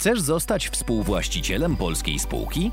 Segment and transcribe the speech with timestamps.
[0.00, 2.70] Chcesz zostać współwłaścicielem polskiej spółki?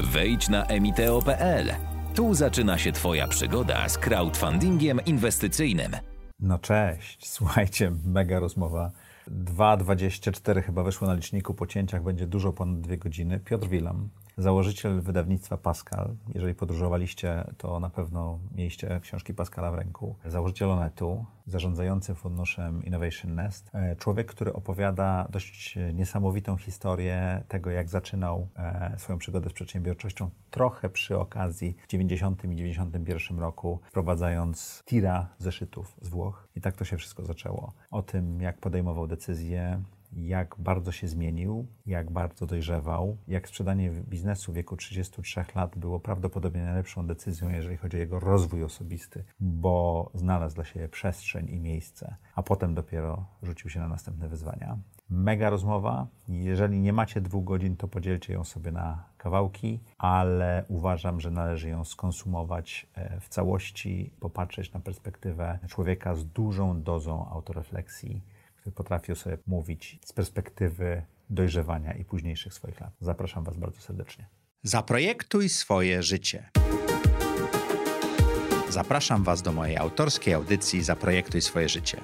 [0.00, 1.66] Wejdź na emiteo.pl.
[2.14, 5.96] Tu zaczyna się Twoja przygoda z crowdfundingiem inwestycyjnym.
[6.38, 8.90] No cześć, słuchajcie, mega rozmowa.
[9.28, 13.40] 2,24 chyba wyszło na liczniku po cięciach, będzie dużo ponad dwie godziny.
[13.40, 14.08] Piotr Wilam,
[14.42, 16.16] założyciel wydawnictwa Pascal.
[16.34, 20.16] Jeżeli podróżowaliście, to na pewno mieliście książki Pascala w ręku.
[20.24, 23.70] Założyciel Onetu, zarządzający funduszem Innovation Nest.
[23.74, 30.30] E, człowiek, który opowiada dość niesamowitą historię tego, jak zaczynał e, swoją przygodę z przedsiębiorczością,
[30.50, 36.48] trochę przy okazji w 90 i 91 roku, wprowadzając tira zeszytów z Włoch.
[36.56, 37.72] I tak to się wszystko zaczęło.
[37.90, 44.52] O tym, jak podejmował decyzje, jak bardzo się zmienił, jak bardzo dojrzewał, jak sprzedanie biznesu
[44.52, 50.10] w wieku 33 lat było prawdopodobnie najlepszą decyzją, jeżeli chodzi o jego rozwój osobisty, bo
[50.14, 54.78] znalazł dla siebie przestrzeń i miejsce, a potem dopiero rzucił się na następne wyzwania.
[55.10, 56.06] Mega rozmowa.
[56.28, 61.68] Jeżeli nie macie dwóch godzin, to podzielcie ją sobie na kawałki, ale uważam, że należy
[61.68, 68.22] ją skonsumować e, w całości, popatrzeć na perspektywę człowieka z dużą dozą autorefleksji
[68.72, 72.92] potrafił sobie mówić z perspektywy dojrzewania i późniejszych swoich lat.
[73.00, 74.26] Zapraszam Was bardzo serdecznie.
[74.62, 76.50] Zaprojektuj swoje życie.
[78.68, 82.00] Zapraszam Was do mojej autorskiej audycji Zaprojektuj swoje życie.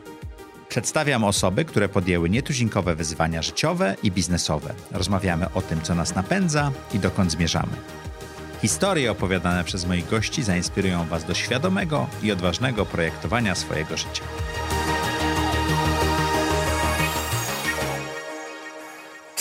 [0.68, 4.74] Przedstawiam osoby, które podjęły nietuzinkowe wyzwania życiowe i biznesowe.
[4.92, 7.76] Rozmawiamy o tym, co nas napędza i dokąd zmierzamy.
[8.62, 14.22] Historie opowiadane przez moich gości zainspirują Was do świadomego i odważnego projektowania swojego życia.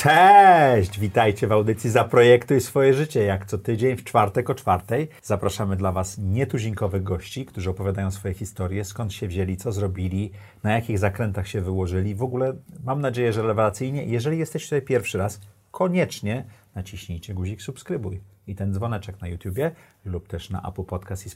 [0.06, 1.00] Cześć!
[1.00, 3.24] Witajcie w audycji Zaprojektuj swoje życie.
[3.24, 8.34] Jak co tydzień w czwartek o czwartej zapraszamy dla Was nietuzinkowych gości, którzy opowiadają swoje
[8.34, 10.32] historie, skąd się wzięli, co zrobili,
[10.64, 12.16] na jakich zakrętach się wyłożyli.
[12.16, 12.54] W ogóle
[12.84, 14.06] mam nadzieję, że rewelacyjnie.
[14.06, 19.72] Jeżeli jesteście tutaj pierwszy raz, koniecznie naciśnijcie guzik subskrybuj i ten dzwoneczek na YouTubie
[20.06, 21.30] lub też na Apple Podcast i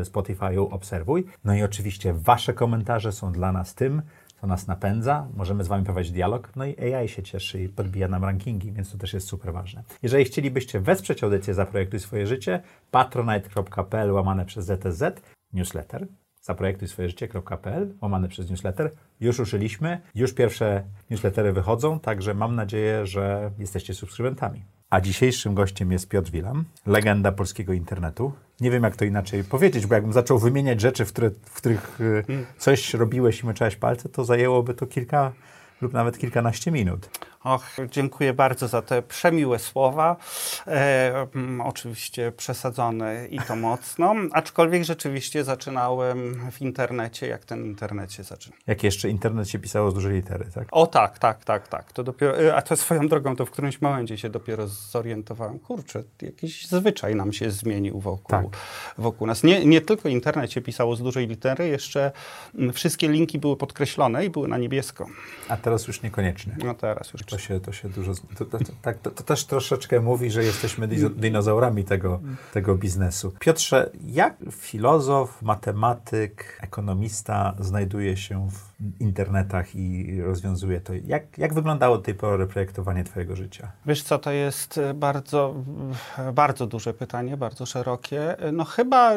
[0.00, 1.26] e, Spotify obserwuj.
[1.44, 4.02] No i oczywiście Wasze komentarze są dla nas tym,
[4.40, 8.08] to nas napędza, możemy z Wami prowadzić dialog, no i AI się cieszy i podbija
[8.08, 9.82] nam rankingi, więc to też jest super ważne.
[10.02, 15.02] Jeżeli chcielibyście wesprzeć audycję Zaprojektuj swoje życie, patronite.pl łamane przez ZTZ,
[15.52, 16.06] newsletter,
[16.42, 18.90] zaprojektuj swoje życie.pl, łamane przez newsletter.
[19.20, 24.64] Już ruszyliśmy, już pierwsze newslettery wychodzą, także mam nadzieję, że jesteście subskrybentami.
[24.90, 28.32] A dzisiejszym gościem jest Piotr Wilam, legenda polskiego internetu.
[28.60, 32.00] Nie wiem, jak to inaczej powiedzieć, bo jakbym zaczął wymieniać rzeczy, w, które, w których
[32.00, 32.46] y, hmm.
[32.58, 35.32] coś robiłeś i myczałeś palce, to zajęłoby to kilka
[35.80, 37.10] lub nawet kilkanaście minut.
[37.44, 40.16] Och, dziękuję bardzo za te przemiłe słowa.
[40.66, 48.12] E, mm, oczywiście przesadzone i to mocno, aczkolwiek rzeczywiście zaczynałem w internecie, jak ten internet
[48.12, 48.56] się zaczyna.
[48.66, 50.68] Jak jeszcze internet się pisało z dużej litery, tak?
[50.70, 51.92] O tak, tak, tak, tak.
[51.92, 55.58] To dopiero, e, a to swoją drogą, to w którymś momencie się dopiero zorientowałem.
[55.58, 58.46] Kurczę, jakiś zwyczaj nam się zmienił wokół, tak.
[58.98, 59.42] wokół nas.
[59.42, 62.12] Nie, nie tylko internet się pisało z dużej litery, jeszcze
[62.54, 65.06] mm, wszystkie linki były podkreślone i były na niebiesko.
[65.48, 66.56] A teraz już niekoniecznie.
[66.64, 68.12] No teraz już to się, to się dużo.
[68.36, 72.20] To, to, tak, to, to, też troszeczkę mówi, że jesteśmy dinozaurami tego,
[72.52, 73.32] tego biznesu.
[73.40, 78.70] Piotrze, jak filozof, matematyk, ekonomista znajduje się w
[79.00, 80.92] internetach i rozwiązuje to?
[81.04, 83.72] Jak, jak wyglądało do tej pory projektowanie Twojego życia?
[83.86, 85.54] Wiesz co, to jest bardzo,
[86.32, 88.36] bardzo duże pytanie, bardzo szerokie.
[88.52, 89.12] No chyba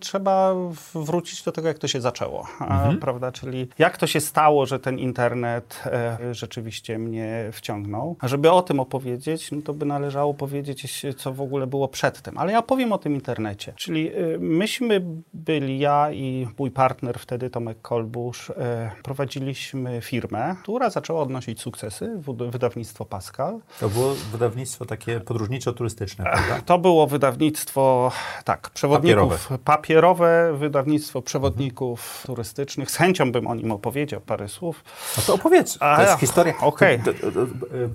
[0.00, 0.54] trzeba
[0.94, 2.98] wrócić do tego, jak to się zaczęło, mhm.
[2.98, 3.32] prawda?
[3.32, 8.16] Czyli jak to się stało, że ten internet e, rzeczywiście mnie wciągnął.
[8.20, 12.38] A żeby o tym opowiedzieć, no to by należało powiedzieć, co w ogóle było przedtem.
[12.38, 13.72] Ale ja powiem o tym internecie.
[13.76, 15.02] Czyli y, myśmy
[15.34, 18.54] byli, ja i mój partner wtedy, Tomek Kolbusz, y,
[19.02, 22.20] prowadziliśmy firmę, która zaczęła odnosić sukcesy,
[22.50, 23.60] wydawnictwo Pascal.
[23.80, 26.60] To było wydawnictwo takie podróżniczo-turystyczne, prawda?
[26.66, 28.12] To było wydawnictwo,
[28.44, 29.46] tak, przewodników.
[29.48, 29.64] Papierowe.
[29.64, 32.26] Papierowe wydawnictwo przewodników mhm.
[32.26, 32.90] turystycznych.
[32.90, 34.84] Z chęcią bym o nim opowiedział parę słów.
[35.16, 35.78] No to opowiedz.
[35.78, 36.54] To A, jest historia.
[36.60, 37.00] Okej.
[37.00, 37.41] Okay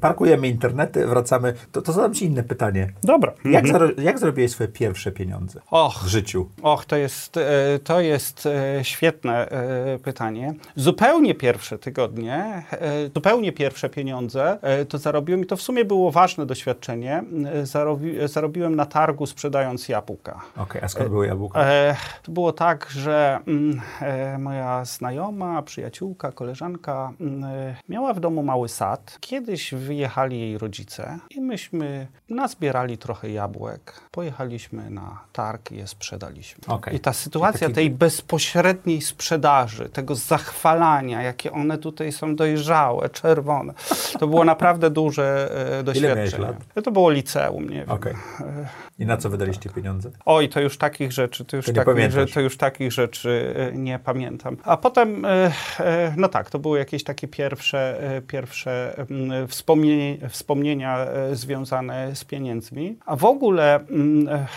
[0.02, 2.94] parkujemy internety, wracamy, to, to zadam Ci inne pytanie.
[3.04, 3.34] Dobra.
[3.46, 3.92] Jak, mhm.
[3.98, 6.50] jak zrobiłeś swoje pierwsze pieniądze och, w życiu?
[6.62, 10.54] Och, to jest, e, to jest e, świetne e, pytanie.
[10.76, 12.64] Zupełnie pierwsze tygodnie,
[13.14, 14.58] zupełnie pierwsze pieniądze
[14.90, 17.24] to zarobiłem i to w sumie było ważne doświadczenie.
[17.64, 20.32] Zarobi, zarobiłem na targu sprzedając jabłka.
[20.32, 21.66] Okej, okay, a skąd były jabłka?
[22.24, 23.82] To było tak, że mm,
[24.42, 29.18] moja znajoma, przyjaciółka, koleżanka mm, miała w domu mały sad.
[29.20, 35.88] Kiedy kiedyś wyjechali jej rodzice i myśmy nazbierali trochę jabłek, pojechaliśmy na targ i je
[35.88, 36.64] sprzedaliśmy.
[36.68, 36.96] Okej.
[36.96, 43.74] I ta sytuacja taki- tej bezpośredniej sprzedaży, tego zachwalania, jakie one tutaj są dojrzałe, czerwone,
[44.20, 46.16] to było naprawdę duże e, doświadczenie.
[46.16, 46.84] miałeś lat?
[46.84, 47.90] To było liceum, nie wiem.
[47.92, 48.14] Okej.
[49.00, 50.12] I na co wydaliście pieniądze?
[50.26, 53.78] Oj, to już takich rzeczy, to już, To takich, że, to już takich rzeczy e,
[53.78, 54.58] nie pamiętam.
[54.64, 58.96] A potem, e, e, no tak, to były jakieś takie pierwsze, e, pierwsze
[59.48, 62.98] wspomnienie, wspomnienia e, związane z pieniędzmi.
[63.06, 64.48] A w ogóle mm, e,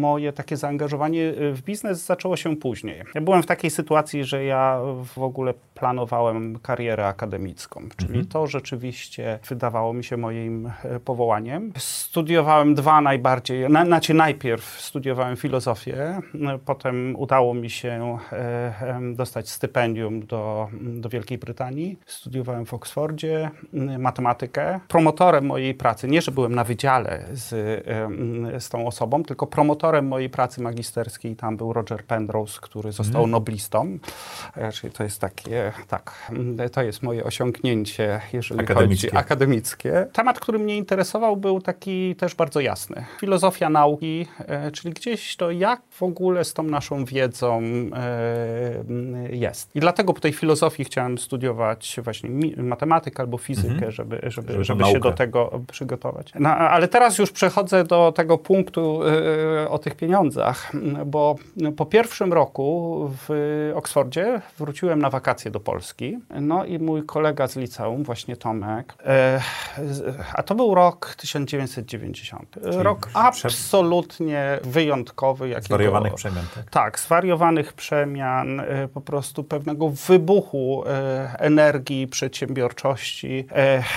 [0.00, 3.02] moje takie zaangażowanie w biznes zaczęło się później.
[3.14, 4.80] Ja byłem w takiej sytuacji, że ja
[5.14, 11.72] w ogóle planowałem karierę akademicką, czyli to rzeczywiście wydawało mi się moim e, powołaniem.
[11.76, 19.48] Studiowałem dwa najbardziej, na, znaczy najpierw studiowałem filozofię, e, potem udało mi się e, dostać
[19.48, 21.98] stypendium do, do Wielkiej Brytanii.
[22.06, 23.50] Studiowałem w Oksfordzie
[24.00, 24.80] matematykę.
[24.88, 27.48] Promotorem mojej pracy, nie że byłem na wydziale z,
[28.64, 33.98] z tą osobą, tylko promotorem mojej pracy magisterskiej tam był Roger Penrose, który został noblistą.
[34.56, 39.08] E, Czyli to jest takie, tak, m, to jest moje osiągnięcie, jeżeli Akademickie.
[39.08, 40.06] chodzi akademickie.
[40.12, 43.04] Temat, który mnie interesował, był taki też bardzo jasny.
[43.20, 49.70] Filozofia nauki, e, czyli gdzieś to, jak w ogóle z tą naszą wiedzą e, jest.
[49.76, 54.84] I dlatego po tej filozofii chciałem studiować właśnie matematykę albo fizykę, żeby, żeby, Żeby żeby
[54.84, 56.32] się do tego przygotować.
[56.40, 59.00] No, ale teraz już przechodzę do tego punktu
[59.64, 60.72] e, o tych pieniądzach,
[61.06, 61.36] bo
[61.76, 66.18] po pierwszym roku w Oksfordzie wróciłem na wakacje do Polski.
[66.40, 69.40] No i mój kolega z liceum, właśnie Tomek, e,
[70.34, 72.56] a to był rok 1990.
[72.62, 75.48] Rok prze- absolutnie wyjątkowy.
[75.48, 76.70] Jakiego, Zwariowanych przemian, tak?
[76.70, 83.46] tak, zwariowanych przemian, e, po prostu pewnego wybuchu e, energii, przedsiębiorczości.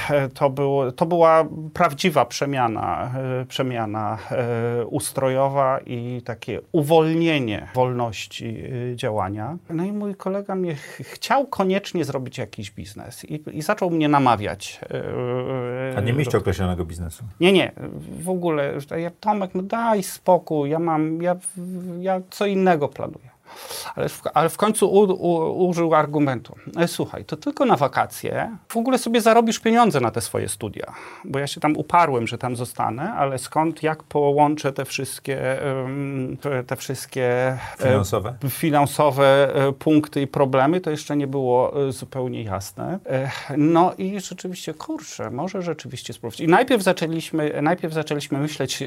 [0.10, 3.12] E, To, było, to była prawdziwa przemiana,
[3.42, 8.64] e, przemiana e, ustrojowa i takie uwolnienie wolności
[8.96, 9.58] działania.
[9.70, 14.10] No i mój kolega mnie ch- chciał koniecznie zrobić jakiś biznes i, i zaczął mnie
[14.10, 14.80] namawiać.
[15.98, 17.24] A nie mieliście określonego biznesu?
[17.40, 17.72] nie, nie,
[18.20, 18.74] w ogóle.
[18.98, 21.36] Ja, Tomek, no daj spokój, ja mam, ja,
[22.02, 23.33] ja co innego planuję.
[23.96, 26.56] Ale w, ale w końcu u, u, użył argumentu.
[26.78, 30.94] E, Słuchaj, to tylko na wakacje w ogóle sobie zarobisz pieniądze na te swoje studia.
[31.26, 35.38] Bo ja się tam uparłem, że tam zostanę, ale skąd, jak połączę te wszystkie,
[36.68, 38.36] te- wszystkie e, Finansowe?
[38.50, 43.00] finansowe e, punkty i problemy, to jeszcze nie było zupełnie jasne.
[43.58, 46.40] No i rzeczywiście, kurczę, może rzeczywiście spróbować.
[46.40, 48.84] I najpierw zaczęliśmy, najpierw zaczęliśmy myśleć,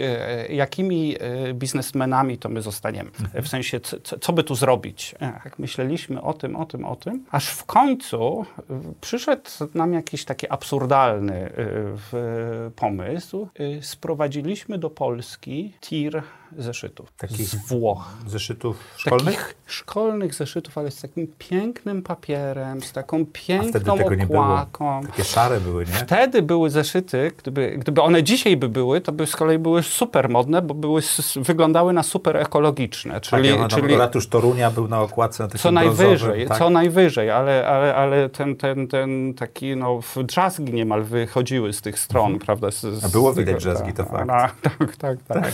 [0.49, 1.17] jakimi
[1.55, 3.11] biznesmenami to my zostaniemy.
[3.35, 3.81] E, W sensie,
[4.21, 5.15] co by tu zrobić.
[5.21, 8.63] Jak myśleliśmy o tym, o tym, o tym, aż w końcu e,
[9.01, 13.49] przyszedł nam jakiś taki absurdalny w- pomysł.
[13.79, 16.23] E, Sprowadziliśmy do Polski tir
[16.59, 19.25] zeszytów Takich z Włoch Zeszytów szkolnych?
[19.37, 23.23] takich szkolnych zeszytów, ale z takim pięknym papierem, z taką A
[23.69, 24.41] wtedy piękną nie było.
[24.45, 25.01] okładką.
[25.07, 25.93] Takie szare były, nie?
[25.93, 30.29] Wtedy były zeszyty, gdyby, gdyby one dzisiaj by były, to by z kolei były super
[30.29, 31.03] modne, bo były,
[31.37, 33.21] wyglądały na super ekologiczne.
[33.21, 36.59] Czyli, tak, ja, czyli Ratusz Torunia był na okładce na takim co najwyżej, tak?
[36.59, 41.99] co najwyżej, ale, ale, ale ten, ten, ten taki, no, drzazgi niemal wychodziły z tych
[41.99, 42.71] stron, prawda?
[42.71, 43.05] Z, z, Mhm.
[43.05, 44.31] A było widać drzazgi, to fakt.
[44.31, 45.53] a, tak, tak, tak.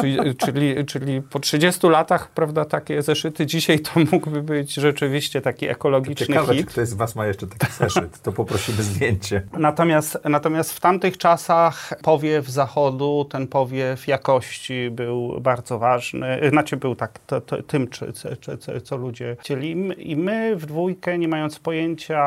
[0.00, 5.68] Czyli, czyli, czyli po 30 latach, prawda, takie zeszyty dzisiaj to mógłby być rzeczywiście taki
[5.68, 6.68] ekologiczny Ciekawe, czy hit.
[6.70, 8.22] ktoś z was ma jeszcze taki zeszyt.
[8.22, 9.42] To poprosimy zdjęcie.
[9.58, 16.40] Natomiast, natomiast w tamtych czasach powiew zachodu, ten powiew jakości był bardzo ważny.
[16.50, 19.70] Znaczy był tak to, to, tym, czy, czy, czy, czy, co ludzie chcieli.
[20.10, 22.20] I my- w dwójkę, nie mając pojęcia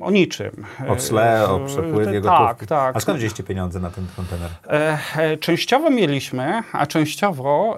[0.00, 0.64] o niczym.
[0.88, 2.66] O cle, o przepływie Tak, gotówki.
[2.66, 2.96] tak.
[2.96, 4.50] A skąd wzięliście pieniądze na ten kontener?
[4.66, 7.21] E, e, Częściowo mieliśmy, a częściowo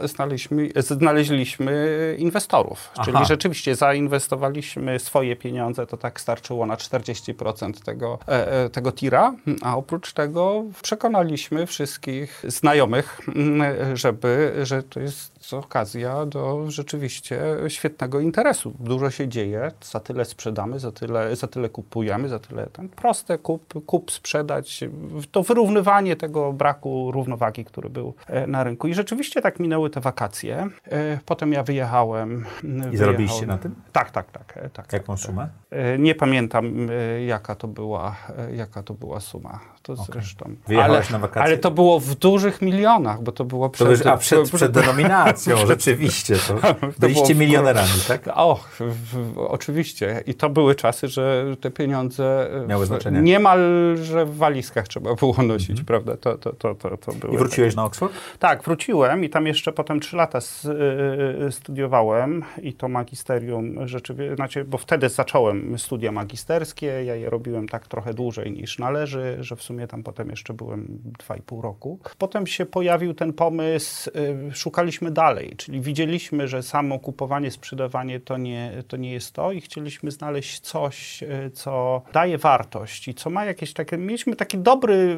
[0.05, 2.91] znaleźliśmy, znaleźliśmy inwestorów.
[2.95, 3.05] Aha.
[3.05, 9.35] Czyli rzeczywiście zainwestowaliśmy swoje pieniądze, to tak starczyło na 40% tego, e, e, tego tira,
[9.63, 18.21] a oprócz tego przekonaliśmy wszystkich znajomych, mm, żeby, że to jest okazja do rzeczywiście świetnego
[18.21, 18.75] interesu.
[18.81, 23.39] Dużo się dzieje, za tyle sprzedamy, za tyle, za tyle kupujemy, za tyle ten proste
[23.39, 24.85] kup, kup, sprzedać,
[25.31, 28.89] to wyrównywanie tego braku równowagi, który był e, na rynku.
[28.89, 30.69] I rzeczywiście tak minęły te wakacje.
[30.91, 32.45] E, potem ja wyjechałem.
[32.93, 33.75] I zarobiliście na tym?
[33.93, 34.57] Tak, tak, tak.
[34.57, 35.49] E, tak Jaką tak, sumę?
[35.71, 36.89] E, Nie pamiętam,
[37.27, 38.17] jaka to była,
[38.53, 39.61] jaka to była suma.
[39.83, 40.57] To zresztą.
[40.67, 41.43] Wyjechałeś na wakacje?
[41.43, 43.89] Ale to było w dużych milionach, bo to było To przed...
[43.89, 44.73] byś, a przed, przed
[45.35, 46.35] denominacją, rzeczywiście.
[46.37, 46.55] To
[47.01, 48.29] byliście było w- milionerami, tak?
[48.81, 50.23] W, oczywiście.
[50.27, 53.23] I to były czasy, że te pieniądze Miały znaczenie.
[53.23, 56.17] Niemalże w walizkach trzeba było nosić, prawda?
[56.17, 57.35] To, to, to, to, to były Mhm.
[57.35, 58.13] I wróciłeś na Oxford?
[58.39, 63.89] tak, wróciłem i tam jeszcze potem trzy lata s- y, y, studiowałem i to magisterium
[63.89, 69.37] rzeczywiście, znaczy, bo wtedy zacząłem studia magisterskie, ja je robiłem tak trochę dłużej niż należy,
[69.41, 70.87] że w sumie tam potem jeszcze byłem
[71.19, 71.99] dwa i pół roku.
[72.19, 74.11] Potem się pojawił ten pomysł,
[74.51, 75.24] y, szukaliśmy dalej,
[75.57, 80.61] czyli widzieliśmy, że samo kupowanie, sprzedawanie to nie, to nie jest to i chcieliśmy znaleźć
[80.61, 85.17] coś, y, co daje wartość i co ma jakieś takie, mieliśmy taki dobry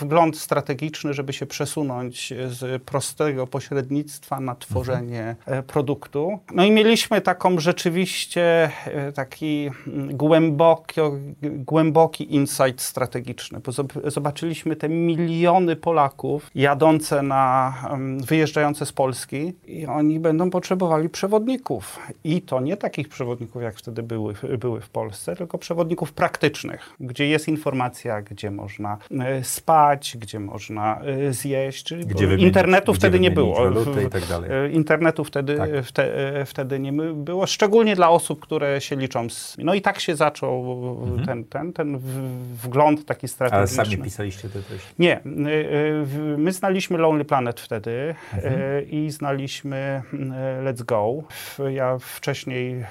[0.00, 6.38] wgląd strategiczny, żeby się przesunąć z prostego pośrednictwa na tworzenie e, produktu.
[6.54, 11.00] No i mieliśmy taką rzeczywiście e, taki mm, głęboki,
[11.42, 19.31] głęboki insight strategiczny, bo zob- zobaczyliśmy te miliony Polaków jadące na, em, wyjeżdżające z Polski
[19.66, 21.98] i oni będą potrzebowali przewodników.
[22.24, 27.26] I to nie takich przewodników, jak wtedy były, były w Polsce, tylko przewodników praktycznych, gdzie
[27.28, 32.98] jest informacja, gdzie można e, spać, gdzie można e, zjeść, czyli Gdzie wymienić- internetu gdzie
[32.98, 33.70] wtedy nie było.
[34.10, 34.22] tak.
[34.50, 35.70] E, Internetu wtedy, Tak.
[35.84, 36.12] wte,
[36.46, 39.56] wtedy nie było, szczególnie dla osób, które się liczą z...
[39.58, 40.64] No i tak się zaczął
[41.26, 43.84] ten, ten, ten w- wgląd taki Ale strategiczny.
[43.84, 44.88] sami pisaliście te treści.
[44.98, 45.20] Nie,
[46.36, 48.90] my znaliśmy Lonely Planet wtedy Mhm.
[48.90, 50.18] i znaliśmy y,
[50.64, 51.22] Let's Go.
[51.68, 52.84] Ja wcześniej,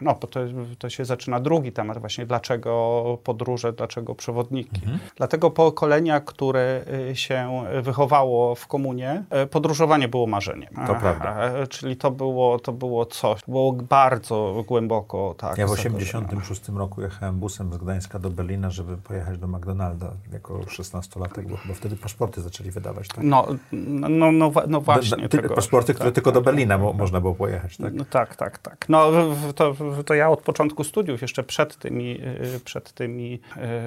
[0.00, 0.40] no bo to,
[0.78, 4.80] to się zaczyna drugi temat właśnie, dlaczego podróże, dlaczego przewodniki.
[4.82, 4.98] Mhm.
[5.16, 10.74] Dlatego pokolenia, które y, się wychowało w komunie, y, podróżowanie było marzeniem.
[10.86, 11.40] To prawda.
[11.40, 15.58] E, Czyli to było, to było coś, było bardzo głęboko, tak.
[15.58, 16.02] Ja w zakorzenione.
[16.04, 21.56] 86 roku jechałem busem z Gdańska do Berlina, żeby pojechać do McDonalda jako 16-latek, bo
[21.56, 23.24] chyba wtedy paszporty zaczęli wydawać, tak?
[23.24, 25.28] No, no, no, no właśnie.
[25.28, 27.94] Tego- paszporty, które tak, tylko do tak, Berlina tak, mo- można było pojechać, tak?
[27.94, 28.86] No tak, tak, tak.
[28.88, 29.10] No
[29.54, 29.74] to,
[30.06, 32.20] to ja od początku studiów, jeszcze przed tymi,
[32.56, 33.40] y, przed tymi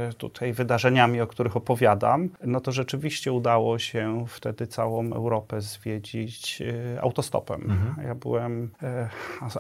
[0.10, 6.62] y, tutaj wydarzeniami, o których opowiadam, no to rzeczywiście udało się wtedy całą Europę zwiedzić
[6.62, 7.74] y, autostopem.
[8.04, 8.70] Ja byłem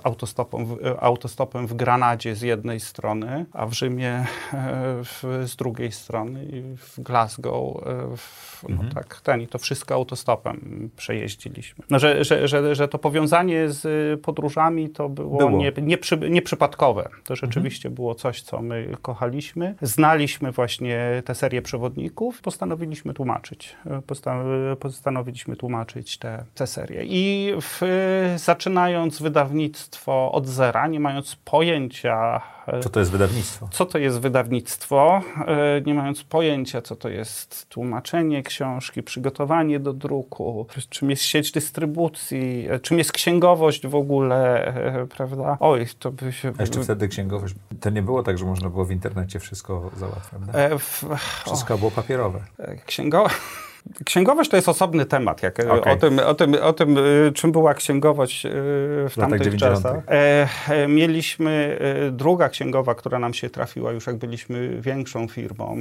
[0.03, 4.25] autostopem, w- autostopem w Granadzie z jednej strony, a w Rzymie
[5.03, 7.83] w, z drugiej strony i w Glasgow
[8.17, 11.83] w, no tak, ten i to wszystko autostopem przejeździliśmy.
[11.89, 15.51] No, że, że, że, że to powiązanie z y, podróżami to było, Było.
[15.51, 17.09] Nie, nieprzy, nieprzypadkowe.
[17.23, 19.75] To rzeczywiście było coś, co my kochaliśmy.
[19.81, 23.75] Znaliśmy właśnie tę serię przewodników, postanowiliśmy tłumaczyć.
[23.99, 24.43] y, Posta
[24.79, 27.03] postanowiliśmy tłumaczyć tę te serię.
[27.05, 27.81] I w,
[28.35, 33.69] zaczynając wydawnictwo od zera, nie mając pojęcia y, Co to jest wydawnictwo?
[33.71, 39.93] co to jest wydawnictwo, e, nie mając pojęcia, co to jest tłumaczenie książki, przygotowanie do
[39.93, 45.57] druku, czym jest sieć dystrybucji, e, czym jest księgowość w ogóle, e, prawda?
[45.59, 46.53] Oj, to by się...
[46.57, 50.29] A jeszcze wtedy księgowość, to nie było tak, że można było w internecie wszystko załatwiać,
[50.29, 50.53] prawda?
[50.53, 51.03] E, w,
[51.45, 52.39] Wszystko było papierowe.
[52.59, 53.27] e, księgo...
[54.05, 55.43] Księgowość to jest osobny temat.
[55.43, 55.93] Jak, e, Okej.
[55.93, 58.49] o, tym, o, tym, o tym, y, czym była księgowość y,
[59.09, 59.73] w tamtych 90.
[59.73, 60.03] czasach.
[60.07, 61.77] E, e, mieliśmy
[62.07, 65.77] e, druga księgowa, która nam się trafiła już jak byliśmy większą firmą,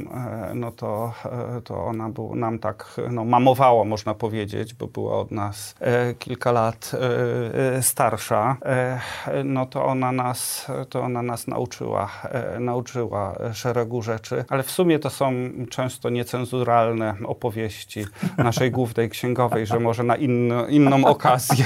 [0.51, 1.13] e, no to,
[1.57, 6.15] e, to ona był, nam tak no, mamowała, można powiedzieć, bo była od nas e,
[6.15, 8.57] kilka lat e, e, starsza.
[8.65, 9.01] E,
[9.45, 14.99] no to ona nas, to ona nas nauczyła, e, nauczyła szeregu rzeczy, ale w sumie
[14.99, 15.33] to są
[15.71, 17.96] często niecenzuralne opowieści
[18.39, 21.65] naszej głównej księgowej, że może na inno, inną okazję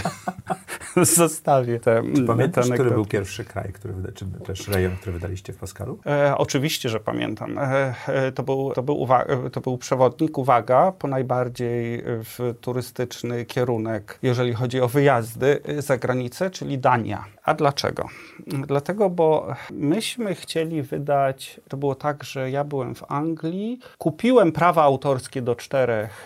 [0.97, 5.13] zostawię te, Czy pamiętasz, te który był pierwszy kraj, który wyda, czy też rejon, który
[5.13, 5.99] wydaliście w Pascalu?
[6.07, 7.59] E, oczywiście, że pamiętam.
[7.59, 9.09] E, e, to, był, to, był
[9.47, 15.61] e, to był przewodnik, uwaga, po najbardziej e, w turystyczny kierunek, jeżeli chodzi o wyjazdy
[15.79, 17.25] za granicę, czyli Dania.
[17.45, 18.09] A dlaczego?
[18.67, 24.83] Dlatego, bo myśmy chcieli wydać, to było tak, że ja byłem w Anglii, kupiłem prawa
[24.83, 26.20] autorskie do czterech,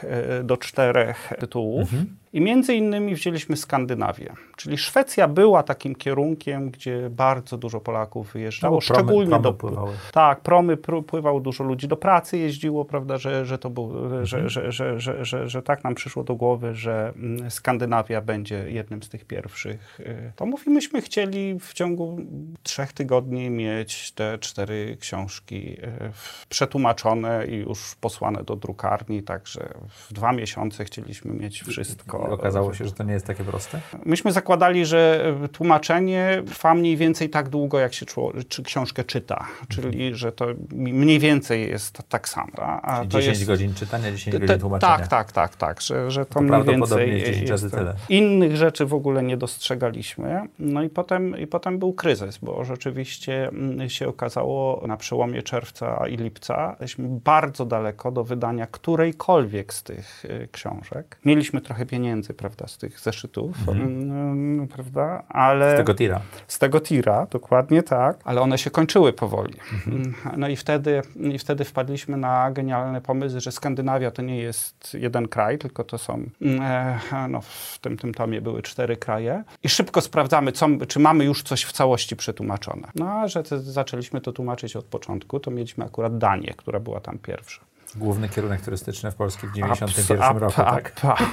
[0.44, 1.88] do czterech tytułów.
[2.34, 8.74] I między innymi wzięliśmy Skandynawię, czyli Szwecja była takim kierunkiem, gdzie bardzo dużo Polaków wyjeżdżało,
[8.76, 9.52] No, promy- szczególnie promy do...
[9.52, 9.92] pływały.
[10.12, 13.92] Tak, promy pr- pływało dużo ludzi, do pracy jeździło, prawda, że, że to był,
[14.26, 18.64] że, że, że, że, że, że tak nam przyszło do głowy, że mm, Skandynawia będzie
[18.70, 22.20] jednym z tych pierwszych y, tomów i myśmy chcieli w ciągu
[22.62, 26.12] trzech tygodni mieć te cztery książki y,
[26.48, 32.23] przetłumaczone i już posłane do drukarni, także w dwa miesiące chcieliśmy mieć wszystko.
[32.30, 33.80] Okazało się, że to nie jest takie proste?
[34.04, 38.06] Myśmy zakładali, że tłumaczenie trwa mniej więcej tak długo, jak się
[38.48, 42.52] czy książkę czyta, czyli że to mniej więcej jest tak samo.
[42.82, 43.50] A Czyli to 10 jest...
[43.50, 44.96] godzin czytania, 10 godzin tłumaczenia.
[44.96, 47.94] Tak, tak, tak, tak, że, że to, to mniej więcej jest 10 razy tyle.
[48.08, 50.48] Innych rzeczy w ogóle nie dostrzegaliśmy.
[50.58, 56.08] No i potem, i potem był kryzys, bo rzeczywiście mm, się okazało na przełomie czerwca
[56.08, 61.18] i lipca, jesteśmy bardzo daleko do wydania którejkolwiek z tych y, książek.
[61.24, 63.80] Mieliśmy trochę pieniędzy, prawda, z tych zeszytów, mhm.
[63.80, 65.74] Mm, prawda, ale...
[65.74, 66.20] Z tego tira.
[66.48, 69.54] Z tego tira, dokładnie tak, ale one się kończyły powoli.
[69.72, 69.96] Mhm.
[69.96, 74.94] Mm, no i wtedy, i wtedy wpadliśmy na genialny pomysł, że Skandynawia to nie jest
[74.94, 76.30] jeden kraj, tylko to są,
[76.60, 81.24] e, no w tym, tym tomie były cztery kraje i szybko sprawdzamy, co, czy mamy
[81.24, 82.88] już coś w całości przetłumaczone.
[82.94, 87.18] No a że zaczęliśmy to tłumaczyć od początku, to mieliśmy akurat Danię, która była tam
[87.18, 87.60] pierwsza.
[87.96, 90.92] Główny kierunek turystyczny w Polsce w 1991 roku, tak?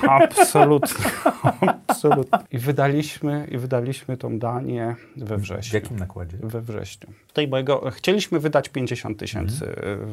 [0.10, 1.06] absolutnie,
[1.88, 2.40] absolutnie.
[2.52, 5.72] I wydaliśmy, I wydaliśmy tą Danię we wrześniu.
[5.72, 6.38] W jakim nakładzie?
[6.42, 7.10] We wrześniu.
[7.28, 10.10] Tutaj mojego, chcieliśmy wydać 50 tysięcy mm.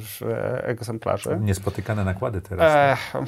[0.62, 1.38] egzemplarzy.
[1.40, 2.96] Niespotykane nakłady teraz.
[3.14, 3.24] E,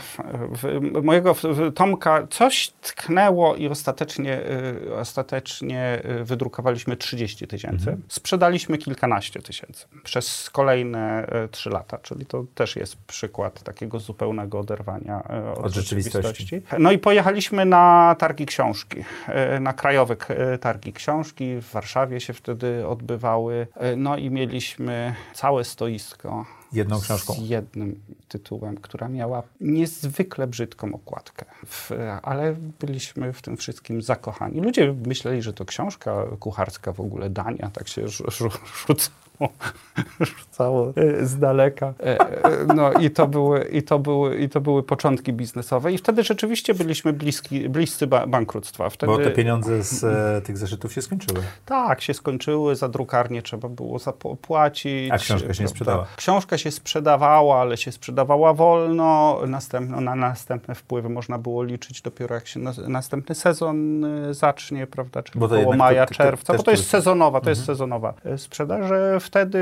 [0.55, 1.43] w, mojego w,
[1.75, 4.41] Tomka coś tknęło i ostatecznie,
[4.89, 7.91] y, ostatecznie y, wydrukowaliśmy 30 tysięcy.
[7.91, 8.03] Mm.
[8.09, 14.59] Sprzedaliśmy kilkanaście tysięcy przez kolejne y, trzy lata, czyli to też jest przykład takiego zupełnego
[14.59, 16.29] oderwania e, od, od rzeczywistości.
[16.29, 16.83] rzeczywistości.
[16.83, 21.61] No i pojechaliśmy na targi książki, e, na krajowe e, targi książki.
[21.61, 23.67] W Warszawie się wtedy odbywały.
[23.97, 27.35] No i mieliśmy całe stoisko jedną książką.
[27.35, 31.45] Z jednym tytułem, która miała niezwykle brzydką okładkę.
[31.67, 31.91] W,
[32.23, 34.61] ale byliśmy w tym wszystkim zakochani.
[34.61, 39.11] Ludzie myśleli, że to książka kucharska w ogóle dania, tak się rzuca
[40.39, 41.95] rzucało e, z daleka.
[42.01, 45.99] E, e, no i to, były, i, to były, i to były początki biznesowe i
[45.99, 48.91] wtedy rzeczywiście byliśmy bliski, bliscy bankructwa.
[48.91, 49.13] Wtedy...
[49.13, 51.41] Bo te pieniądze z e, tych zeszytów się skończyły.
[51.67, 55.11] Tak, się skończyły, za drukarnię trzeba było zapłacić.
[55.13, 56.07] A książka się nie sprzedała?
[56.17, 59.41] Książka się sprzedawała, ale się sprzedawała wolno.
[59.47, 65.23] Następno, na następne wpływy można było liczyć dopiero jak się na, następny sezon zacznie, prawda,
[65.23, 67.51] czyli około maja, czerwca, bo to jest sezonowa, to mhm.
[67.51, 68.91] jest sezonowa sprzedaż.
[69.21, 69.59] W wtedy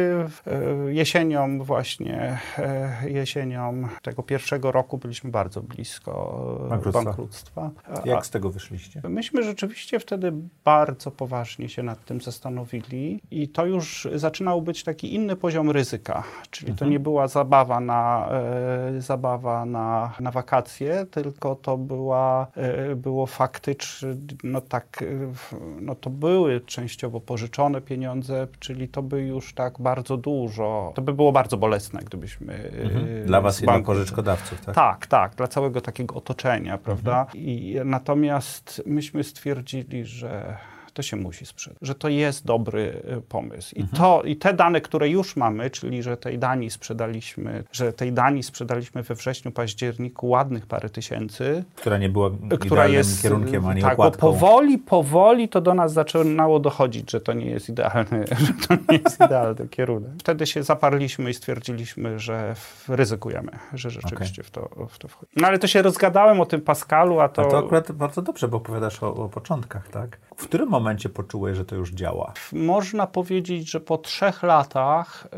[0.47, 6.13] e, jesienią właśnie, e, jesienią tego pierwszego roku byliśmy bardzo blisko
[6.69, 7.05] bankructwa.
[7.05, 7.71] bankructwa.
[8.05, 9.03] Jak z tego wyszliście?
[9.09, 10.33] Myśmy rzeczywiście wtedy
[10.65, 16.25] bardzo poważnie się nad tym zastanowili i to już zaczynał być taki inny poziom ryzyka,
[16.51, 16.79] czyli mhm.
[16.79, 18.29] to nie była zabawa na,
[18.97, 24.09] e, zabawa na, na wakacje, tylko to była, e, było faktycznie,
[24.45, 25.07] no tak, e,
[25.81, 30.93] no to były częściowo pożyczone pieniądze, czyli to by już tak bardzo dużo.
[30.95, 32.55] To by było bardzo bolesne, gdybyśmy.
[32.83, 33.27] Mhm.
[33.27, 34.75] Dla Was i dla pożyczkodawców, tak?
[34.75, 37.21] Tak, tak, dla całego takiego otoczenia, prawda?
[37.21, 37.45] Mhm.
[37.45, 40.57] I natomiast myśmy stwierdzili, że
[40.99, 43.75] to się musi sprzedać, że to jest dobry y, pomysł.
[43.75, 44.03] I, mhm.
[44.03, 48.43] to, I te dane, które już mamy, czyli że tej Danii sprzedaliśmy, że tej Danii
[48.43, 51.65] sprzedaliśmy we wrześniu, październiku ładnych parę tysięcy.
[51.75, 52.31] Która nie była
[52.61, 54.27] która jest kierunkiem ani tak, okładką.
[54.27, 58.75] Bo powoli, powoli to do nas zaczynało dochodzić, że to nie jest idealny, że to
[58.93, 60.11] nie jest idealny kierunek.
[60.21, 62.55] Wtedy się zaparliśmy i stwierdziliśmy, że
[62.89, 64.45] ryzykujemy, że rzeczywiście okay.
[64.45, 65.33] w, to, w to wchodzi.
[65.37, 67.43] No ale to się rozgadałem o tym Pascalu, a to...
[67.43, 70.19] A to akurat bardzo dobrze, bo opowiadasz o, o początkach, tak?
[70.37, 72.33] W którym momencie poczułeś, że to już działa?
[72.53, 75.29] Można powiedzieć, że po trzech latach.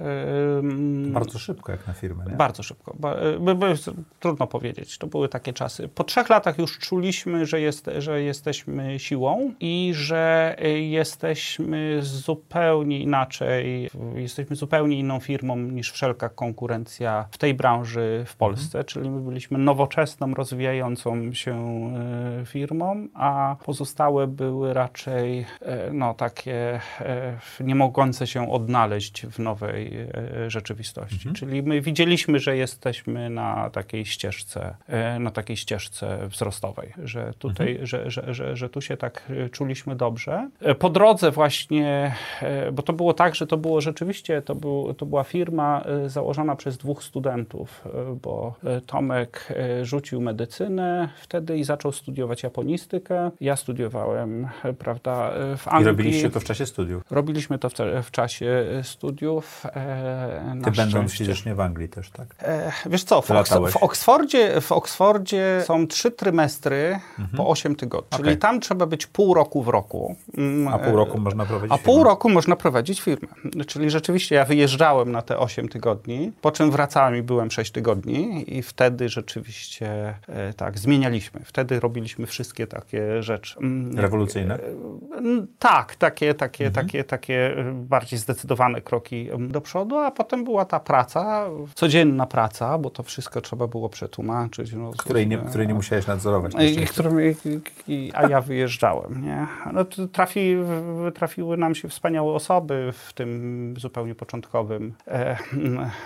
[1.05, 2.25] Yy, bardzo szybko, jak na firmę.
[2.29, 2.37] Nie?
[2.37, 2.97] Bardzo szybko.
[3.41, 3.75] By, by,
[4.21, 4.99] trudno powiedzieć.
[4.99, 5.89] To były takie czasy.
[5.89, 10.57] Po trzech latach już czuliśmy, że, jest, że jesteśmy siłą i że
[10.91, 18.79] jesteśmy zupełnie inaczej, jesteśmy zupełnie inną firmą niż wszelka konkurencja w tej branży w Polsce.
[18.79, 18.85] Mhm.
[18.85, 21.55] Czyli my byliśmy nowoczesną, rozwijającą się
[22.43, 29.27] e, firmą, a pozostałe były raczej raczej e, no, takie e, nie mogące się odnaleźć
[29.27, 31.29] w nowej e, rzeczywistości.
[31.29, 31.35] Mhm.
[31.35, 34.77] Czyli my widzieliśmy, że jesteśmy na takiej ścieżce,
[35.21, 37.87] na takiej ścieżce wzrostowej, że tutaj, mhm.
[37.87, 40.51] że, że, że, że tu się tak czuliśmy dobrze.
[40.79, 42.15] Po drodze właśnie,
[42.73, 46.77] bo to było tak, że to było rzeczywiście, to, był, to była firma założona przez
[46.77, 47.85] dwóch studentów,
[48.23, 48.55] bo
[48.87, 49.49] Tomek
[49.83, 53.31] rzucił medycynę wtedy i zaczął studiować japonistykę.
[53.41, 54.49] Ja studiowałem
[54.79, 55.85] prawda, e, w Anglii.
[55.85, 57.03] I robiliście to w czasie studiów?
[57.11, 59.67] Robiliśmy to w, w czasie studiów.
[59.67, 62.27] E, Ty będąc fizycznie w Anglii też, tak?
[62.43, 63.27] E, wiesz co, w,
[63.71, 67.37] w, Oksfordzie, w Oksfordzie są trzy trymestry mhm.
[67.37, 70.17] po 8 tygodni, czyli tam trzeba być pół roku w roku.
[70.39, 71.95] Mm, a pół roku e, można prowadzić A firmę.
[71.95, 73.29] pół roku można prowadzić firmę.
[73.67, 78.45] Czyli rzeczywiście ja wyjeżdżałem na te 8 tygodni, po czym wracałem i byłem 6 tygodni
[78.59, 81.41] i wtedy rzeczywiście e, tak, zmienialiśmy.
[81.45, 83.59] Wtedy robiliśmy wszystkie takie rzeczy.
[83.59, 84.59] Mm, Rewolucyjne?
[85.59, 86.87] Tak, takie, takie, mhm.
[86.87, 92.91] takie, takie bardziej zdecydowane kroki do przodu, a potem była ta praca, codzienna praca, bo
[92.91, 94.73] to wszystko trzeba było przetłumaczyć.
[94.73, 96.53] No, której, nie, której nie musiałeś nadzorować.
[96.55, 97.17] I, którym,
[98.15, 99.25] a ja wyjeżdżałem.
[99.25, 99.47] Nie?
[99.73, 100.57] No, trafi,
[101.15, 105.37] trafiły nam się wspaniałe osoby w tym zupełnie początkowym, e,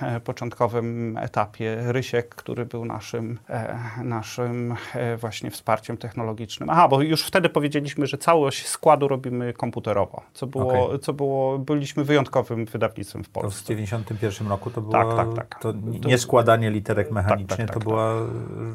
[0.02, 1.76] e, początkowym etapie.
[1.92, 6.70] Rysiek, który był naszym, e, naszym e, właśnie wsparciem technologicznym.
[6.70, 10.98] Aha, bo już wtedy powiedzieliśmy, że całość składu robimy komputerowo, co było, okay.
[10.98, 13.58] co było byliśmy wyjątkowym wydawnictwem w Polsce.
[13.58, 15.60] To w 1991 roku to było tak, tak, tak.
[15.60, 15.72] To
[16.08, 18.14] nie składanie literek mechanicznie, tak, tak, to tak, była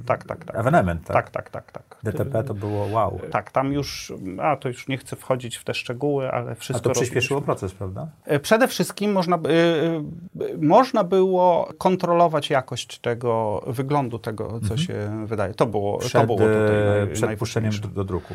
[0.05, 0.55] tak, tak, tak.
[0.55, 1.15] ewenement, tak?
[1.15, 1.97] Tak, tak, tak, tak.
[2.03, 3.19] DTP to było wow.
[3.31, 6.93] Tak, tam już, a to już nie chcę wchodzić w te szczegóły, ale wszystko A
[6.93, 8.07] to przyspieszyło proces, prawda?
[8.25, 14.77] E, przede wszystkim można, y, można było kontrolować jakość tego, wyglądu tego, co mhm.
[14.77, 15.53] się wydaje.
[15.53, 18.33] To było, przed, to było tutaj naj, Przed puszczeniem do, do, druku.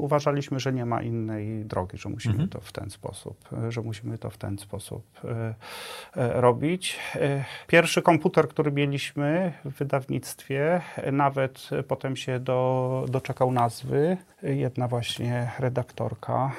[0.00, 2.48] Uważaliśmy, że nie ma innej drogi, że musimy mhm.
[2.48, 5.20] to w ten sposób, że musimy to w ten sposób
[6.14, 6.98] robić.
[7.66, 10.80] Pierwszy komputer, który mieliśmy w wydawnictwie,
[11.12, 14.16] nawet potem się do, doczekał nazwy.
[14.42, 16.52] Jedna właśnie redaktorka,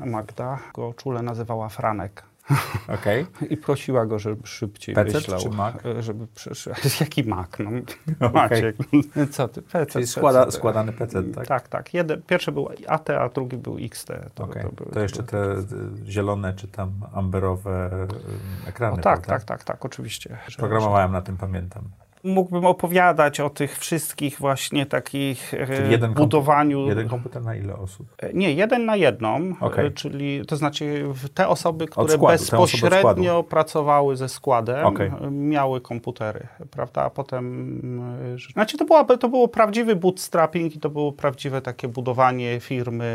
[0.00, 2.27] Magda, go czule nazywała Franek.
[3.00, 3.26] Okay.
[3.50, 5.40] I prosiła go, żeby szybciej PC myślał.
[5.40, 5.74] czy Mac?
[6.00, 6.80] Żeby przeszedł.
[7.00, 7.48] Jaki Mac?
[7.58, 8.32] No, okay.
[8.32, 8.76] Maciek.
[9.34, 9.62] Co ty?
[9.62, 10.58] PC, Czyli składa, PC.
[10.58, 11.46] składany PC, tak?
[11.46, 11.94] Tak, tak.
[11.94, 14.08] Jeden, pierwszy był AT, a drugi był XT.
[14.34, 14.62] To, okay.
[14.62, 15.54] to, były, to jeszcze te
[16.04, 18.06] zielone czy tam amberowe
[18.66, 20.38] ekrany, o, tak, tak, tak, tak, oczywiście.
[20.56, 21.82] Programowałem na tym, pamiętam
[22.24, 26.88] mógłbym opowiadać o tych wszystkich właśnie takich e, czyli jeden budowaniu.
[26.88, 28.06] jeden komputer na ile osób?
[28.18, 29.86] E, nie, jeden na jedną, okay.
[29.86, 31.04] E, czyli to znaczy
[31.34, 35.12] te osoby, które składu, bezpośrednio osoby pracowały ze składem, okay.
[35.30, 37.02] miały komputery, prawda?
[37.02, 42.60] A potem, znaczy to, była, to było prawdziwy bootstrapping i to było prawdziwe takie budowanie
[42.60, 43.08] firmy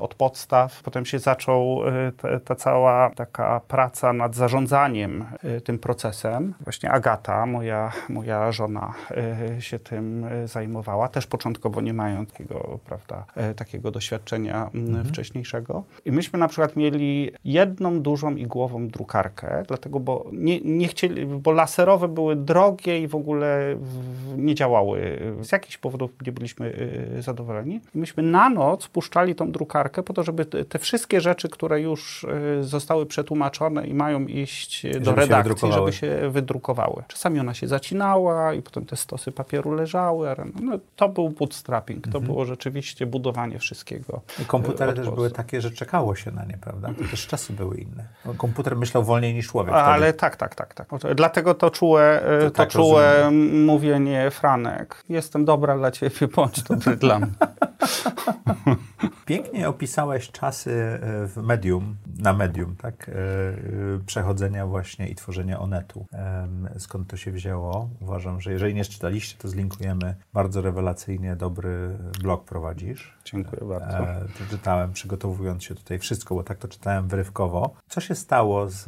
[0.00, 0.82] od podstaw.
[0.82, 1.80] Potem się zaczął
[2.16, 5.24] ta, ta cała taka praca nad zarządzaniem
[5.64, 6.54] tym procesem.
[6.60, 12.78] Właśnie Agata, moja moja żona e, się tym e, zajmowała, też początkowo nie mając takiego,
[12.84, 15.04] prawda, e, takiego doświadczenia mhm.
[15.04, 15.84] wcześniejszego.
[16.04, 21.52] I myśmy na przykład mieli jedną dużą igłową drukarkę, dlatego, bo nie, nie chcieli, bo
[21.52, 23.76] laserowe były drogie i w ogóle
[24.36, 25.18] nie działały.
[25.42, 26.72] Z jakichś powodów nie byliśmy
[27.18, 27.80] zadowoleni.
[27.94, 32.26] I myśmy na noc puszczali tą drukarkę po to, żeby te wszystkie rzeczy, które już
[32.60, 37.02] zostały przetłumaczone i mają iść do redakcji, się żeby się wydrukowały.
[37.08, 37.68] Czasami ona się
[38.56, 40.28] i potem te stosy papieru leżały.
[40.60, 42.24] No, to był bootstrapping, to mhm.
[42.24, 44.20] było rzeczywiście budowanie wszystkiego.
[44.42, 46.88] I komputery też były takie, że czekało się na nie, prawda?
[46.88, 48.04] To też czasy były inne.
[48.24, 49.74] No, komputer myślał wolniej niż człowiek.
[49.74, 50.88] Ale tak, tak, tak, tak.
[51.14, 53.64] Dlatego to czułe, to, to tak czułe rozumiem.
[53.64, 55.04] mówienie Franek.
[55.08, 57.32] Jestem dobra dla ciebie, bądź dobry dla mnie.
[59.26, 63.08] Pięknie opisałeś czasy e, w medium, na medium, tak?
[63.08, 63.54] E, e,
[64.06, 66.06] przechodzenia właśnie i tworzenia onetu.
[66.78, 67.90] Skąd to się wzięło?
[68.00, 70.14] Uważam, że jeżeli nie czytaliście, to zlinkujemy.
[70.32, 73.17] Bardzo rewelacyjnie dobry blog prowadzisz.
[73.32, 73.96] Dziękuję bardzo.
[74.50, 77.74] czytałem, przygotowując się tutaj wszystko, bo tak to czytałem wyrywkowo.
[77.88, 78.84] Co się stało z,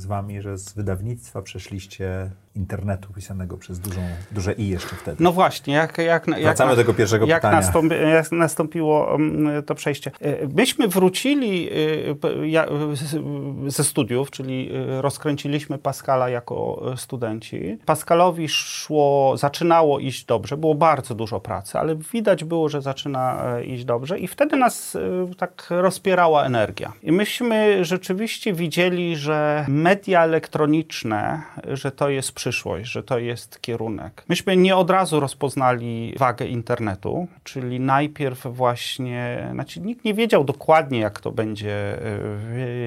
[0.00, 4.00] z wami, że z wydawnictwa przeszliście internetu pisanego przez dużą,
[4.32, 5.16] duże i jeszcze wtedy.
[5.20, 7.60] No właśnie, jak, jak, Wracamy jak, do tego pierwszego jak pytania.
[7.60, 10.10] Nastąpi, jak nastąpiło mm, to przejście?
[10.20, 17.78] E, myśmy wrócili e, ze studiów, czyli e, rozkręciliśmy Pascala jako studenci.
[17.86, 23.81] Pascalowi szło, zaczynało iść dobrze, było bardzo dużo pracy, ale widać było, że zaczyna iść
[23.84, 24.98] dobrze i wtedy nas
[25.38, 26.92] tak rozpierała energia.
[27.02, 31.42] I myśmy rzeczywiście widzieli, że media elektroniczne,
[31.72, 34.24] że to jest przyszłość, że to jest kierunek.
[34.28, 41.00] Myśmy nie od razu rozpoznali wagę internetu, czyli najpierw właśnie, znaczy nikt nie wiedział dokładnie,
[41.00, 41.98] jak to będzie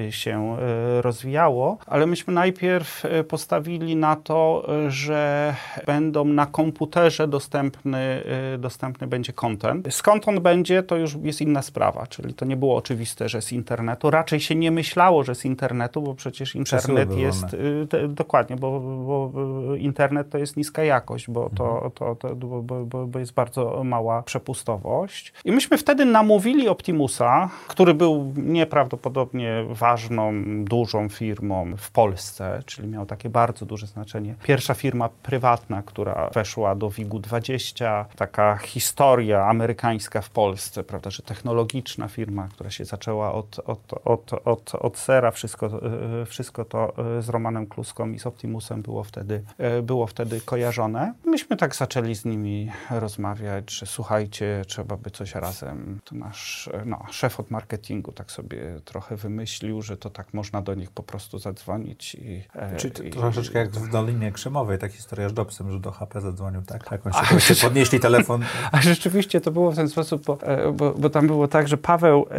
[0.06, 5.54] e, się e, rozwijało, ale myśmy najpierw postawili na to, że
[5.86, 8.22] będą na komputerze dostępny,
[8.58, 9.94] dostępny będzie content.
[9.94, 13.52] Skąd on będzie, to już jest inna sprawa, czyli to nie było oczywiste, że z
[13.52, 14.10] internetu.
[14.10, 17.56] Raczej się nie myślało, że z internetu, bo przecież internet jest,
[18.08, 19.32] dokładnie, bo, bo
[19.74, 24.22] internet to jest niska jakość, bo, to, to, to, bo, bo, bo jest bardzo mała
[24.22, 25.32] przepustowość.
[25.44, 30.32] I myśmy wtedy namówili Optimusa, który był nieprawdopodobnie ważną,
[30.64, 34.34] dużą firmą w Polsce, czyli miał takie bardzo duże znaczenie.
[34.42, 41.22] Pierwsza firma prywatna, która weszła do WIG-u 20, taka historia amerykańska w Polsce, prawda, że
[41.22, 45.66] technologiczna firma, która się zaczęła od, od, od, od, od sera, wszystko,
[46.22, 50.40] e, wszystko to e, z Romanem Kluską i z Optimusem było wtedy, e, było wtedy
[50.40, 51.14] kojarzone.
[51.24, 56.00] Myśmy tak zaczęli z nimi rozmawiać, że słuchajcie, trzeba by coś razem.
[56.04, 60.74] To nasz no, szef od marketingu tak sobie trochę wymyślił, że to tak można do
[60.74, 62.14] nich po prostu zadzwonić.
[62.14, 62.42] I,
[62.76, 66.20] Czyli to, i, troszeczkę jak w Dolinie Krzemowej, ta historia z Jobsem, że do HP
[66.20, 66.88] zadzwonił, tak?
[66.90, 68.44] Jak on się, się podnieśli telefon.
[68.72, 70.38] A rzeczywiście to było w ten sposób, bo,
[70.72, 72.34] bo, bo tam było tak, że Paweł e,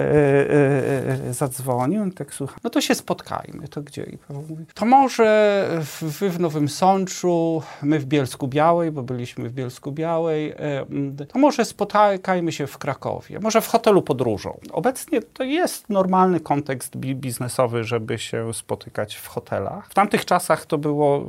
[1.29, 3.67] e, zadzwonił i tak słucha, no to się spotkajmy.
[3.67, 4.03] To gdzie?
[4.03, 5.67] I Paweł mówi, to może
[6.01, 10.85] wy w Nowym Sączu, my w Bielsku Białej, bo byliśmy w Bielsku Białej, e,
[11.27, 14.59] to może spotkajmy się w Krakowie, może w hotelu podróżą.
[14.71, 19.89] Obecnie to jest normalny kontekst biznesowy, żeby się spotykać w hotelach.
[19.89, 21.25] W tamtych czasach to było,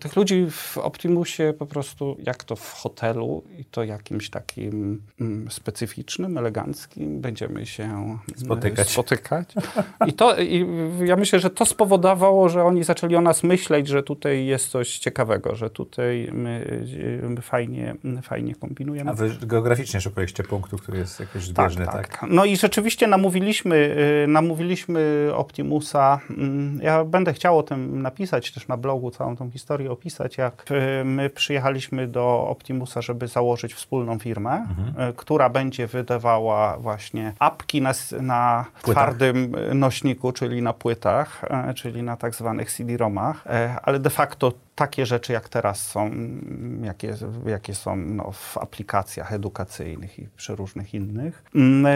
[0.00, 5.50] tych ludzi w Optimusie po prostu, jak to w hotelu i to jakimś takim mm,
[5.50, 8.90] specyficznym, eleganckim, będziemy się spotykać.
[8.90, 9.54] spotykać.
[10.06, 10.66] I to, i
[11.04, 14.98] ja myślę, że to spowodowało, że oni zaczęli o nas myśleć, że tutaj jest coś
[14.98, 16.82] ciekawego, że tutaj my,
[17.22, 19.10] my fajnie, fajnie kombinujemy.
[19.10, 22.20] A wy geograficznie szukaliście punktu, który jest jakiś zbieżny, tak, tak?
[22.20, 22.30] tak?
[22.30, 23.76] No i rzeczywiście namówiliśmy,
[24.24, 26.20] y, namówiliśmy Optimusa.
[26.30, 30.64] Mm, ja będę chciał o tym napisać, też na blogu całą tą historię opisać, jak
[30.70, 35.10] y, my przyjechaliśmy do Optimusa, żeby założyć wspólną firmę, mhm.
[35.10, 42.16] Y, która będzie wydawała właśnie apki na, na twardym nośniku, czyli na płytach, czyli na
[42.16, 43.44] tak zwanych CD-ROMach,
[43.82, 46.10] ale de facto takie rzeczy, jak teraz są,
[46.82, 47.14] jakie,
[47.46, 51.44] jakie są no, w aplikacjach edukacyjnych i przeróżnych innych.
[51.54, 51.86] Mm,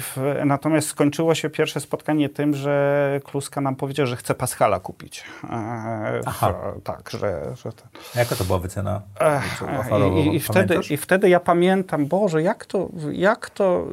[0.00, 5.24] w, natomiast skończyło się pierwsze spotkanie tym, że Kluska nam powiedział, że chce Pascala kupić.
[5.44, 6.54] E, Aha.
[6.84, 7.42] Tak, że...
[7.56, 7.88] że ten...
[8.14, 9.02] Jaka to była wycena?
[10.16, 13.86] I, i, wtedy, I wtedy ja pamiętam, Boże, jak to, jak to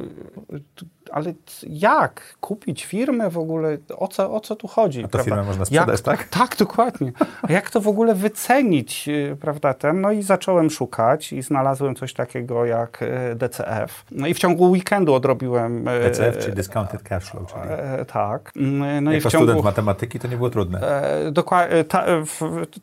[1.14, 3.78] ale jak kupić firmę w ogóle?
[3.96, 5.04] O co, o co tu chodzi?
[5.04, 6.28] A to firmę można sprzedać, jak, tak?
[6.44, 7.12] Tak, dokładnie.
[7.42, 9.74] A jak to w ogóle wycenić, y, prawda?
[9.74, 10.00] Ten?
[10.00, 14.04] No i zacząłem szukać i znalazłem coś takiego jak y, DCF.
[14.10, 15.88] No i w ciągu weekendu odrobiłem...
[15.88, 17.62] Y, DCF, czyli Discounted Cash Flow, czyli...
[17.68, 18.52] E, tak.
[18.54, 20.80] No jako i w ciągu, student matematyki to nie było trudne.
[20.80, 22.04] E, dokładnie, ta,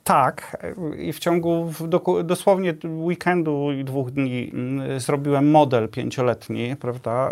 [0.04, 0.58] tak.
[0.98, 4.52] I w ciągu w, do, dosłownie weekendu i dwóch dni
[4.98, 7.32] zrobiłem model pięcioletni, prawda?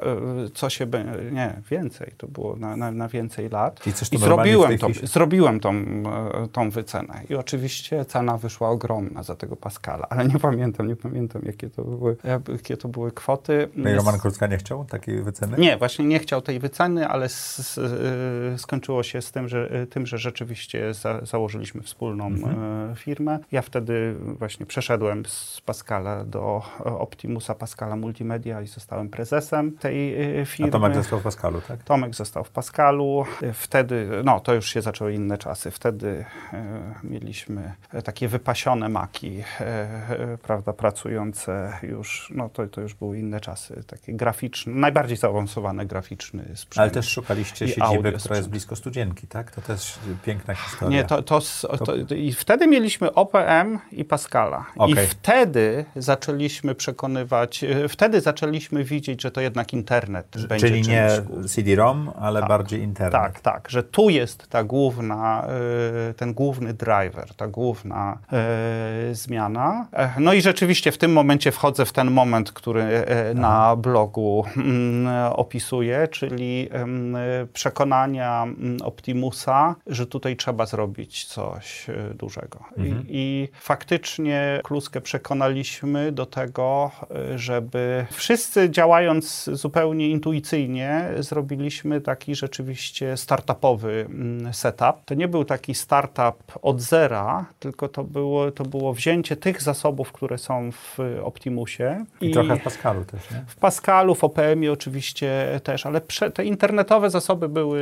[0.53, 0.88] Co się
[1.31, 3.87] nie, więcej, to było na, na, na więcej lat.
[3.87, 7.21] I, I zrobiłem, to, zrobiłem tą, e, tą wycenę.
[7.29, 11.83] I oczywiście cena wyszła ogromna za tego Pascala, ale nie pamiętam, nie pamiętam, jakie to
[11.83, 12.17] były,
[12.53, 13.69] jakie to były kwoty.
[13.75, 15.57] No i Roman Krucka nie chciał takiej wyceny?
[15.57, 19.87] Nie, właśnie nie chciał tej wyceny, ale z, e, skończyło się z tym, że, e,
[19.87, 22.95] tym, że rzeczywiście za, założyliśmy wspólną mhm.
[22.95, 23.39] firmę.
[23.51, 30.68] Ja wtedy właśnie przeszedłem z Pascala do Optimusa Pascala Multimedia i zostałem prezesem tej firmy.
[30.71, 31.83] Tomek został w Pascalu, tak?
[31.83, 33.25] Tomek został w Pascalu.
[33.53, 35.71] Wtedy, no to już się zaczęły inne czasy.
[35.71, 43.19] Wtedy e, mieliśmy takie wypasione maki, e, prawda, pracujące już, no to, to już były
[43.19, 46.81] inne czasy, takie graficzne, najbardziej zaawansowany graficzny sprzęt.
[46.81, 49.51] Ale też szukaliście siedziby, która jest blisko studzienki, tak?
[49.51, 50.97] To też piękna historia.
[50.97, 51.41] Nie, to, to,
[51.85, 54.65] to i wtedy mieliśmy OPM i Pascala.
[54.75, 55.03] Okay.
[55.03, 61.09] I wtedy zaczęliśmy przekonywać, e, wtedy zaczęliśmy widzieć, że to jednak internet będzie Czyli nie
[61.47, 63.11] CD-ROM, ale tak, bardziej internet.
[63.11, 65.47] Tak, tak, że tu jest ta główna,
[66.09, 68.17] y, ten główny driver, ta główna
[69.11, 69.87] y, zmiana.
[69.93, 74.45] E, no i rzeczywiście w tym momencie wchodzę w ten moment, który y, na blogu
[74.57, 76.69] mm, opisuję, czyli
[77.53, 82.59] przekonania mm, Optimusa, że tutaj trzeba zrobić coś dużego.
[82.77, 83.07] Mhm.
[83.07, 86.91] I, I faktycznie Kluskę przekonaliśmy do tego,
[87.35, 90.48] żeby wszyscy działając zupełnie intuicyjnie
[91.19, 95.05] zrobiliśmy taki rzeczywiście startupowy mm, setup.
[95.05, 100.11] To nie był taki startup od zera, tylko to było, to było wzięcie tych zasobów,
[100.11, 102.05] które są w Optimusie.
[102.21, 103.43] I, I trochę w Pascalu też, nie?
[103.47, 107.79] W Pascalu, w OPM-ie oczywiście też, ale prze, te internetowe zasoby były,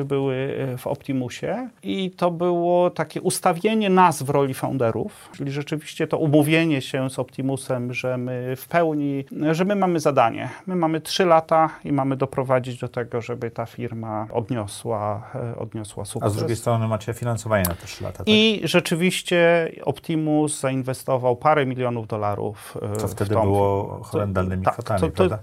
[0.00, 0.34] y, były
[0.74, 6.18] y, w Optimusie i to było takie ustawienie nas w roli founderów, czyli rzeczywiście to
[6.18, 10.48] umówienie się z Optimusem, że my w pełni, że my mamy zadanie.
[10.66, 15.56] My mamy trzy lata i mamy mamy doprowadzić do tego, żeby ta firma odniosła, e,
[15.56, 16.32] odniosła sukces.
[16.32, 18.18] A z drugiej strony macie finansowanie na te 3 lata.
[18.18, 18.28] Tak?
[18.28, 22.78] I rzeczywiście Optimus zainwestował parę milionów dolarów.
[23.00, 25.38] To wtedy było horrendalnymi tak, kwotami, to, to, prawda?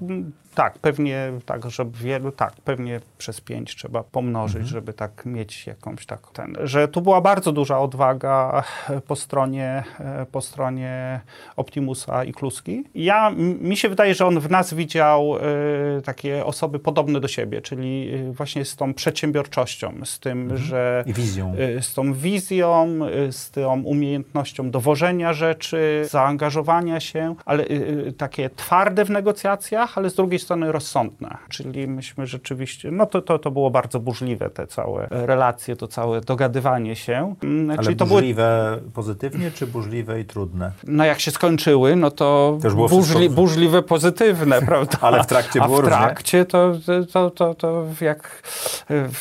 [0.58, 4.72] Tak, pewnie tak, żeby wielu, tak, pewnie przez pięć trzeba pomnożyć, mhm.
[4.72, 8.64] żeby tak mieć jakąś tak ten, że tu była bardzo duża odwaga
[9.08, 9.84] po stronie,
[10.32, 11.22] po stronie
[11.56, 12.84] Optimusa i Kluski.
[12.96, 15.38] Ja, mi się wydaje, że on w nas widział
[15.98, 20.60] y, takie osoby podobne do siebie, czyli y, właśnie z tą przedsiębiorczością, z tym, mhm.
[20.60, 21.04] że...
[21.08, 21.56] I wizją.
[21.78, 23.00] Y, z tą wizją,
[23.32, 27.66] z tą umiejętnością dowożenia rzeczy, zaangażowania się, ale
[28.18, 31.38] takie twarde w negocjacjach, ale z drugiej strony rozsądne.
[31.50, 36.22] Czyli myśmy rzeczywiście, no to, to, to było bardzo burzliwe, te całe relacje, to całe
[36.22, 37.36] dogadywanie się.
[37.44, 38.92] Mm, ale Czyli to burzliwe były...
[38.92, 40.72] pozytywnie, czy burzliwe i trudne?
[40.84, 42.58] No jak się skończyły, no to,
[42.90, 44.98] burzli, burzliwe pozytywne, prawda?
[45.02, 46.74] ale w trakcie A było w trakcie to,
[47.14, 48.42] to, to, to jak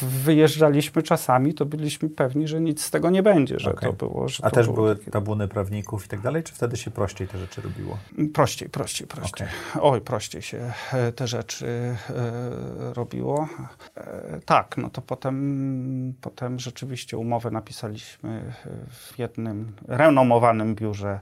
[0.02, 3.90] wyjeżdżaliśmy czasami, to byliśmy pewni, że nic z tego nie będzie, że okay.
[3.90, 4.28] to było.
[4.28, 5.10] Że A to też było były takie...
[5.10, 7.98] tabuny prawników i tak dalej, czy wtedy się prościej te rzeczy robiło?
[8.34, 9.48] Prościej, prościej, prościej.
[9.70, 9.82] Okay.
[9.82, 10.72] Oj, prościej się
[11.16, 13.48] te rzeczy e, robiło.
[13.96, 18.52] E, tak, no to potem, potem rzeczywiście umowę napisaliśmy
[18.90, 21.20] w jednym renomowanym biurze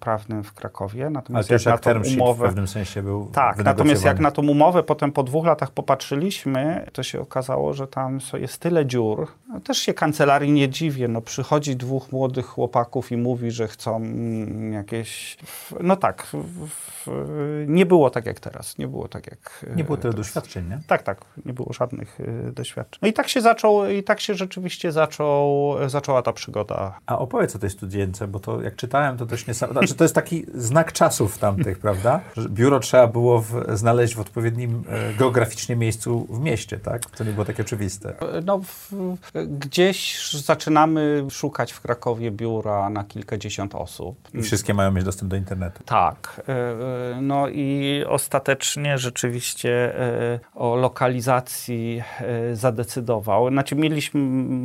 [0.00, 1.10] prawnym w Krakowie.
[1.10, 4.48] Natomiast Ale jak na tą umowę, w pewnym sensie był Tak, natomiast jak na tą
[4.48, 9.28] umowę potem po dwóch latach popatrzyliśmy, to się okazało, że tam jest tyle dziur.
[9.48, 11.08] No, też się kancelarii nie dziwię.
[11.08, 14.02] No, przychodzi dwóch młodych chłopaków i mówi, że chcą
[14.72, 15.36] jakieś...
[15.80, 16.26] No tak,
[17.66, 18.78] nie było tak jak teraz.
[18.78, 19.66] Nie było tak jak...
[19.76, 20.80] Nie było tyle doświadczeń, nie?
[20.86, 21.24] Tak, tak.
[21.46, 22.98] Nie było żadnych y, doświadczeń.
[23.02, 26.98] No i tak się zaczął, i tak się rzeczywiście zaczął, zaczęła ta przygoda.
[27.06, 29.80] A opowiedz o tej studience, bo to jak czytałem, to też niesamowite.
[29.80, 32.20] Znaczy, to jest taki znak czasów tamtych, prawda?
[32.36, 37.06] Że biuro trzeba było w, znaleźć w odpowiednim e, geograficznie miejscu w mieście, tak?
[37.06, 38.14] To nie było takie oczywiste.
[38.44, 38.92] No, w,
[39.46, 44.28] gdzieś zaczynamy szukać w Krakowie biura na kilkadziesiąt osób.
[44.34, 45.82] I wszystkie mają mieć dostęp do internetu.
[45.84, 46.42] Tak.
[46.48, 53.50] E, e, no i ostatecznie rzeczywiście e, o lokalizacji e, zadecydował.
[53.50, 54.20] Znaczy mieliśmy,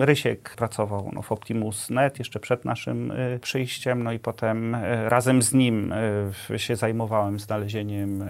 [0.05, 5.53] Rysiek pracował no, w Optimus.net jeszcze przed naszym e, przyjściem, no i potem razem z
[5.53, 5.93] nim
[6.57, 8.23] się zajmowałem znalezieniem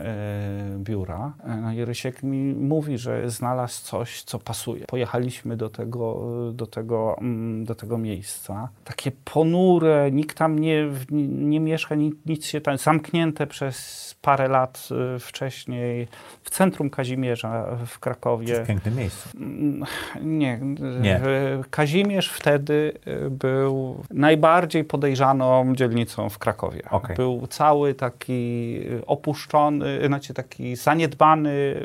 [0.77, 1.33] biura.
[1.61, 4.85] No i Rysiek mi mówi, że znalazł coś, co pasuje.
[4.85, 6.21] Pojechaliśmy do tego,
[6.53, 7.19] do tego,
[7.63, 8.69] do tego miejsca.
[8.83, 10.87] Takie ponure, nikt tam nie,
[11.29, 11.95] nie mieszka,
[12.25, 16.00] nic się tam, zamknięte przez parę lat wcześniej
[16.43, 18.63] w centrum Kazimierza w Krakowie.
[18.63, 19.29] W pięknym miejscu.
[19.35, 19.83] Mm,
[20.21, 20.59] nie,
[21.01, 21.21] nie.
[21.69, 26.81] Kazimierz wtedy y, był najbardziej podejrzaną dzielnicą w Krakowie.
[26.89, 27.15] Okay.
[27.15, 31.75] Był cały taki opuszczony, znaczy taki zaniedbany.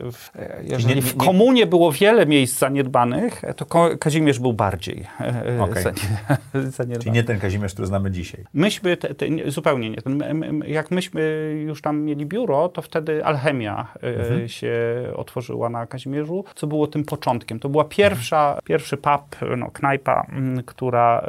[0.63, 3.67] Jeżeli nie, nie, w komunie było wiele miejsc zaniedbanych, to
[3.99, 5.83] Kazimierz był bardziej e, okay.
[6.53, 6.99] zaniedbany.
[6.99, 8.45] Czyli nie ten Kazimierz, który znamy dzisiaj.
[8.55, 9.97] Myśmy, te, te, zupełnie nie.
[10.67, 14.49] Jak myśmy już tam mieli biuro, to wtedy alchemia y, mhm.
[14.49, 14.77] się
[15.17, 17.61] otworzyła na Kazimierzu, co było tym początkiem.
[17.61, 18.63] To była pierwsza, mhm.
[18.65, 21.27] pierwszy pub, no, knajpa, mm, która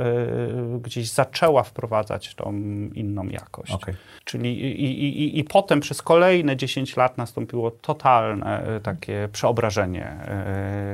[0.75, 2.51] y, gdzieś zaczęła wprowadzać tą
[2.93, 3.71] inną jakość.
[3.71, 3.95] Okay.
[4.23, 10.17] Czyli i, i, i, i potem przez kolejne 10 lat nastąpiło totalne y, takie przeobrażenie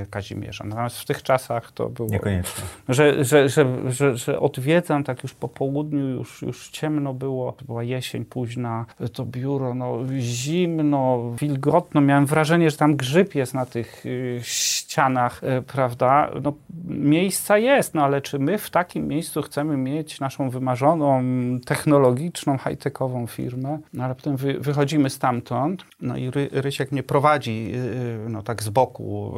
[0.10, 0.64] Kazimierza.
[0.64, 2.10] Natomiast w tych czasach to było...
[2.10, 2.64] Niekoniecznie.
[2.90, 7.66] Że, że, że, że, że odwiedzam tak już po południu, już, już ciemno było, to
[7.66, 11.34] była jesień późna, to biuro, no zimno,
[11.74, 16.32] wilgotno, miałem wrażenie, że tam grzyb jest na tych y, ścianach, y, prawda?
[16.44, 16.54] No,
[16.88, 21.24] miejsca jest, no ale czy my w takim miejscu chcemy mieć naszą wymarzoną,
[21.66, 23.80] technologiczną, high-techową firmę?
[23.94, 28.64] No ale potem wy, wychodzimy stamtąd, no i Ry, Rysiek mnie prowadzi y, no, tak
[28.64, 29.34] z boku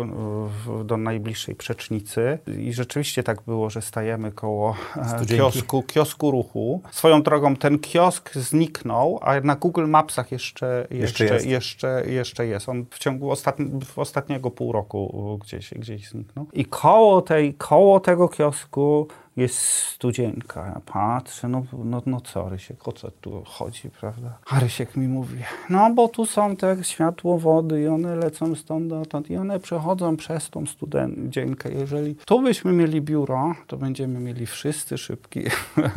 [0.86, 4.76] do najbliższej przecznicy i rzeczywiście tak było, że stajemy koło
[5.22, 6.82] e, kiosku, kiosku ruchu.
[6.92, 11.46] Swoją drogą ten kiosk zniknął, a na Google Mapsach jeszcze, jeszcze, jeszcze, jest.
[11.46, 12.70] jeszcze, jeszcze jest.
[12.70, 16.46] On w ciągu ostatni, w ostatniego pół roku gdzieś, gdzieś zniknął.
[16.54, 19.08] I koło, tej, koło tego kiosku
[19.38, 20.66] jest studzienka.
[20.66, 24.38] Ja patrzę, no, no, no co Rysiek, o co tu chodzi, prawda?
[24.50, 25.38] A Rysiek mi mówi,
[25.70, 30.50] no bo tu są te światłowody i one lecą stąd dotąd i one przechodzą przez
[30.50, 31.72] tą studzienkę.
[31.72, 35.42] Jeżeli tu byśmy mieli biuro, to będziemy mieli wszyscy szybki,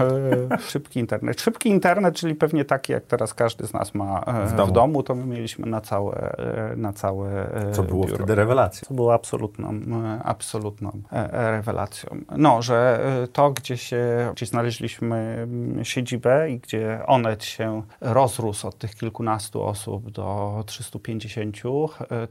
[0.70, 1.40] szybki internet.
[1.40, 4.74] Szybki internet, czyli pewnie taki, jak teraz każdy z nas ma e, w domu, w
[4.74, 6.36] domu to my mieliśmy na całe,
[6.72, 8.16] e, na całe e, Co było biuro.
[8.16, 8.88] wtedy rewelacją.
[8.88, 9.80] Co było absolutną,
[10.24, 10.90] absolutną
[11.32, 12.16] rewelacją.
[12.36, 13.00] No, że
[13.32, 19.62] to, gdzie się, gdzie znaleźliśmy mm, siedzibę i gdzie Onet się rozrósł od tych kilkunastu
[19.62, 21.56] osób do 350,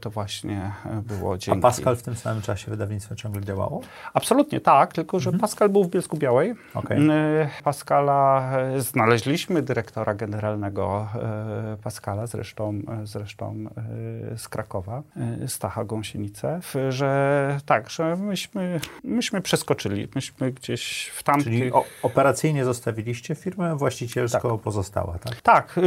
[0.00, 1.58] to właśnie było dzięki...
[1.58, 3.80] A Pascal w tym samym czasie wydawnictwo ciągle działało?
[4.14, 5.40] Absolutnie tak, tylko że mhm.
[5.40, 6.54] Pascal był w Bielsku Białej.
[6.74, 6.98] Okay.
[7.64, 11.08] Pascala znaleźliśmy, dyrektora generalnego
[11.82, 13.64] Pascala, zresztą, zresztą
[14.36, 15.02] z Krakowa,
[15.46, 21.22] Stacha Gąsienicę, że tak, że myśmy, myśmy przeskoczyli, myśmy gdzieś w.
[21.44, 21.70] Czyli
[22.02, 24.60] operacyjnie zostawiliście firmę, właścicielsko tak.
[24.60, 25.40] pozostała, tak?
[25.40, 25.80] Tak, y,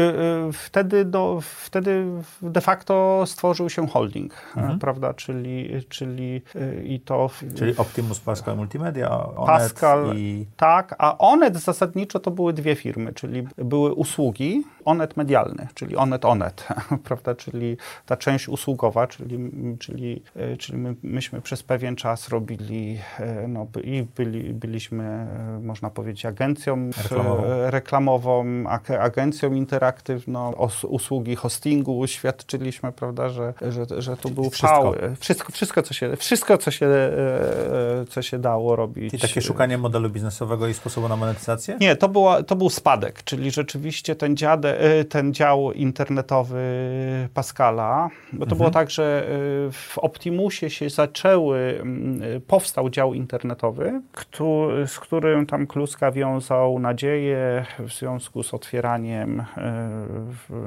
[0.50, 2.06] y, wtedy, do, wtedy
[2.42, 4.80] de facto stworzył się holding, mhm.
[4.80, 7.30] prawda, czyli, czyli y, i to...
[7.56, 10.45] Czyli Optimus Pascal Multimedia, Onet Pascal, i...
[10.58, 16.26] Tak, a Onet zasadniczo to były dwie firmy, czyli były usługi, Onet medialny, czyli Onet
[16.26, 16.68] Onet,
[17.08, 20.24] prawda, czyli ta część usługowa, czyli, czyli,
[20.60, 26.26] czyli my, myśmy przez pewien czas robili, e, no, i byli, byliśmy, e, można powiedzieć,
[26.26, 28.64] agencją reklamową, reklamową
[29.00, 30.54] agencją interaktywną,
[30.88, 34.96] usługi hostingu świadczyliśmy, prawda, że, że, że tu był wszystko.
[35.20, 39.14] wszystko, wszystko, co się, wszystko co, się, e, co się dało robić.
[39.14, 41.78] I takie szukanie modelu biznesowego i sposobu na monetyzację?
[41.80, 44.78] Nie, to, była, to był spadek, czyli rzeczywiście ten, dziade,
[45.10, 46.62] ten dział internetowy
[47.34, 48.58] Pascala, bo to mhm.
[48.58, 49.28] było tak, że
[49.72, 51.84] w Optimusie się zaczęły
[52.48, 59.46] powstał dział internetowy, który, z którym tam Kluska wiązał nadzieję w związku z otwieraniem e,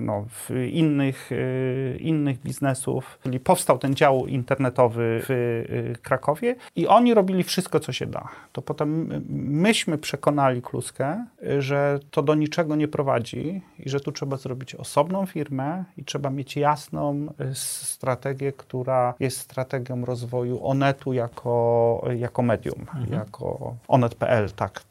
[0.00, 0.26] no,
[0.70, 3.18] innych, e, innych biznesów.
[3.22, 8.28] Czyli powstał ten dział internetowy w e, Krakowie i oni robili wszystko, co się da.
[8.52, 11.24] To potem myśmy przekonali Kluskę,
[11.58, 16.30] że to do niczego nie prowadzi i że tu trzeba zrobić osobną firmę i trzeba
[16.30, 23.12] mieć jasną strategię, która jest strategią rozwoju Onetu jako, jako medium, mhm.
[23.12, 24.82] jako onet.pl, tak,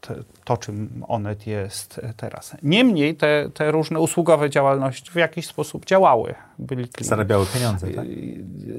[0.43, 2.56] to czym Onet jest teraz.
[2.64, 6.36] Niemniej te, te różne usługowe działalności w jakiś sposób działały.
[6.64, 8.05] Byli zarabiały pieniądze, tak?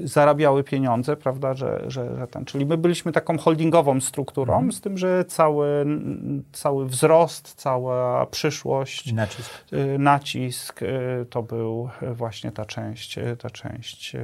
[0.03, 4.71] Zarabiały pieniądze, prawda, że, że, że ten, czyli my byliśmy taką holdingową strukturą, mhm.
[4.71, 5.85] z tym, że cały,
[6.51, 14.15] cały wzrost, cała przyszłość, nacisk, y, nacisk y, to był właśnie ta część, ta część
[14.15, 14.19] y,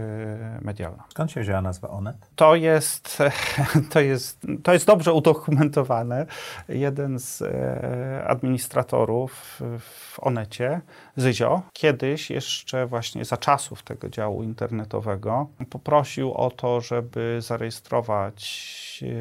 [0.61, 1.03] medialna.
[1.09, 2.15] Skąd się wzięła nazwa Onet?
[2.35, 3.17] To jest
[3.93, 6.25] to jest, to jest dobrze udokumentowane.
[6.69, 10.81] Jeden z e, administratorów w Onecie,
[11.17, 13.50] Zyzio, kiedyś jeszcze właśnie za czasów
[13.83, 18.71] tego działu internetowego poprosił o to, żeby zarejestrować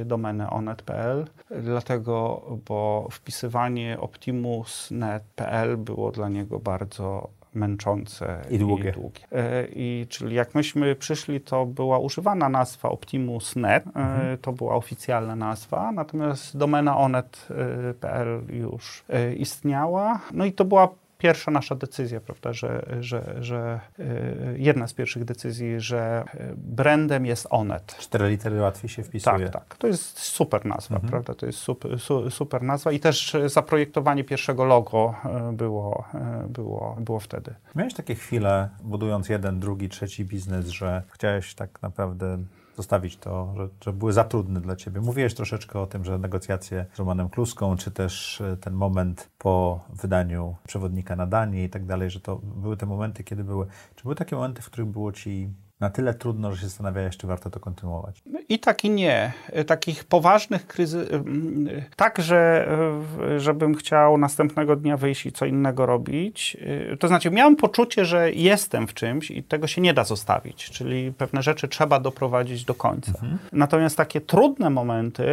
[0.05, 1.27] domenę onet.pl,
[1.63, 8.91] dlatego, bo wpisywanie optimus.net.pl było dla niego bardzo męczące i długie.
[8.91, 9.21] I, długie.
[9.33, 14.39] E, I czyli jak myśmy przyszli, to była używana nazwa Optimus.net, e, mhm.
[14.39, 20.21] to była oficjalna nazwa, natomiast domena onet.pl już e, istniała.
[20.33, 20.89] No i to była
[21.21, 23.81] pierwsza nasza decyzja, prawda, że, że, że
[24.57, 26.25] jedna z pierwszych decyzji, że
[26.57, 27.97] brandem jest Onet.
[27.99, 29.49] Cztery litery łatwiej się wpisuje.
[29.49, 29.79] Tak, tak.
[29.79, 31.11] To jest super nazwa, mhm.
[31.11, 31.35] prawda?
[31.35, 31.91] To jest super,
[32.31, 35.15] super nazwa i też zaprojektowanie pierwszego logo
[35.53, 36.05] było,
[36.49, 37.55] było, było wtedy.
[37.75, 42.39] Miałeś takie chwile, budując jeden, drugi, trzeci biznes, że chciałeś tak naprawdę
[42.81, 45.01] zostawić to, że, że, były za trudne dla ciebie.
[45.01, 49.85] Mówiłeś troszeczkę o tym, że negocjacje z Romanem Kluską, czy też e, ten moment po
[50.03, 53.67] wydaniu przewodnika na Danii i tak dalej, że to były te momenty, kiedy były.
[53.95, 57.27] Czy były takie momenty, w których było ci na tyle trudno, że się zastanawiałeś, czy
[57.27, 58.23] warto to kontynuować?
[58.49, 59.33] I tak i nie.
[59.67, 61.23] Takich poważnych kryzysów,
[61.97, 62.69] tak, że
[63.37, 66.57] żebym chciał następnego dnia wyjść i co innego robić.
[67.01, 71.13] To znaczy, miałem poczucie, że jestem w czymś i tego się nie da zostawić, czyli
[71.13, 73.13] pewne rzeczy trzeba doprowadzić do końca.
[73.13, 73.39] Mhm.
[73.53, 75.27] Natomiast takie trudne momenty,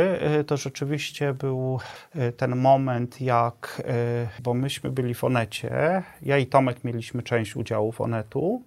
[0.48, 1.80] to rzeczywiście był
[2.38, 3.84] ten moment, jak,
[4.44, 8.62] bo myśmy byli w Onecie, ja i Tomek mieliśmy część udziału w Onetu,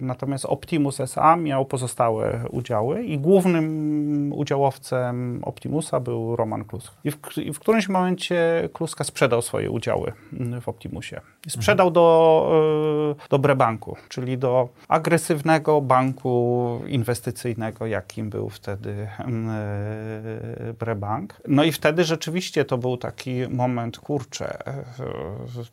[0.00, 6.96] natomiast Optimus SA miał pozostałe udziały i głównym udziałowcem Optimusa był Roman Kluska.
[7.04, 10.12] I w, i w którymś momencie Kluska sprzedał swoje udziały
[10.60, 11.20] w Optimusie.
[11.48, 11.94] Sprzedał mhm.
[11.94, 21.40] do, e, do Brebanku, czyli do agresywnego banku inwestycyjnego, jakim był wtedy e, Brebank.
[21.48, 24.84] No i wtedy rzeczywiście to był taki moment, kurczę, e,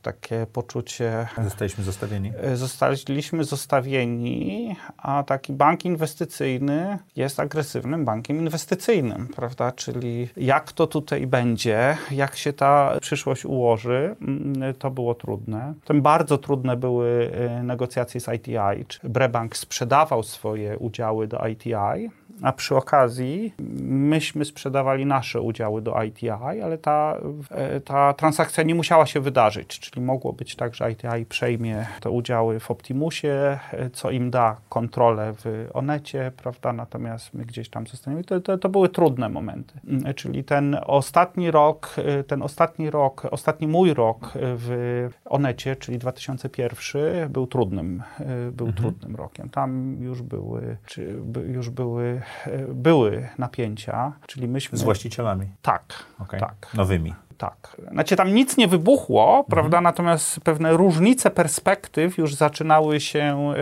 [0.02, 1.28] takie poczucie...
[1.44, 2.32] Zostaliśmy zostawieni?
[2.54, 9.72] Zostaliśmy zostawieni, a taki bank inwestycyjny jest agresywnym bankiem inwestycyjnym, prawda?
[9.72, 15.74] Czyli jak to tutaj będzie, jak się ta przyszłość ułoży, mm, to było trudne.
[15.86, 18.86] Tym bardzo trudne były y, negocjacje z ITI.
[19.04, 22.10] Brebank sprzedawał swoje udziały do ITI,
[22.42, 26.30] a przy okazji myśmy sprzedawali nasze udziały do ITI,
[26.64, 27.18] ale ta,
[27.52, 32.10] e, ta transakcja nie musiała się wydarzyć, czyli mogło być tak, że ITI przejmie te
[32.10, 37.88] udziały w Optimusie, e, co im da kontrolę w Onecie, prawda, natomiast my gdzieś tam
[37.88, 38.24] zostaniemy.
[38.24, 43.28] To, to, to były trudne momenty, mm, czyli ten ostatni rok, e, ten ostatni rok,
[43.32, 48.04] ostatni mój rok w Onecie, czyli 2001, był trudnym,
[48.52, 48.74] był mhm.
[48.74, 49.50] trudnym rokiem.
[49.50, 52.22] Tam już były, czy, już były
[52.68, 54.78] były napięcia, czyli myśmy...
[54.78, 55.50] Z właścicielami?
[55.62, 56.40] Tak, okay.
[56.40, 56.74] tak.
[56.74, 57.14] Nowymi?
[57.38, 57.78] Tak.
[57.92, 59.46] Znaczy tam nic nie wybuchło, mhm.
[59.46, 63.54] prawda, natomiast pewne różnice perspektyw już zaczynały się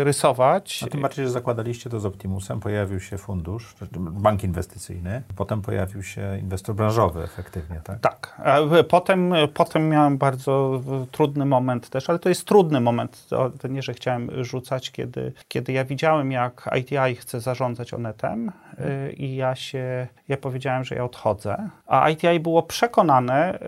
[0.00, 0.84] y, rysować.
[0.86, 6.02] A tym bardziej, że zakładaliście to z Optimusem, pojawił się fundusz, bank inwestycyjny, potem pojawił
[6.02, 8.00] się inwestor branżowy efektywnie, tak?
[8.00, 8.40] Tak.
[8.88, 13.82] Potem, potem miałem bardzo trudny moment też, ale to jest trudny moment, to, to nie,
[13.82, 19.54] że chciałem rzucać, kiedy, kiedy ja widziałem, jak ITI chce zarządzać Onetem y, i ja
[19.54, 23.58] się, ja powiedziałem, że ja odchodzę, a ITI było przekonane, przekonane,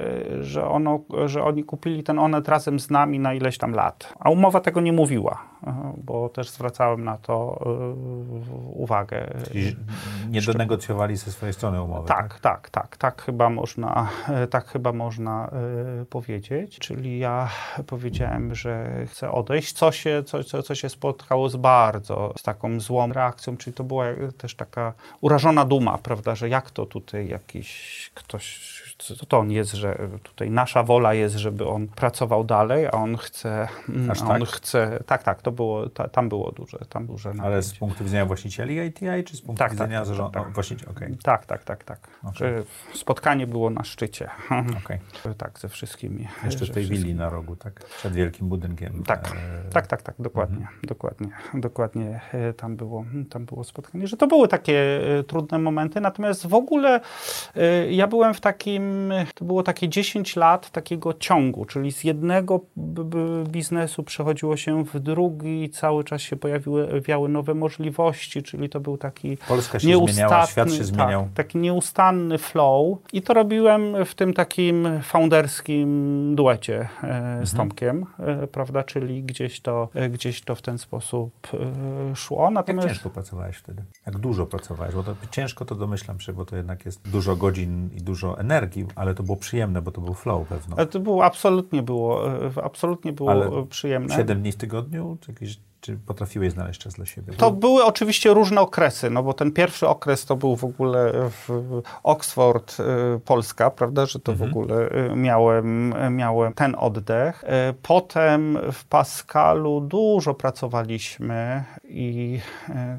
[0.41, 4.15] y, że, ono, że oni kupili ten Onet razem z nami na ileś tam lat.
[4.21, 7.65] A umowa tego nie mówiła, y, bo też zwracałem na to
[8.47, 9.27] y, uwagę.
[9.45, 9.77] Czyli
[10.29, 12.09] nie donegocjowali ze swojej strony umowy.
[12.09, 14.09] Tak, tak, tak, tak, tak chyba można,
[14.51, 15.51] tak chyba można
[16.11, 16.79] powiedzieć.
[16.79, 17.49] Czyli ja
[17.87, 22.81] powiedziałem, że chcę odejść, co się, co, co, co się spotkało z bardzo, z taką
[22.81, 24.05] złą reakcją, czyli to była
[24.39, 29.73] też taka urażona duma, prawda, że jak to tutaj jakiś ktoś co to on jest,
[29.73, 34.27] że tutaj nasza wola jest, żeby on pracował dalej, a on chce, mm, Aż a
[34.27, 34.49] on tak?
[34.49, 37.47] chce, tak, tak, to było, ta, tam było duże, tam duże napięcie.
[37.47, 40.33] Ale z punktu widzenia właścicieli ITI, czy z punktu tak, tak widzenia tak, zarządu?
[40.33, 40.91] Tak, tak.
[40.91, 41.17] okay.
[41.23, 42.09] tak, tak, tak, tak.
[42.23, 42.65] Okay.
[42.95, 44.31] Spotkanie było na szczycie.
[44.83, 44.99] Okay.
[45.39, 46.29] tak, ze wszystkimi.
[46.45, 47.85] Jeszcze w tej willi na rogu, tak?
[47.85, 49.03] Przed wielkim budynkiem.
[49.07, 49.37] Tak,
[49.69, 49.71] e...
[49.71, 50.79] tak, tak, tak, dokładnie, mhm.
[50.83, 56.01] dokładnie, dokładnie e, tam było, tam było spotkanie, że to były takie e, trudne momenty,
[56.01, 57.01] natomiast w ogóle
[57.57, 58.92] e, ja byłem w takim
[59.35, 62.61] to było takie 10 lat takiego ciągu, czyli z jednego
[63.47, 68.97] biznesu przechodziło się w drugi, cały czas się pojawiły wiały nowe możliwości, czyli to był
[68.99, 71.23] taki Polska się zmieniała, świat się tak, zmieniał.
[71.23, 77.47] Tak, taki nieustanny flow i to robiłem w tym takim founderskim duecie e, mhm.
[77.47, 81.33] z Tomkiem, e, prawda, czyli gdzieś to, e, gdzieś to w ten sposób
[82.15, 82.51] szło.
[82.51, 82.89] Natomiast...
[82.89, 83.85] Jak ciężko pracowałeś wtedy?
[84.07, 84.95] Jak dużo pracowałeś?
[84.95, 88.72] Bo to ciężko to domyślam się, bo to jednak jest dużo godzin i dużo energii,
[88.95, 90.87] ale to było przyjemne, bo to był flow pewno.
[90.87, 92.23] To było, absolutnie było,
[92.63, 94.17] absolutnie było ale przyjemne.
[94.17, 95.19] Siedem dni w tygodniu?
[95.29, 97.33] Jakieś czy potrafiłeś znaleźć czas dla siebie?
[97.33, 101.49] To były oczywiście różne okresy, no bo ten pierwszy okres to był w ogóle w
[102.03, 104.51] Oxford, y, Polska, prawda, że to mhm.
[104.51, 107.45] w ogóle y, miałem, miałem ten oddech.
[107.45, 107.49] Y,
[107.83, 112.41] potem w Pascalu dużo pracowaliśmy i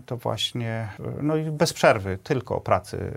[0.05, 0.89] to właśnie,
[1.21, 3.13] no i bez przerwy, tylko o pracy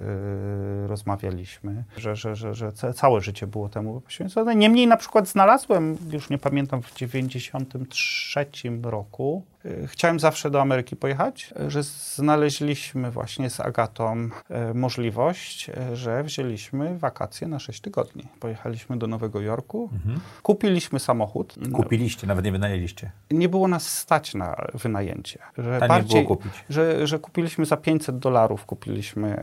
[0.87, 4.57] rozmawialiśmy, że, że, że, że całe życie było temu poświęcone.
[4.57, 8.47] Niemniej na przykład znalazłem, już nie pamiętam, w 93
[8.83, 9.45] roku
[9.87, 16.99] chciałem zawsze do Ameryki pojechać, e, że znaleźliśmy właśnie z Agatą e, możliwość, że wzięliśmy
[16.99, 18.29] wakacje na 6 tygodni.
[18.41, 20.21] Pojechaliśmy do Nowego Jorku, mhm.
[20.43, 21.55] kupiliśmy samochód.
[21.73, 23.11] Kupiliście, nawet nie wynajęliście.
[23.31, 25.39] Nie było nas stać na wynajęcie.
[25.59, 26.53] Że bardziej, było kupić.
[26.69, 29.41] Że, że kupiliśmy za 500 dolarów, kupiliśmy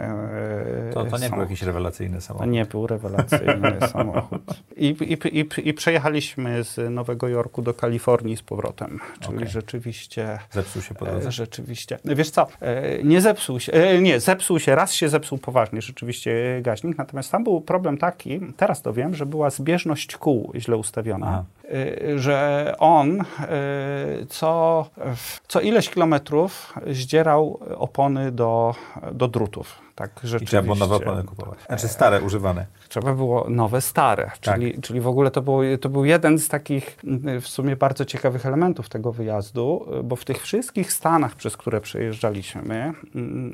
[0.93, 2.47] To, to nie był jakiś rewelacyjny samochód.
[2.47, 4.41] To nie był rewelacyjny samochód.
[4.75, 8.99] I, i, i, I przejechaliśmy z Nowego Jorku do Kalifornii z powrotem.
[9.19, 9.47] Czyli okay.
[9.47, 10.39] rzeczywiście rzeczywiście...
[10.51, 11.31] Zepsuł się po drodze?
[11.31, 11.99] Rzeczywiście.
[12.05, 16.59] Wiesz co, e, nie zepsuł się, e, nie, zepsuł się, raz się zepsuł poważnie rzeczywiście
[16.61, 21.27] gaźnik, natomiast tam był problem taki, teraz to wiem, że była zbieżność kół źle ustawiona.
[21.27, 21.43] Aha.
[22.15, 23.23] Że on
[24.29, 24.85] co,
[25.47, 28.75] co ileś kilometrów zdzierał opony do,
[29.11, 29.81] do drutów.
[29.95, 31.59] Tak, I trzeba było nowe opony kupować.
[31.67, 32.65] Znaczy stare, używane.
[32.93, 34.31] Trzeba było nowe, stare.
[34.41, 34.55] Tak.
[34.55, 38.05] Czyli, czyli w ogóle to, było, to był jeden z takich y, w sumie bardzo
[38.05, 42.93] ciekawych elementów tego wyjazdu, bo w tych wszystkich Stanach, przez które przejeżdżaliśmy,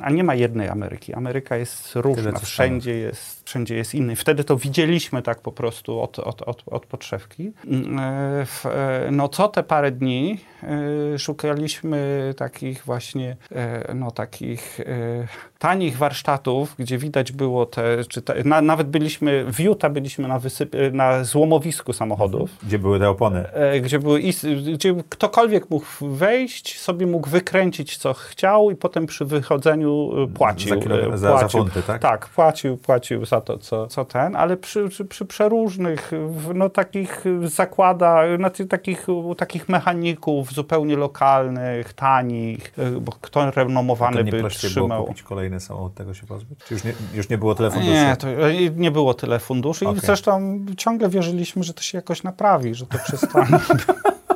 [0.01, 1.13] a nie ma jednej Ameryki.
[1.13, 4.15] Ameryka jest różna, wszędzie jest, wszędzie jest inny.
[4.15, 7.51] Wtedy to widzieliśmy tak po prostu od, od, od, od podszewki.
[7.99, 13.37] E, e, no co te parę dni e, szukaliśmy takich właśnie,
[13.95, 14.79] no takich
[15.59, 20.39] tanich warsztatów, gdzie widać było te, czy te, na, nawet byliśmy, w Utah byliśmy na,
[20.91, 22.49] na złomowisku samochodów.
[22.63, 23.45] Gdzie były te opony.
[23.81, 24.21] Gdzie, były,
[24.73, 30.81] gdzie ktokolwiek mógł wejść, sobie mógł wykręcić co chciał i potem przy wychodzeniu płacił.
[31.15, 32.01] Za, za, płacił, za funty, tak?
[32.01, 36.11] Tak, płacił, płacił za to, co, co ten, ale przy, przy, przy przeróżnych,
[36.53, 39.07] no takich zakładach zakłada, znaczy takich,
[39.37, 45.05] takich mechaników zupełnie lokalnych, tanich, bo kto renomowany by prościej było trzymał.
[45.05, 46.59] kupić kolejny samochód, tego się pozbyć?
[46.67, 47.93] Czy już nie, już nie było tyle funduszy?
[47.93, 48.27] Nie, to
[48.75, 49.97] nie było tyle funduszy Okej.
[49.97, 53.59] i zresztą ciągle wierzyliśmy, że to się jakoś naprawi, że to przestanie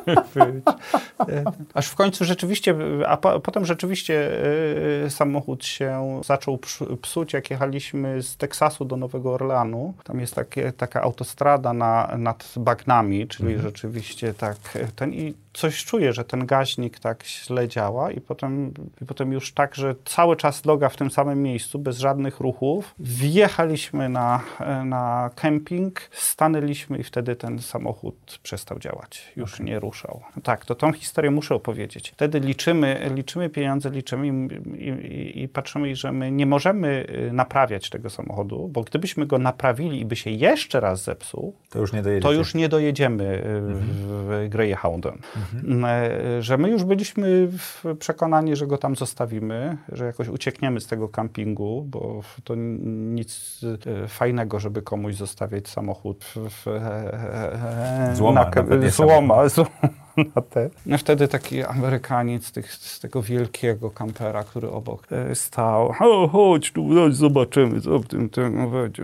[0.05, 0.75] być.
[1.29, 1.43] Y,
[1.73, 2.75] Aż w końcu rzeczywiście,
[3.07, 4.31] a po, potem rzeczywiście
[5.05, 6.59] y, samochód się zaczął
[7.01, 9.93] psuć, jak jechaliśmy z Teksasu do Nowego Orleanu.
[10.03, 14.57] Tam jest takie, taka autostrada na, nad bagnami, czyli rzeczywiście tak
[14.95, 19.53] ten i coś czuję, że ten gaźnik tak źle działa i potem, i potem już
[19.53, 22.95] tak, że cały czas noga w tym samym miejscu, bez żadnych ruchów.
[22.99, 24.41] Wjechaliśmy na,
[24.85, 29.31] na kemping, stanęliśmy i wtedy ten samochód przestał działać.
[29.35, 30.21] Już nie ruszał.
[30.43, 32.11] Tak, to tą historię muszę opowiedzieć.
[32.11, 37.89] Wtedy liczymy, liczymy pieniądze, liczymy i, i, i patrzymy, że my nie możemy y, naprawiać
[37.89, 42.01] tego samochodu, bo gdybyśmy go naprawili i by się jeszcze raz zepsuł, To już nie
[42.01, 42.27] dojedziecie.
[42.27, 43.41] to już nie dojedziemy y,
[44.01, 45.21] w Greyhoundem.
[45.85, 50.87] E, Że my już byliśmy w- przekonani, że go tam zostawimy, że jakoś uciekniemy z
[50.87, 53.61] tego kampingu, bo to nic
[54.03, 60.02] e, fajnego, żeby komuś zostawiać samochód w, w, e, e, Złoma, na, złoma, złoma
[60.35, 60.69] na te.
[60.85, 65.93] No wtedy taki Amerykaniec tych, z tego wielkiego kampera, który obok e, stał.
[65.99, 69.03] O, chodź tu, chodź, zobaczymy, co w tym, tym będzie.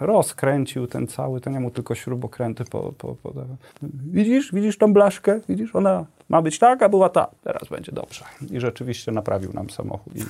[0.00, 3.56] Rozkręcił ten cały, to nie mu tylko śrubokręty po, po, podawał.
[4.12, 5.40] Widzisz, widzisz tą blaszkę?
[5.48, 7.26] Widzisz, ona ma być tak, a była ta.
[7.44, 8.24] Teraz będzie dobrze.
[8.50, 10.12] I rzeczywiście naprawił nam samochód.
[10.16, 10.24] I,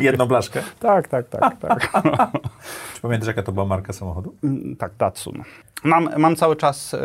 [0.04, 0.62] Jedną blaszkę.
[0.80, 1.90] tak, tak, tak, tak.
[2.94, 4.34] Czy pamiętasz, jaka to była marka samochodu?
[4.44, 5.42] Mm, Tak, Datsun.
[5.84, 6.98] Mam, mam cały czas y,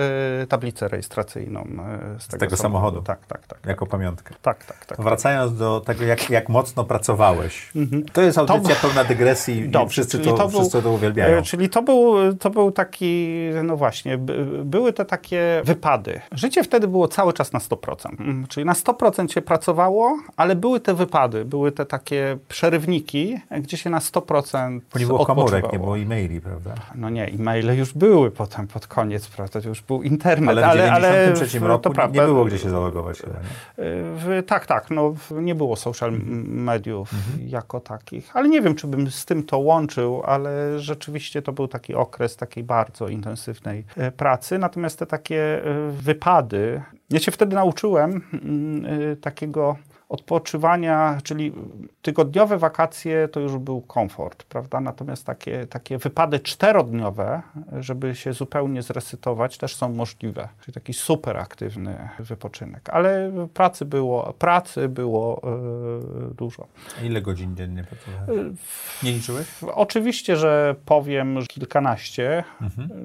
[0.50, 3.02] tablicę rejestracyjną y, z tego, tego samochodu?
[3.02, 3.60] Tak, tak, tak.
[3.66, 4.36] Jako pamiątkę.
[4.42, 5.02] Tak, tak, tak.
[5.02, 7.72] Wracając do tego, jak, jak mocno pracowałeś.
[8.14, 11.38] To jest audycja pełna dygresji i Dobrze, wszyscy, to, to był- wszyscy to uwielbiają.
[11.38, 16.22] E, Czyli to był, to był taki, no właśnie, by, były te takie wypady.
[16.32, 18.23] Życie wtedy było cały czas na 100%.
[18.24, 23.78] Mm, Czyli na 100% się pracowało, ale były te wypady, były te takie przerywniki, gdzie
[23.78, 26.76] się na 100% Bo nie było komórek, nie było e-maili, prawda?
[26.96, 30.50] No nie, e-maile już były potem pod koniec, prawda, to już był internet.
[30.50, 32.22] Ale w ale, 93 w- roku nie- prawda.
[32.22, 33.36] nie było gdzie się zalogować chyba,
[34.48, 37.12] tak, tak, no, nie było social m- mediów
[37.48, 41.68] jako takich, ale nie wiem, czy bym z tym to łączył, ale rzeczywiście to był
[41.68, 44.58] taki okres takiej bardzo intensywnej e, pracy.
[44.58, 46.82] Natomiast te takie e, wypady,
[47.14, 49.76] ja się wtedy nauczyłem mm, e, takiego
[50.14, 51.54] odpoczywania, czyli
[52.02, 54.80] tygodniowe wakacje to już był komfort, prawda?
[54.80, 57.42] Natomiast takie, takie wypady czterodniowe,
[57.80, 60.50] żeby się zupełnie zresetować, też są możliwe.
[60.62, 62.90] Czyli taki super aktywny wypoczynek.
[62.90, 66.68] Ale pracy było, pracy było e, dużo.
[67.02, 68.58] A Ile godzin dziennie pracowałeś?
[69.04, 69.48] Nie liczyłeś?
[69.74, 72.44] Oczywiście, że powiem że kilkanaście,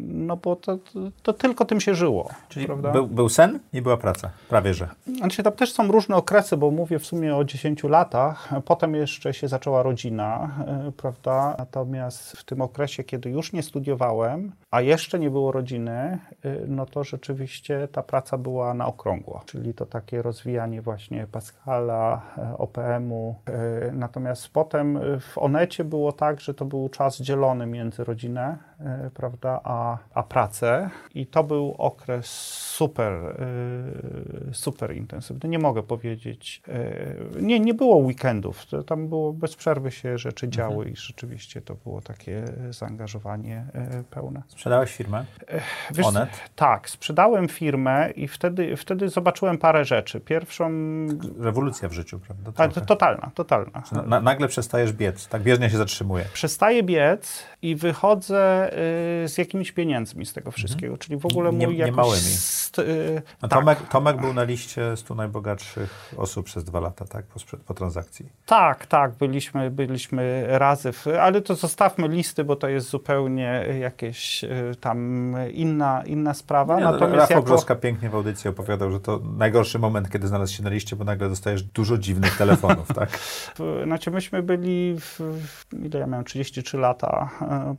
[0.01, 0.79] no bo to,
[1.23, 2.31] to, tylko tym się żyło.
[2.49, 2.93] Czyli prawda?
[2.93, 4.31] był, był sen i była praca.
[4.49, 4.89] Prawie że.
[5.17, 8.51] Znaczy, tam też są różne okresy, bo mówię w sumie o 10 latach.
[8.65, 11.55] Potem jeszcze się zaczęła rodzina, e, prawda?
[11.59, 16.19] Natomiast w tym okresie, kiedy już nie studiowałem, a jeszcze nie było rodziny, e,
[16.67, 19.43] no to rzeczywiście ta praca była na okrągło.
[19.47, 23.35] Czyli to takie rozwijanie właśnie Pascala, e, OPM-u.
[23.93, 28.59] Natomiast potem w Onecie było tak, że to był czas dzielony między rodzinę,
[29.15, 30.91] prawda, a, a pracę.
[31.15, 32.27] I to był okres
[32.77, 35.49] super, e, super intensywny.
[35.49, 36.63] Nie mogę powiedzieć.
[36.69, 38.67] e, Nie, nie było weekendów.
[38.87, 44.43] Tam było bez przerwy się rzeczy działy i rzeczywiście to było takie zaangażowanie e, pełne.
[44.49, 45.25] Sprzedałeś firmę?
[45.91, 46.31] Wiesz, Onet?
[46.57, 50.21] Tak, sprzedałem firmę i wtedy, wtedy zobaczyłem parę rzeczy.
[50.21, 50.71] Pierwszą,
[51.39, 52.53] Rewolucja w życiu, prawda?
[52.53, 52.73] Trochę.
[52.73, 53.83] to totalna, totalna.
[53.93, 56.25] Na, na, nagle przestajesz biec, tak bieżnie się zatrzymuje.
[56.33, 58.71] Przestaję biec i wychodzę
[59.25, 62.23] y, z jakimiś pieniędzmi z tego wszystkiego, czyli w ogóle Nie- mój nie jakoś małymi.
[62.23, 67.05] st- y, A tak, Tomek, Tomek był na liście 100 najbogatszych osób przez dwa lata,
[67.05, 67.25] tak?
[67.27, 68.27] Po, po transakcji.
[68.47, 74.45] tak, tak, byliśmy, byliśmy razy, w, ale to zostawmy listy, bo to jest zupełnie jakieś
[74.45, 74.49] y,
[74.81, 76.77] tam inna, inna sprawa.
[76.77, 80.29] Nie, no, Natomiast Rafał jako, Brzoska pięknie w audycji opowiadał, że to najgorszy moment, kiedy
[80.29, 83.19] znalazł się na liście, bo nagle dostajesz dużo dziwnych telefonów, tak?
[83.85, 85.21] znaczy myśmy byli, w,
[85.85, 87.31] ile ja miałem, 33 lata,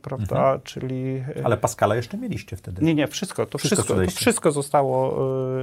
[0.02, 0.60] prawda, Mhm.
[0.64, 1.24] czyli...
[1.36, 2.84] e, Ale Pascala jeszcze mieliście wtedy.
[2.84, 3.46] Nie, nie, wszystko.
[3.46, 5.16] To Wszystko wszystko, to wszystko zostało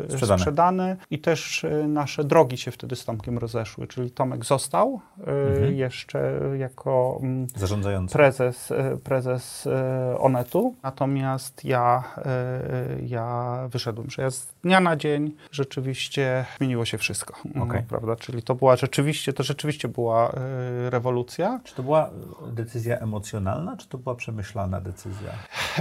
[0.05, 0.39] e, Sprzedane.
[0.39, 0.97] sprzedane.
[1.11, 3.87] i też e, nasze drogi się wtedy z Tomkiem rozeszły.
[3.87, 5.75] Czyli Tomek został e, Mhm.
[5.75, 8.13] jeszcze jako mm, Zarządzający.
[8.13, 12.61] prezes, e, prezes e, Onetu, natomiast ja, e,
[13.07, 17.83] ja wyszedłem, że ja z dnia na dzień rzeczywiście zmieniło się wszystko, Okej.
[17.83, 18.15] prawda?
[18.15, 21.59] Czyli to była rzeczywiście, to rzeczywiście była e, rewolucja.
[21.63, 22.09] Czy to była
[22.51, 25.31] decyzja emocjonalna, czy to była przemyślana decyzja?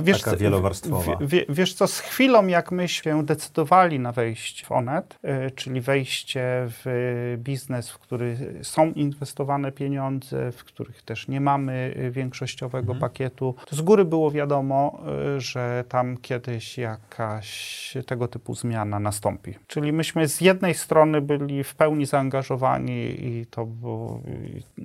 [0.03, 1.17] Wiesz, Taka wielowarstwowa.
[1.17, 5.51] W, w, wiesz co, z chwilą jak my się decydowali na wejście w Onet, y,
[5.51, 12.11] czyli wejście w biznes, w który są inwestowane pieniądze, w których też nie mamy y,
[12.11, 13.01] większościowego mhm.
[13.01, 15.01] pakietu, to z góry było wiadomo,
[15.37, 19.55] y, że tam kiedyś jakaś tego typu zmiana nastąpi.
[19.67, 24.21] Czyli myśmy z jednej strony byli w pełni zaangażowani i to było,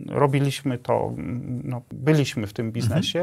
[0.08, 1.14] robiliśmy to,
[1.64, 3.21] no, byliśmy w tym biznesie, mhm.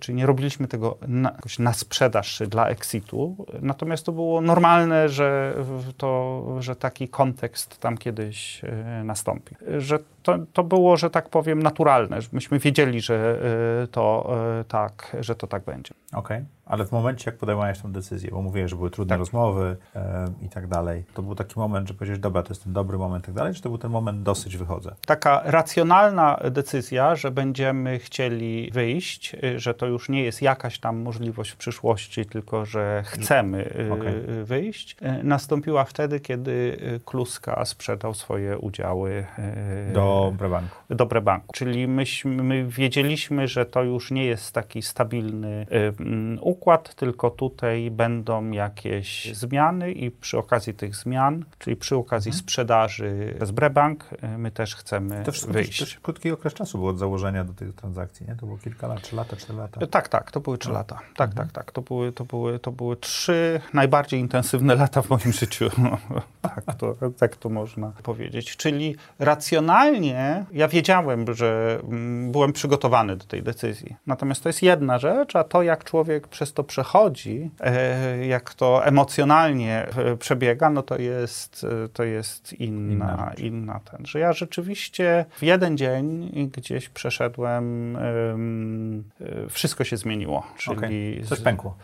[0.00, 5.54] Czyli nie robiliśmy tego na, na sprzedaż dla exitu, natomiast to było normalne, że,
[5.96, 9.54] to, że taki kontekst tam kiedyś e, nastąpi.
[9.78, 12.18] Że to, to było, że tak powiem, naturalne.
[12.32, 13.40] Myśmy wiedzieli, że
[13.82, 15.94] e, to e, tak, że to tak będzie.
[16.12, 16.59] Okej, okay.
[16.70, 19.18] Ale w momencie, jak podejmowałeś tę decyzję, bo mówiłeś, że były trudne tak.
[19.18, 22.72] rozmowy e, i tak dalej, to był taki moment, że powiedziałeś, dobra, to jest ten
[22.72, 24.94] dobry moment i tak dalej, czy to był ten moment, dosyć wychodzę?
[25.06, 31.50] Taka racjonalna decyzja, że będziemy chcieli wyjść, że to już nie jest jakaś tam możliwość
[31.50, 34.44] w przyszłości, tylko że chcemy okay.
[34.44, 39.26] wyjść, nastąpiła wtedy, kiedy Kluska sprzedał swoje udziały
[39.92, 40.76] do Dobre banku.
[40.90, 41.46] Dobre banku.
[41.52, 45.92] Czyli myśmy, my wiedzieliśmy, że to już nie jest taki stabilny y,
[46.60, 52.42] układ, tylko tutaj będą jakieś zmiany i przy okazji tych zmian, czyli przy okazji hmm.
[52.42, 54.04] sprzedaży z Brebank,
[54.34, 55.78] y, my też chcemy to wyjść.
[55.78, 58.36] To też krótki okres czasu było od założenia do tych transakcji, nie?
[58.36, 59.86] To było kilka lat, trzy lata, cztery lata.
[59.86, 60.74] Tak, tak, to były trzy no.
[60.74, 60.98] lata.
[61.16, 61.48] Tak, mhm.
[61.48, 61.72] tak, tak.
[61.72, 65.68] To były, to, były, to były trzy najbardziej intensywne lata w moim życiu.
[66.42, 68.56] tak, to, tak to można powiedzieć.
[68.56, 73.96] Czyli racjonalnie ja wiedziałem, że mm, byłem przygotowany do tej decyzji.
[74.06, 78.86] Natomiast to jest jedna rzecz, a to, jak człowiek przez to przechodzi, e, jak to
[78.86, 84.06] emocjonalnie e, przebiega, no to jest, e, to jest inna, inna, inna ten.
[84.06, 87.98] Że ja rzeczywiście w jeden dzień gdzieś przeszedłem,
[89.50, 90.46] wszystko się zmieniło.
[90.56, 91.24] Czyli okay.
[91.28, 91.76] Coś pękło.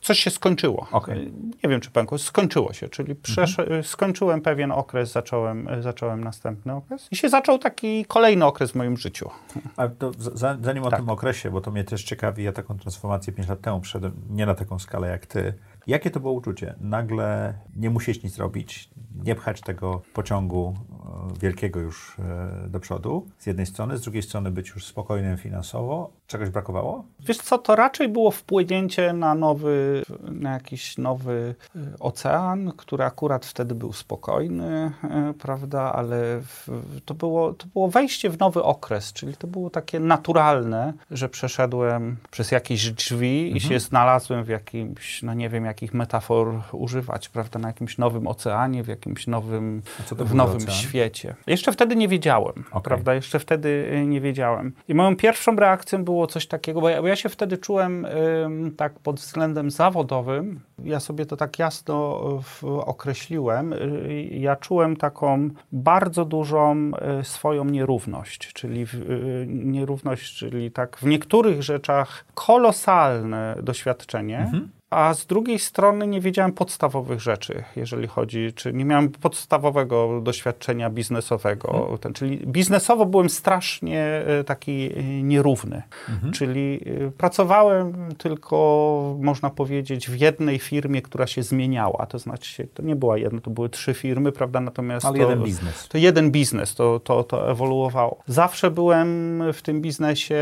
[0.00, 0.86] Coś się skończyło.
[0.92, 1.30] Okay.
[1.64, 2.18] Nie wiem, czy pękło.
[2.18, 3.84] Skończyło się, czyli mhm.
[3.84, 8.96] skończyłem pewien okres, zacząłem, zacząłem następny okres i się zaczął taki kolejny okres w moim
[8.96, 9.30] życiu.
[9.76, 10.12] A to
[10.60, 10.92] zanim tak.
[10.92, 14.12] o tym okresie, bo to mnie też ciekawi, ja taką transformację 5 lat temu przeszedłem,
[14.30, 15.54] nie na taką skalę jak ty.
[15.86, 16.74] Jakie to było uczucie?
[16.80, 18.90] Nagle nie musieć nic robić,
[19.24, 24.22] nie pchać tego pociągu e, wielkiego już e, do przodu, z jednej strony, z drugiej
[24.22, 26.10] strony być już spokojnym finansowo.
[26.26, 27.04] Czegoś brakowało?
[27.20, 33.46] Wiesz co, to raczej było wpłynięcie na nowy, na jakiś nowy e, ocean, który akurat
[33.46, 34.92] wtedy był spokojny,
[35.38, 36.40] prawda, ale
[37.04, 42.16] to było, to było wejście w nowy okres, czyli to było takie naturalne, że przeszedłem
[42.30, 43.56] przez jakieś drzwi mhm.
[43.56, 48.26] i się znalazłem w jakimś, no nie wiem, jakich metafor używać, prawda, na jakimś nowym
[48.26, 50.76] oceanie, w jakimś nowym, w nowym ocean?
[50.76, 51.34] świecie.
[51.46, 52.82] Jeszcze wtedy nie wiedziałem, okay.
[52.82, 54.72] prawda, jeszcze wtedy y, nie wiedziałem.
[54.88, 58.06] I moją pierwszą reakcją było coś takiego, bo ja, bo ja się wtedy czułem
[58.76, 62.20] tak pod względem zawodowym, ja sobie to tak jasno
[62.62, 68.86] określiłem, y, ja czułem taką bardzo dużą y, swoją nierówność, czyli
[69.46, 76.52] nierówność, czyli tak w niektórych rzeczach kolosalne doświadczenie, mhm a z drugiej strony nie wiedziałem
[76.52, 81.74] podstawowych rzeczy, jeżeli chodzi, czy nie miałem podstawowego doświadczenia biznesowego.
[81.74, 81.98] Mhm.
[81.98, 85.82] Ten, czyli biznesowo byłem strasznie e, taki e, nierówny.
[86.08, 86.32] Mhm.
[86.32, 92.06] Czyli e, pracowałem tylko, można powiedzieć, w jednej firmie, która się zmieniała.
[92.06, 94.60] To znaczy, to nie była jedna, to były trzy firmy, prawda?
[94.60, 95.88] Natomiast Ale to, jeden biznes.
[95.88, 98.22] To jeden biznes, to, to, to ewoluowało.
[98.26, 100.36] Zawsze byłem w tym biznesie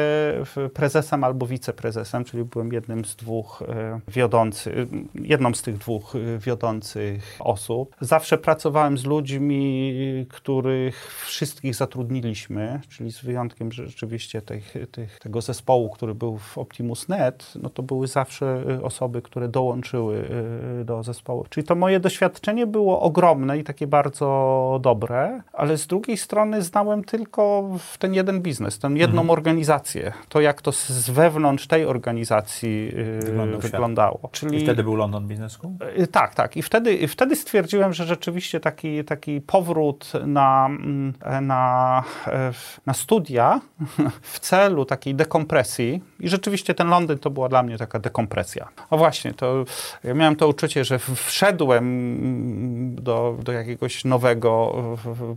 [0.75, 3.63] prezesem albo wiceprezesem, czyli byłem jednym z dwóch
[4.09, 7.97] wiodących wiodący, jedną z tych dwóch y, wiodących osób.
[8.01, 15.91] Zawsze pracowałem z ludźmi, których wszystkich zatrudniliśmy, czyli z wyjątkiem rzeczywiście tych, tych, tego zespołu,
[15.91, 20.29] który był w Optimus.net, no to były zawsze y, osoby, które dołączyły
[20.81, 21.45] y, do zespołu.
[21.51, 27.05] Czyli to moje doświadczenie było ogromne i takie bardzo dobre, ale z drugiej strony znałem
[27.05, 29.31] tylko ten jeden biznes, tę jedną mhm.
[29.31, 30.13] organizację.
[30.29, 32.93] To jak to z wewnątrz tej organizacji
[33.59, 34.30] wyglądało.
[34.33, 34.59] Czyli...
[34.59, 35.73] I wtedy był London Business School?
[35.99, 36.57] Y, tak, tak.
[36.57, 41.13] I wtedy, wtedy stwierdziłem, że rzeczywiście taki, taki powrót na, mm,
[41.43, 42.05] na,
[42.87, 43.61] na studia
[44.23, 48.69] w celu takiej dekompresji i rzeczywiście ten Londyn to była dla mnie taka dekompresja.
[48.91, 49.65] O właśnie, to
[50.05, 54.75] ja miałem to uczucie, że wszedłem mm, do, do jakiegoś nowego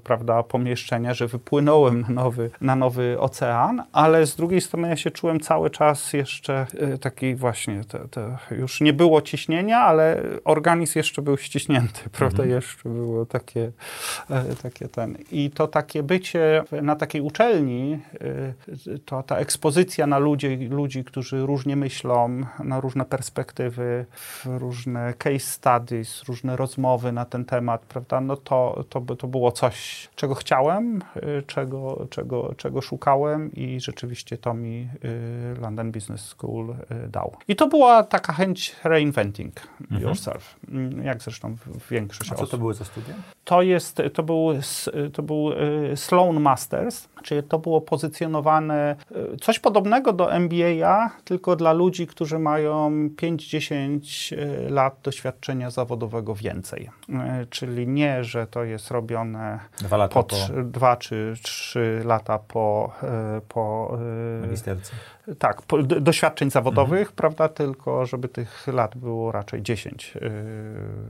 [0.04, 5.12] prawda, pomieszczenia, że wypłynąłem na nowy, na nowy ocean, ale z drugiej strony ja się
[5.12, 11.00] czułem cały czas jeszcze e, taki właśnie te, te już nie było ciśnienia, ale organizm
[11.00, 12.46] jeszcze był ściśnięty, prawda?
[12.46, 13.72] Jeszcze było takie,
[14.30, 15.18] e, takie ten.
[15.32, 18.00] I to takie bycie na takiej uczelni,
[18.88, 24.06] e, to ta ekspozycja na ludzi, ludzi, którzy różnie myślą, na różne perspektywy,
[24.46, 28.22] różne case studies, różne rozmowy na ten temat, prawda?
[28.22, 34.38] No to, to, to było coś, czego chciałem, e, czego, czego, czego szukałem i rzeczywiście
[34.38, 34.90] to mi
[35.62, 36.76] London Business School
[37.10, 37.36] dał.
[37.48, 40.02] I to była taka chęć reinventing mhm.
[40.02, 41.56] yourself, mm, jak zresztą
[41.92, 43.14] większość A co to były za studia?
[43.46, 44.50] To, jest, to, był,
[45.14, 48.96] to był y, Sloan Masters, czyli to było pozycjonowane
[49.34, 56.36] y, coś podobnego do MBA, tylko dla ludzi, którzy mają 5-10 y, lat doświadczenia zawodowego
[56.36, 56.90] więcej.
[57.50, 60.36] Czyli nie, że to jest robione dwa, lata po, po...
[60.64, 62.94] dwa czy trzy lata po,
[63.50, 63.98] po
[64.42, 64.92] magisterce.
[65.40, 67.16] Tak, po, doświadczeń zawodowych, mhm.
[67.16, 70.14] prawda, tylko żeby tych lat było raczej 10.
[70.16, 70.22] Yy.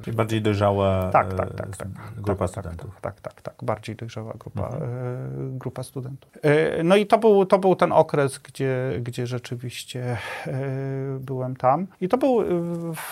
[0.01, 1.87] Czyli bardziej dojrzała tak, tak, tak, tak,
[2.17, 3.01] grupa tak, studentów.
[3.01, 4.81] Tak, tak, tak, tak, bardziej dojrzała grupa, mhm.
[5.51, 6.31] yy, grupa studentów.
[6.43, 10.17] Yy, no i to był, to był ten okres, gdzie, gdzie rzeczywiście
[11.19, 11.87] byłem tam.
[12.01, 12.43] I to był,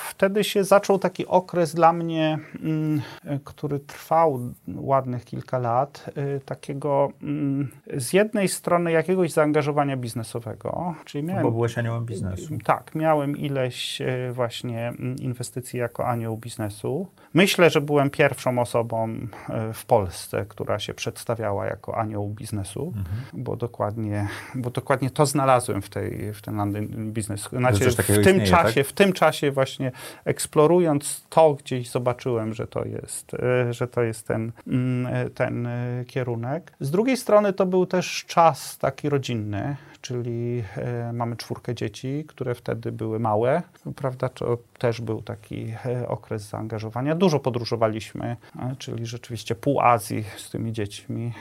[0.10, 3.02] wtedy się zaczął taki okres dla mnie, mm,
[3.44, 4.40] który trwał
[4.76, 6.10] ładnych kilka lat,
[6.46, 11.44] takiego mm, z jednej strony jakiegoś zaangażowania biznesowego, czyli miałem...
[11.44, 12.58] Bo byłeś aniołem biznesu.
[12.64, 17.08] Tak, miałem ileś e, właśnie inwestycji jako anioł biznesu.
[17.34, 19.10] Myślę, że byłem pierwszą osobą
[19.50, 23.06] e, w Polsce, która się przedstawiała jako anioł biznesu, mhm.
[23.34, 27.50] bo, dokładnie, bo dokładnie to znalazłem w, tej, w ten London Business.
[27.50, 28.88] Znaczy, w tym istnieje, czasie, tak?
[28.88, 29.92] w tym czasie właśnie
[30.26, 35.68] eksplorując to, gdzieś zobaczyłem, że to jest, e, że to jest ten, mm, ten
[36.08, 36.74] kierunek.
[36.80, 42.56] Z drugiej strony to był też czas taki rodzinny, czyli e, mamy czwórkę dzieci, które
[42.56, 43.62] wtedy były małe,
[43.96, 47.16] prawda, to też był taki e, okres zaangażowania.
[47.16, 51.34] Dużo podróżowaliśmy, e, czyli rzeczywiście pół Azji z tymi dziećmi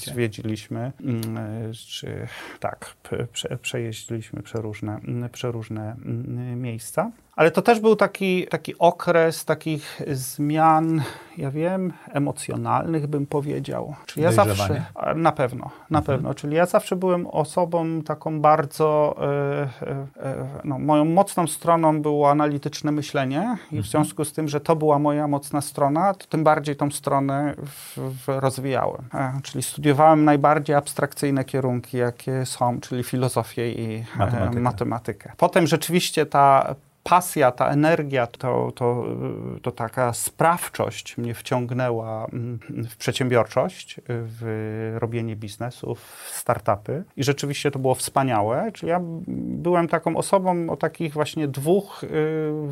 [0.00, 2.26] zwiedziliśmy, mm, czy
[2.60, 2.96] tak,
[3.32, 5.00] prze, przejeździliśmy przeróżne,
[5.32, 5.96] przeróżne
[6.56, 7.10] miejsca.
[7.40, 11.02] Ale to też był taki, taki okres takich zmian,
[11.36, 13.94] ja wiem, emocjonalnych bym powiedział.
[14.06, 14.84] Czyli ja zawsze,
[15.14, 16.04] na pewno, na mhm.
[16.04, 16.34] pewno.
[16.34, 22.30] Czyli ja zawsze byłem osobą taką bardzo, e, e, e, no, moją mocną stroną było
[22.30, 23.84] analityczne myślenie i w mhm.
[23.84, 27.98] związku z tym, że to była moja mocna strona, to tym bardziej tą stronę w,
[28.24, 29.04] w rozwijałem.
[29.14, 34.60] E, czyli studiowałem najbardziej abstrakcyjne kierunki, jakie są, czyli filozofię i matematykę.
[34.60, 35.32] matematykę.
[35.36, 39.04] Potem rzeczywiście ta pasja, ta energia, to, to,
[39.62, 42.58] to taka sprawczość mnie wciągnęła mm,
[42.90, 48.72] w przedsiębiorczość, w robienie biznesów, w startupy i rzeczywiście to było wspaniałe.
[48.72, 49.00] Czyli ja
[49.36, 52.06] byłem taką osobą o takich właśnie dwóch y,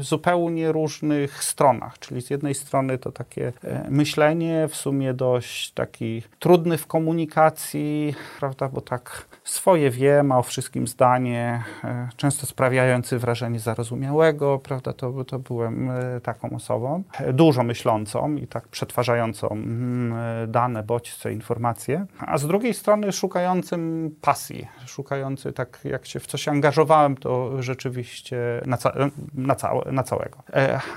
[0.00, 6.22] zupełnie różnych stronach, czyli z jednej strony to takie e, myślenie w sumie dość taki
[6.38, 13.18] trudny w komunikacji, prawda, bo tak swoje wie, ma o wszystkim zdanie, e, często sprawiający
[13.18, 19.48] wrażenie zarozumiałego, prawda, to, to byłem e, taką osobą, e, dużo myślącą i tak przetwarzającą
[19.48, 20.14] mm,
[20.50, 26.48] dane, bodźce, informacje, a z drugiej strony szukającym pasji, szukający tak, jak się w coś
[26.48, 28.36] angażowałem, to rzeczywiście
[28.66, 28.92] na, ca
[29.34, 30.38] na, całe, na całego.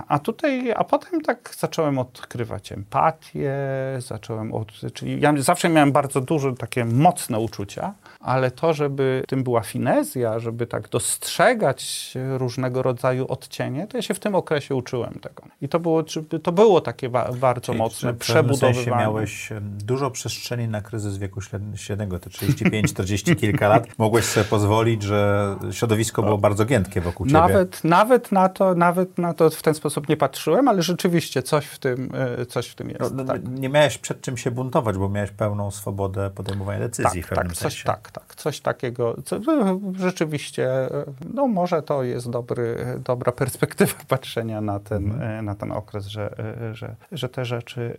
[0.08, 3.54] A tutaj, a potem tak zacząłem odkrywać empatię,
[3.98, 9.44] zacząłem od, czyli ja zawsze miałem bardzo duże takie mocne uczucia, ale to, żeby tym
[9.44, 15.14] była finezja, żeby tak dostrzegać różnego rodzaju odcienie, to ja się w tym okresie uczyłem
[15.14, 15.44] tego.
[15.62, 16.04] I to było,
[16.44, 18.74] to było takie bardzo Czyli mocne przebudowywanie.
[18.74, 21.42] W sensie miałeś dużo przestrzeni na kryzys wieku
[21.76, 23.88] średniego, te 35, 40 kilka lat.
[23.98, 27.40] Mogłeś sobie pozwolić, że środowisko było bardzo giętkie wokół ciebie.
[27.40, 31.66] Nawet, nawet, na to, nawet na to w ten sposób nie patrzyłem, ale rzeczywiście coś
[31.66, 33.02] w tym, e, coś w tym jest.
[33.02, 33.42] No, no, tak.
[33.50, 37.48] Nie miałeś przed czym się buntować, bo miałeś pełną swobodę podejmowania decyzji tak, w pewnym
[37.48, 37.76] tak, sensie.
[37.76, 38.31] Coś, tak, tak.
[38.36, 39.16] Coś takiego.
[39.26, 39.40] Co,
[40.00, 40.90] rzeczywiście, e,
[41.34, 42.76] no może to jest dobry,
[43.06, 45.46] dobra perspektywa patrzenia na ten, mhm.
[45.46, 46.36] na ten okres, że,
[46.74, 47.98] że, że te rzeczy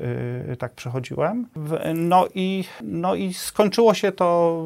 [0.52, 1.46] y, tak przechodziłem.
[1.94, 4.58] No i, no i skończyło się to,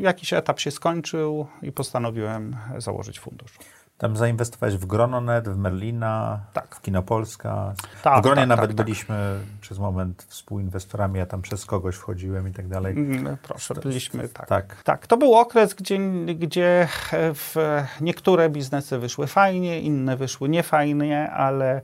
[0.00, 3.58] jakiś etap się skończył i postanowiłem założyć fundusz.
[4.00, 6.74] Tam zainwestowałeś w Grononet, w Merlina, tak.
[6.74, 7.74] w Kinopolska.
[8.02, 8.86] Tak, w Gronie tak, nawet tak, tak.
[8.86, 12.92] byliśmy przez moment współinwestorami, ja tam przez kogoś wchodziłem i tak dalej.
[12.96, 14.46] Mm, proszę, byliśmy, tak.
[14.46, 14.82] tak.
[14.82, 15.98] Tak, to był okres, gdzie,
[16.34, 16.88] gdzie
[17.34, 17.54] w
[18.00, 21.82] niektóre biznesy wyszły fajnie, inne wyszły niefajnie, ale,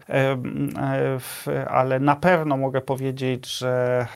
[1.68, 4.06] ale na pewno mogę powiedzieć, że,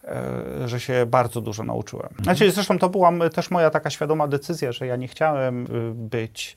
[0.62, 2.06] e, że się bardzo dużo nauczyłem.
[2.06, 2.24] Mhm.
[2.24, 6.56] Znaczy, zresztą to była też moja taka świadoma decyzja, że ja nie chciałem y, być,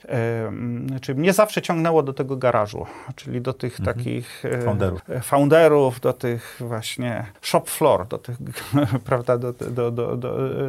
[1.01, 3.97] czy nie mnie zawsze ciągnęło do tego garażu, czyli do tych mhm.
[3.97, 5.01] takich e, founderów.
[5.21, 8.37] founderów, do tych właśnie shop floor, do tych,
[9.09, 10.17] prawda, do, do, do,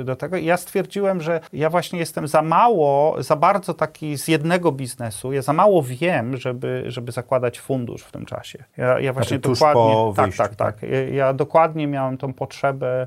[0.04, 0.36] do, tego.
[0.36, 5.32] I ja stwierdziłem, że ja właśnie jestem za mało, za bardzo taki z jednego biznesu,
[5.32, 8.64] ja za mało wiem, żeby, żeby zakładać fundusz w tym czasie.
[8.76, 10.90] Ja, ja znaczy właśnie znaczy, dokładnie, tak, tak, tak, tak.
[11.12, 13.06] Ja, dokładnie miałem tą potrzebę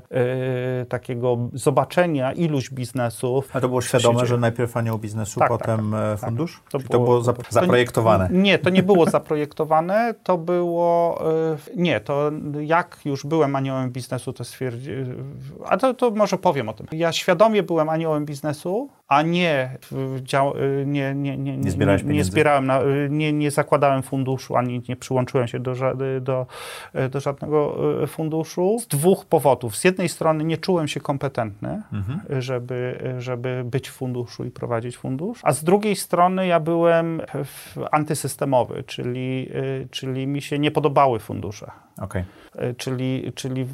[0.82, 3.50] y, takiego zobaczenia iluś biznesów.
[3.56, 6.28] A to było świadome, że najpierw anioł biznesu, tak, potem tak, tak, tak.
[6.28, 6.62] fundusz?
[6.70, 8.28] To było, to było, zaprojektowane?
[8.28, 11.20] To, nie, to nie było zaprojektowane, to było,
[11.54, 12.30] y, nie, to
[12.60, 15.34] jak już byłem aniołem biznesu, to stwierdziłem,
[15.66, 16.86] a to, to może powiem o tym.
[16.92, 19.78] Ja świadomie byłem aniołem biznesu, a nie,
[20.22, 24.82] dział, y, nie, nie, nie, nie, nie, nie zbierałem, na, nie, nie zakładałem funduszu, ani
[24.88, 25.74] nie przyłączyłem się do,
[26.20, 26.46] do,
[27.10, 29.76] do żadnego funduszu z dwóch powodów.
[29.76, 32.42] Z jednej strony nie czułem się kompetentny, mhm.
[32.42, 37.22] żeby, żeby być w funduszu i prowadzić fundusz, a z drugiej strony ja byłem
[37.90, 39.50] antysystemowy, czyli,
[39.90, 41.70] czyli mi się nie podobały fundusze.
[42.00, 42.24] Okay.
[42.58, 43.66] E, czyli, czyli,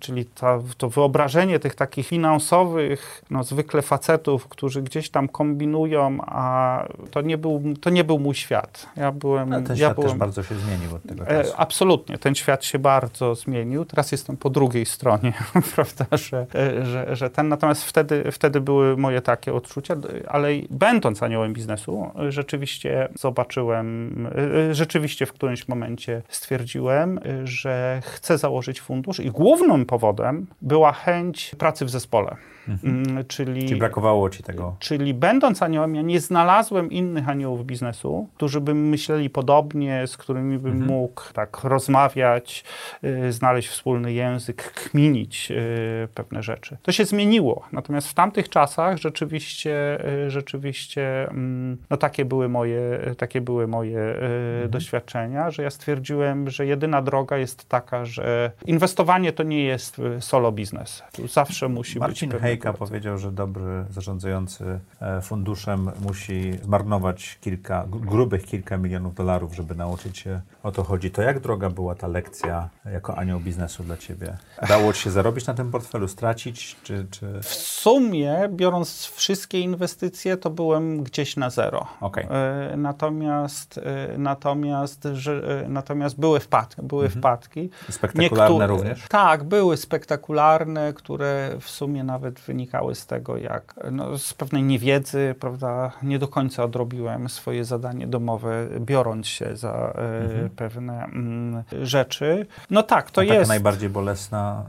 [0.00, 6.86] czyli ta, to wyobrażenie tych takich finansowych, no, zwykle facetów, którzy gdzieś tam kombinują, a
[7.10, 8.86] to nie był, to nie był mój świat.
[8.96, 9.48] Ja byłem...
[9.48, 11.54] No, ten ja świat byłem, też bardzo się zmienił od tego e, czasu.
[11.56, 13.84] absolutnie, ten świat się bardzo zmienił.
[13.84, 15.32] Teraz jestem po drugiej stronie,
[15.74, 19.96] prawda, że, e, że, że ten, natomiast wtedy, wtedy były moje takie odczucia,
[20.28, 24.28] ale będąc aniołem biznesu, rzeczywiście zobaczyłem,
[24.70, 27.61] rzeczywiście w którymś momencie stwierdziłem, że
[28.02, 32.36] chcę założyć fundusz i głównym powodem była chęć pracy w zespole.
[32.68, 33.04] Mhm.
[33.06, 34.76] Mm, czyli, czyli brakowało ci tego.
[34.78, 40.58] Czyli będąc aniołem, ja nie znalazłem innych aniołów biznesu, którzy by myśleli podobnie, z którymi
[40.58, 40.90] bym mhm.
[40.90, 42.64] mógł tak rozmawiać,
[43.04, 46.76] y, znaleźć wspólny język, kminić y, pewne rzeczy.
[46.82, 47.64] To się zmieniło.
[47.72, 54.00] Natomiast w tamtych czasach rzeczywiście, y, rzeczywiście mm, no takie były moje, takie były moje
[54.00, 54.70] mhm.
[54.70, 60.52] doświadczenia, że ja stwierdziłem, że jedyna droga jest taka, że inwestowanie to nie jest solo
[60.52, 61.02] biznes.
[61.12, 67.86] Tu zawsze musi Marcin być Hejka powiedział, że dobry zarządzający e, funduszem musi zmarnować kilka,
[67.88, 71.10] grubych kilka milionów dolarów, żeby nauczyć się o to chodzi.
[71.10, 74.36] To jak droga była ta lekcja jako anioł biznesu dla ciebie?
[74.68, 76.76] Dało ci się zarobić na tym portfelu, stracić?
[76.82, 77.40] Czy, czy...
[77.42, 81.86] W sumie, biorąc wszystkie inwestycje, to byłem gdzieś na zero.
[82.00, 82.28] Okay.
[82.30, 86.82] E, natomiast, e, natomiast, że, natomiast były wpadki.
[86.82, 87.20] Były mhm.
[87.20, 87.70] wpadki.
[87.90, 89.08] Spektakularne Niektóre, również?
[89.08, 95.34] Tak, były spektakularne, które w sumie nawet wynikały z tego, jak no, z pewnej niewiedzy,
[95.40, 100.51] prawda, nie do końca odrobiłem swoje zadanie domowe, biorąc się za e, mhm.
[100.52, 102.46] Pewne mm, rzeczy.
[102.70, 103.36] No tak, to A jest.
[103.36, 104.66] Taka najbardziej bolesna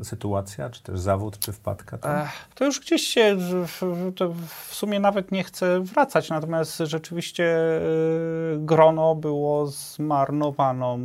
[0.00, 1.98] y, sytuacja, czy też zawód, czy wpadka?
[1.98, 2.08] To,
[2.54, 3.82] to już gdzieś się, w,
[4.68, 10.98] w, sumie nawet nie chcę wracać, natomiast rzeczywiście y, grono było zmarnowaną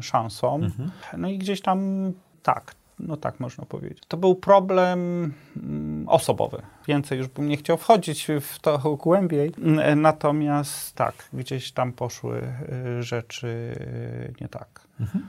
[0.00, 0.54] szansą.
[0.54, 0.90] Mhm.
[1.16, 2.12] No i gdzieś tam
[2.42, 4.02] tak, no tak można powiedzieć.
[4.08, 6.62] To był problem mm, osobowy.
[6.88, 9.52] Więcej już bym nie chciał wchodzić w to głębiej.
[9.96, 12.42] Natomiast tak, gdzieś tam poszły
[12.98, 14.80] y, rzeczy y, nie tak.
[15.00, 15.28] Mhm.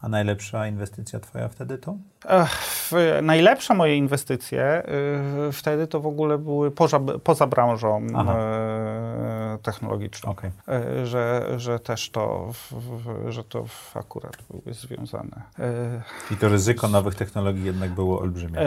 [0.00, 1.96] A najlepsza inwestycja twoja wtedy to?
[2.24, 2.90] Ech,
[3.22, 4.82] najlepsze moje inwestycje
[5.48, 10.30] y, wtedy to w ogóle były poza, poza branżą y, technologiczną.
[10.30, 10.50] Okay.
[11.00, 13.64] Y, że, że też to, w, że to
[13.94, 15.42] akurat były związane.
[16.30, 18.58] I to ryzyko nowych technologii jednak było olbrzymie.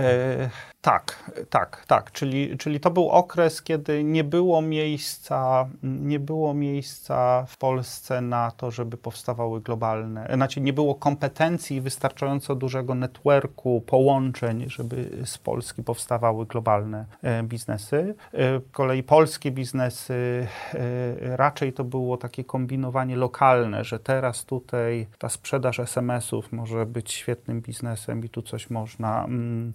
[0.82, 2.12] Tak, tak, tak.
[2.12, 8.52] Czyli, czyli to był okres, kiedy nie było miejsca, nie było miejsca w Polsce na
[8.52, 13.41] to, żeby powstawały globalne, znaczy nie było kompetencji wystarczająco dużego networku,
[13.82, 18.16] połączeń, żeby z Polski powstawały globalne e, biznesy.
[18.34, 25.08] E, z kolei polskie biznesy e, raczej to było takie kombinowanie lokalne, że teraz tutaj
[25.18, 29.74] ta sprzedaż SMS-ów może być świetnym biznesem i tu coś można mm,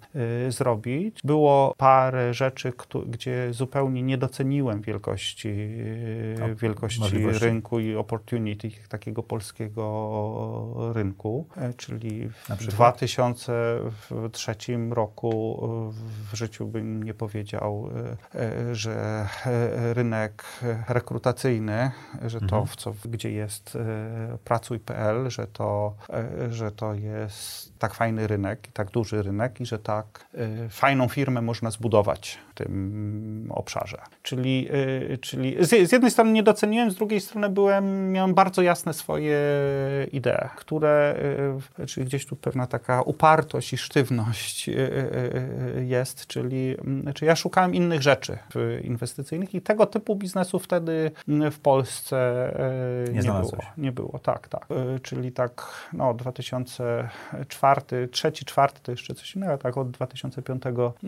[0.49, 1.21] zrobić.
[1.25, 2.73] Było parę rzeczy,
[3.07, 5.69] gdzie zupełnie nie doceniłem wielkości,
[6.39, 11.47] no, wielkości rynku i opportunity takiego polskiego rynku,
[11.77, 12.49] czyli w
[14.11, 14.55] 2003
[14.91, 15.61] roku
[16.33, 17.91] w życiu bym nie powiedział,
[18.35, 19.27] e, e, że
[19.93, 20.45] rynek
[20.89, 21.91] rekrutacyjny,
[22.27, 22.67] że to, mhm.
[22.67, 23.79] w co, gdzie jest
[24.45, 25.95] pracuj.pl, że to,
[26.51, 30.27] że to jest tak fajny rynek i tak duży rynek i że tak
[30.71, 33.99] fajną firmę można zbudować w tym obszarze.
[34.23, 34.69] Czyli,
[35.21, 39.39] czyli z, z, jednej strony nie doceniłem, z drugiej strony byłem, miałem bardzo jasne swoje
[40.13, 41.17] idee, które,
[41.87, 43.03] czyli gdzieś tu pewna taka
[43.47, 46.77] upartość i sztywność y, jest, czyli,
[47.15, 48.39] czyli ja szukałem innych rzeczy
[48.83, 52.53] inwestycyjnych i tego typu biznesów wtedy mm, w Polsce
[53.13, 53.53] Nie nie, było.
[53.79, 54.67] Nie było, tak, tak.
[55.03, 60.63] Czyli tak, no 2004, trzeci, czwarty to jeszcze coś innego, tak od 2005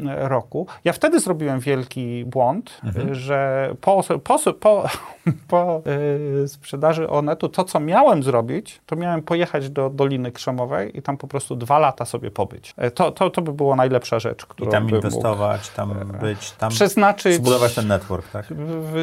[0.04, 0.66] roku.
[0.84, 3.14] Ja wtedy zrobiłem wielki błąd, Mhm.
[3.14, 4.88] że po, po, po,
[5.48, 5.82] po
[6.46, 11.28] sprzedaży Onetu to, co miałem zrobić, to miałem pojechać do Doliny Krzemowej i tam po
[11.28, 12.74] prostu dwa lata sobie pobyć.
[12.76, 15.94] E, To, to, to by była najlepsza rzecz, I którą tam bym mógł inwestować, tam
[16.20, 18.46] być, tam przeznaczyć, zbudować ten network, tak?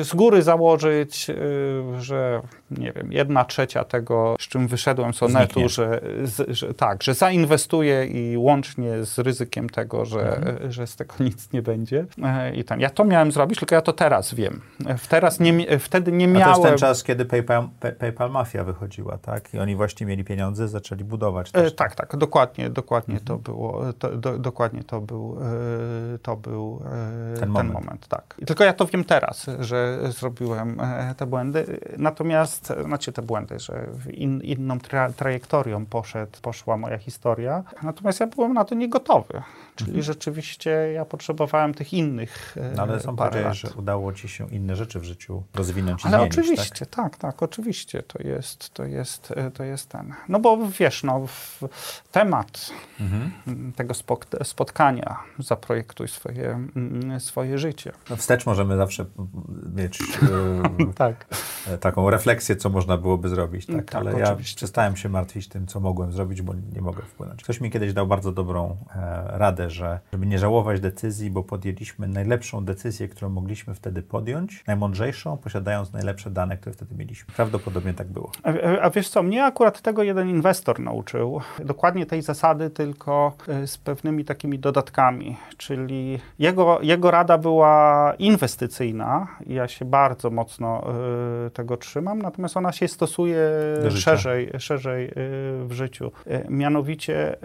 [0.01, 5.69] z góry założyć, y, że nie wiem, jedna trzecia tego, z czym wyszedłem z Onetu,
[5.69, 6.01] że,
[6.47, 10.71] że tak, że zainwestuję i łącznie z ryzykiem tego, że, Mhm.
[10.71, 12.05] że z tego nic nie będzie.
[12.23, 14.61] E, I ten, ja to miałem zrobić, tylko ja to teraz wiem.
[14.85, 16.63] E, Teraz nie, wtedy nie A to jest miałem...
[16.63, 19.53] ten czas, kiedy PayPal, Pay- PayPal Mafia wychodziła, tak?
[19.53, 21.75] I oni właśnie mieli pieniądze, zaczęli budować E, też.
[21.75, 23.25] tak, tak, dokładnie, dokładnie Mhm.
[23.25, 25.37] to było, to, do, dokładnie to był,
[26.15, 26.81] e, to był
[27.35, 27.73] e, ten, moment.
[27.73, 28.07] moment.
[28.07, 28.35] tak.
[28.45, 33.87] Tylko ja to wiem teraz, że zrobiłem e, te błędy, natomiast, znaczy te błędy, że
[34.13, 39.41] in, inną tra, trajektorią poszedł, poszła moja historia, natomiast ja byłem na to niegotowy,
[39.75, 43.73] czyli rzeczywiście ja potrzebowałem tych innych e, No ale powiedziałeś, lat.
[43.73, 46.43] że udało ci się inne rzeczy w życiu rozwinąć i Ale zmienić, tak?
[46.45, 47.17] oczywiście, tak?
[47.17, 50.13] tak, oczywiście, to jest, to jest, e, to jest ten.
[50.29, 51.25] No bo wiesz, no,
[52.11, 52.69] temat
[52.99, 53.31] Mhm.
[53.75, 53.93] tego
[54.43, 56.67] spotkania zaprojektuj swoje,
[57.19, 57.91] swoje życie.
[58.09, 59.05] No wstecz możemy zawsze
[59.75, 60.05] mieć e,
[60.95, 61.25] Tak.
[61.79, 63.75] taką refleksję, co można byłoby zrobić, tak?
[63.85, 64.57] Tak, ale ja oczywiście.
[64.57, 67.43] przestałem się martwić tym, co mogłem zrobić, bo nie mogę wpłynąć.
[67.43, 72.07] Ktoś mi kiedyś dał bardzo dobrą e, radę, że żeby nie żałować decyzji, bo podjęliśmy
[72.07, 77.33] najlepszą decyzję, którą mogliśmy wtedy podjąć, najmądrzejszą, posiadając najlepsze dane, które wtedy mieliśmy.
[77.35, 78.31] Prawdopodobnie tak było.
[78.43, 78.49] A,
[78.81, 81.41] a wiesz co, mnie akurat tego jeden inwestor nauczył.
[81.59, 85.37] Dokładnie tej zasady, tylko y, z pewnymi takimi dodatkami.
[85.57, 89.27] Czyli jego, jego rada była inwestycyjna.
[89.45, 90.83] i Ja się bardzo mocno
[91.47, 93.39] y, tego trzymam, natomiast ona się stosuje
[93.89, 95.11] szerzej, szerzej y,
[95.65, 96.11] w życiu.
[96.27, 97.35] Y, Mianowicie,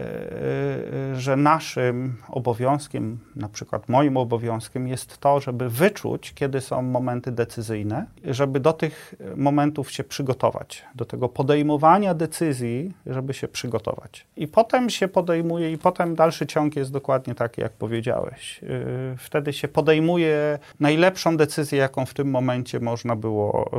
[1.12, 8.06] że naszym obowiązkiem, na przykład moim obowiązkiem jest to, żeby wyczuć, kiedy są momenty decyzyjne,
[8.24, 14.26] żeby do tych momentów się przygotować, do tego podejmowania decyzji, żeby się przygotować.
[14.36, 18.60] I potem się podejmuje, i potem dalszy ciąg jest dokładnie taki, jak powiedziałeś.
[18.62, 18.70] Yy,
[19.18, 23.70] Wtedy się podejmuje najlepszą decyzję, jaką w tym momencie można było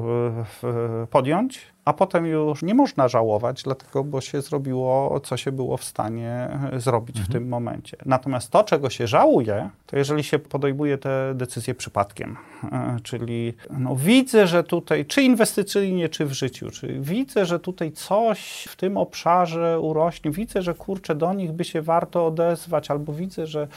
[0.64, 1.71] yy, podjąć.
[1.86, 6.50] A potem już nie można żałować, dlatego, bo się zrobiło, co się było w stanie
[6.74, 7.98] e, zrobić w tym momencie.
[8.06, 12.38] Natomiast to, czego się żałuje, to jeżeli się podejmuje te decyzje przypadkiem.
[12.72, 17.92] E, Czyli no, widzę, że tutaj, czy inwestycyjnie, czy w życiu, czy widzę, że tutaj
[17.92, 23.14] coś w tym obszarze urośnie, widzę, że kurczę, do nich by się warto odezwać, albo
[23.14, 23.68] widzę, że e,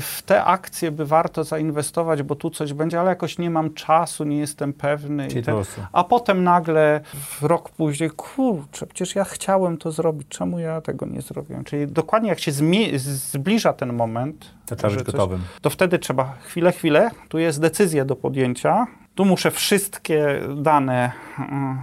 [0.00, 4.24] w te akcje by warto zainwestować, bo tu coś będzie, ale jakoś nie mam czasu,
[4.24, 5.28] nie jestem pewny.
[5.42, 5.54] ten-
[5.92, 7.00] a potem nagle
[7.42, 11.64] rok później, kurczę, przecież ja chciałem to zrobić, czemu ja tego nie zrobiłem?
[11.64, 12.52] Czyli dokładnie jak się
[12.96, 15.40] zbliża ten moment, To trzeba że być coś- gotowym.
[15.60, 21.82] to wtedy trzeba chwilę, chwilę, tu jest decyzja do podjęcia, tu muszę wszystkie dane, mm,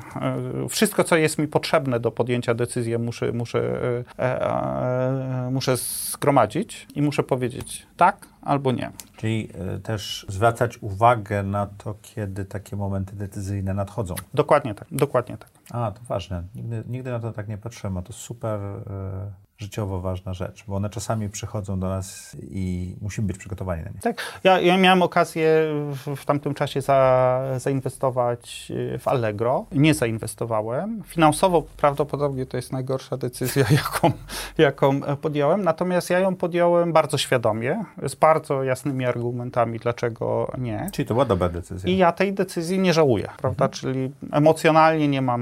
[0.65, 3.59] e, wszystko, co jest mi potrzebne do podjęcia decyzji, muszę, muszę,
[4.19, 4.41] e, e,
[5.47, 8.91] e, muszę zgromadzić i muszę powiedzieć tak albo nie.
[9.17, 9.49] Czyli
[9.83, 14.15] też zwracać uwagę na to, kiedy takie momenty decyzyjne nadchodzą.
[14.33, 15.49] Dokładnie tak, dokładnie tak.
[15.71, 16.43] A, to ważne.
[16.55, 18.59] Nigdy, nigdy na to tak nie patrzyłem, a to super
[19.61, 23.99] życiowo ważna rzecz, bo one czasami przychodzą do nas i musimy być przygotowani na nie.
[23.99, 25.45] Tak, ja, ja miałem okazję
[25.89, 29.65] w, w tamtym czasie za, zainwestować y, w Allegro.
[29.71, 31.03] Nie zainwestowałem.
[31.05, 34.11] Finansowo prawdopodobnie to jest najgorsza decyzja, jaką,
[34.57, 35.63] jaką e, podjąłem.
[35.63, 40.89] Natomiast ja ją podjąłem bardzo świadomie, z bardzo jasnymi argumentami, dlaczego nie.
[40.93, 41.89] Czyli to była dobra decyzja.
[41.89, 43.69] I ja tej decyzji nie żałuję, prawda?
[43.69, 45.41] Czyli emocjonalnie nie mam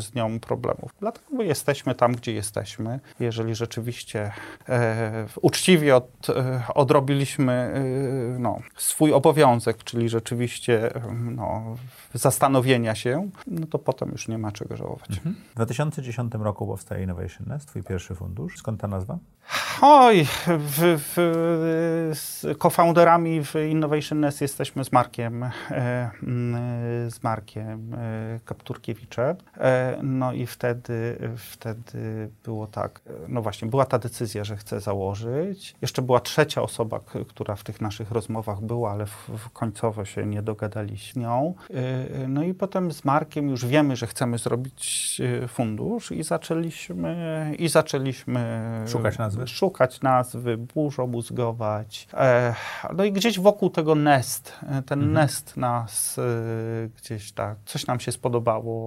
[0.00, 0.94] z nią problemów.
[1.00, 3.00] Dlatego jesteśmy tam, gdzie jesteśmy.
[3.20, 4.32] Jeżeli rzeczywiście
[4.68, 11.76] e, uczciwie od, e, odrobiliśmy e, no, swój obowiązek, czyli rzeczywiście e, no,
[12.14, 15.20] zastanowienia się, no to potem już nie ma czego żałować.
[15.52, 18.58] W 2010 roku powstaje Innovation Nest, twój pierwszy fundusz.
[18.58, 19.18] Skąd ta nazwa?
[19.82, 21.14] Oj, w, w,
[22.14, 25.50] z co-founderami w Innovation Nest jesteśmy z Markiem, e,
[26.22, 27.96] mm, z Markiem
[28.44, 29.36] Kapturkiewiczem.
[30.02, 35.74] No i wtedy, wtedy było tak, no właśnie, była ta decyzja, że chcę założyć.
[35.82, 40.26] Jeszcze była trzecia osoba, która w tych naszych rozmowach była, ale w, w końcowo się
[40.26, 41.54] nie dogadaliśmy z nią.
[41.70, 47.54] E, no i potem z Markiem już wiemy, że chcemy zrobić e, fundusz i zaczęliśmy,
[47.58, 48.40] i zaczęliśmy
[48.88, 49.46] Szukać nazwy?
[49.46, 52.08] Szukać nazwy, burzo mózgować.
[52.96, 54.52] No i gdzieś wokół tego nest,
[54.86, 55.12] ten mhm.
[55.12, 56.22] nest nas e,
[56.96, 58.80] gdzieś tak, coś nam się spodobało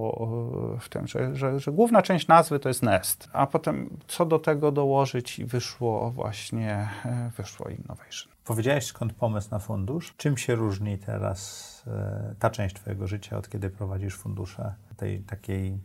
[0.80, 4.33] w tym, że, że, że, główna część nazwy to jest nest, a potem co do
[4.38, 8.32] tego dołożyć i wyszło właśnie, e, wyszło innovation.
[8.44, 10.14] Powiedziałeś skąd pomysł na fundusz.
[10.16, 15.78] Czym się różni teraz e, ta część Twojego życia, od kiedy prowadzisz fundusze tej takiej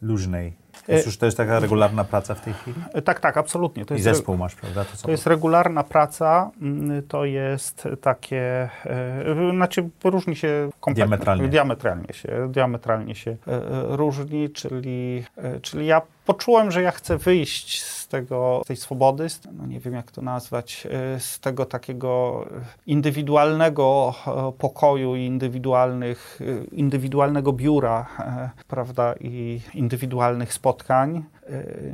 [0.00, 0.56] luźnej.
[0.86, 2.76] To jest już to jest taka regularna praca w tej chwili?
[2.94, 3.84] E, tak, tak, absolutnie.
[3.84, 4.84] To I zespół masz, prawda?
[4.84, 11.48] To, to jest regularna praca, mm, to jest takie, e, znaczy różni się diametralnie.
[11.48, 13.36] diametralnie się, diametralnie się e,
[13.96, 15.24] różni, czyli,
[15.62, 19.80] czyli ja poczułem, że ja chcę wyjść z tego, z tej swobody, z, no nie
[19.80, 20.86] wiem jak to nazwać,
[21.18, 22.46] z tego takiego
[22.86, 24.14] indywidualnego
[24.58, 26.40] pokoju i indywidualnych,
[26.72, 28.06] indywidualnego biura,
[28.68, 31.26] prawda, i indywidualnych spotkań y,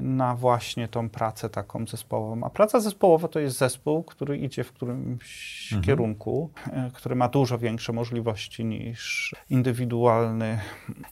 [0.00, 2.44] na właśnie tą pracę taką zespołową.
[2.44, 5.82] A praca zespołowa to jest zespół, który idzie w którymś mhm.
[5.82, 10.60] kierunku, y, który ma dużo większe możliwości niż indywidualny,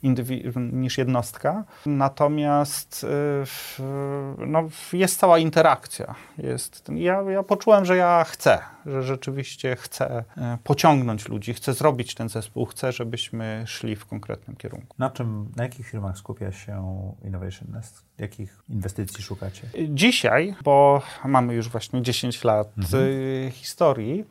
[0.03, 1.65] indywi niż jednostka.
[1.87, 6.15] Natomiast y, no, jest cała interakcja.
[6.39, 10.25] Jest, ja, ja poczułem, że ja chcę, że rzeczywiście chcę
[10.65, 14.97] pociągnąć ludzi, chcę zrobić ten zespół, chcę, żebyśmy szli w konkretnym kierunku.
[14.99, 16.85] Na czym, na jakich firmach skupia się
[17.25, 18.10] Innovation Nest?
[18.21, 19.63] Jakich inwestycji szukacie?
[19.89, 23.03] Dzisiaj, bo mamy już właśnie 10 lat mhm.
[23.05, 24.25] Y, historii,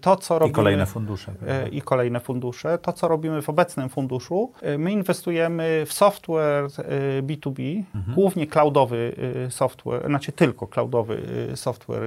[0.00, 1.32] to, co robimy, I kolejne fundusze.
[1.66, 2.78] Y, I kolejne fundusze.
[2.78, 6.64] To, co robimy w obecnym funduszu, y, my inwestujemy w software
[7.22, 8.14] B2B, mhm.
[8.14, 9.16] głównie cloudowy
[9.50, 11.22] software, znaczy tylko cloudowy
[11.54, 12.02] software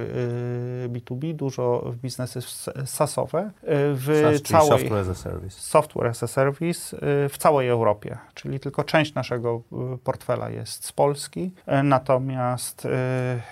[0.88, 2.40] B2B, dużo w biznesy
[2.84, 3.50] SaaSowe.
[3.94, 5.60] W SaaS, całej, software as a service.
[5.60, 6.96] Software as a service
[7.28, 9.62] w całej Europie, czyli tylko część naszego
[10.04, 11.52] portfela jest z Polski,
[11.84, 12.88] natomiast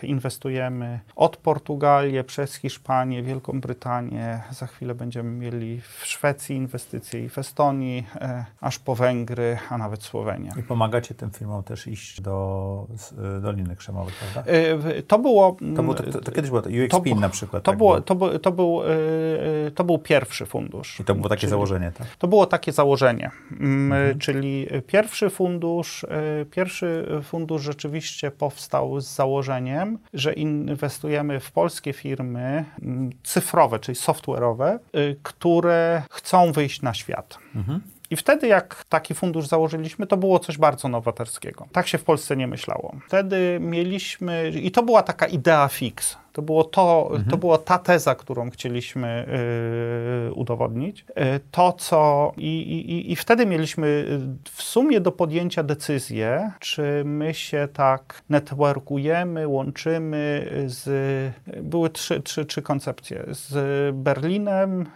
[0.02, 4.05] inwestujemy od Portugalii przez Hiszpanię, Wielką Brytanię,
[4.50, 9.78] za chwilę będziemy mieli w Szwecji inwestycje i w Estonii, e, aż po Węgry, a
[9.78, 10.50] nawet Słowenię.
[10.58, 12.86] I pomagacie tym firmom też iść do
[13.36, 14.52] e, Doliny Krzemowej, prawda?
[14.52, 15.56] E, to było...
[15.76, 17.62] To, było, to, to, to kiedyś było to, UXPIN na przykład.
[17.62, 18.80] To, tak było, to, był, to, był,
[19.74, 21.00] to był pierwszy fundusz.
[21.00, 22.06] I to było takie czyli, założenie, tak?
[22.18, 24.18] To było takie założenie, mm, mhm.
[24.18, 26.06] czyli pierwszy fundusz,
[26.50, 34.78] pierwszy fundusz rzeczywiście powstał z założeniem, że inwestujemy w polskie firmy mm, cyfrowe, czyli software'owe,
[34.96, 37.38] y, które chcą wyjść na świat.
[37.54, 37.80] Mhm.
[38.10, 41.66] I wtedy, jak taki fundusz założyliśmy, to było coś bardzo nowatorskiego.
[41.72, 42.96] Tak się w Polsce nie myślało.
[43.08, 46.16] Wtedy mieliśmy, i to była taka idea fix.
[46.36, 47.30] To, było to, mhm.
[47.30, 49.26] to była ta teza, którą chcieliśmy
[50.28, 51.00] y, udowodnić.
[51.00, 52.32] Y, to, co.
[52.36, 54.04] I, i, I wtedy mieliśmy
[54.44, 60.84] w sumie do podjęcia decyzję, czy my się tak networkujemy, łączymy z.
[61.62, 64.86] Były trzy, trzy, trzy koncepcje: z Berlinem,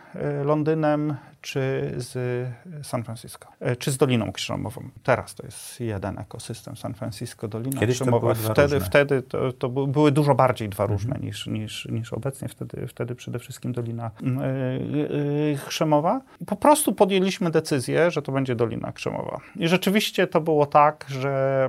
[0.40, 2.48] y, Londynem, czy z
[2.86, 4.88] San Francisco, e, czy z Doliną Krzeżomową.
[5.02, 8.34] Teraz to jest jeden ekosystem San Francisco, Dolina Kiedyś Krzemowa.
[8.34, 10.98] wtedy, wtedy to, to, były dużo bardziej dwa mhm.
[10.98, 12.48] różne niż, niż, niż obecnie.
[12.48, 16.20] Wtedy, wtedy przede wszystkim Dolina yy, Krzemowa.
[16.46, 19.40] Po prostu podjęliśmy decyzję, że to będzie Dolina Krzemowa.
[19.56, 21.68] I rzeczywiście to było tak, że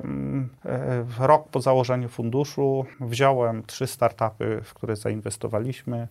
[0.64, 6.08] yy, rok po założeniu funduszu wziąłem trzy startupy, w które zainwestowaliśmy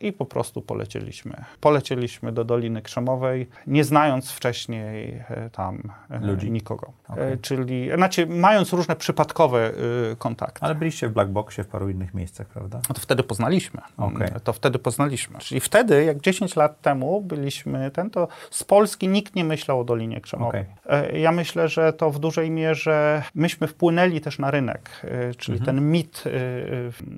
[0.00, 1.44] i po prostu polecieliśmy.
[1.60, 6.50] Polecieliśmy do Doliny Krzemowej Krzemowej, nie znając wcześniej e, tam e, Ludzi.
[6.50, 6.92] nikogo.
[7.08, 7.38] E, okay.
[7.42, 9.72] Czyli, znaczy, mając różne przypadkowe
[10.18, 10.58] kontakty.
[10.66, 12.80] Ale byliście w Blackboxie w paru innych miejscach, prawda?
[12.88, 13.80] No to wtedy poznaliśmy.
[13.96, 14.40] Okay.
[14.44, 15.38] To wtedy poznaliśmy.
[15.38, 19.84] Czyli wtedy, jak 10 lat temu byliśmy ten, to z Polski nikt nie myślał o
[19.84, 20.64] Dolinie Krzemowej.
[20.84, 21.18] Okay.
[21.18, 24.90] Ja myślę, że to w dużej mierze myśmy wpłynęli też na rynek,
[25.36, 25.76] czyli mhm.
[25.76, 26.24] ten mit,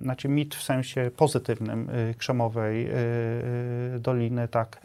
[0.03, 1.89] znaczy mit w sensie pozytywnym
[2.19, 2.89] Krzemowej
[3.99, 4.81] Doliny, tak,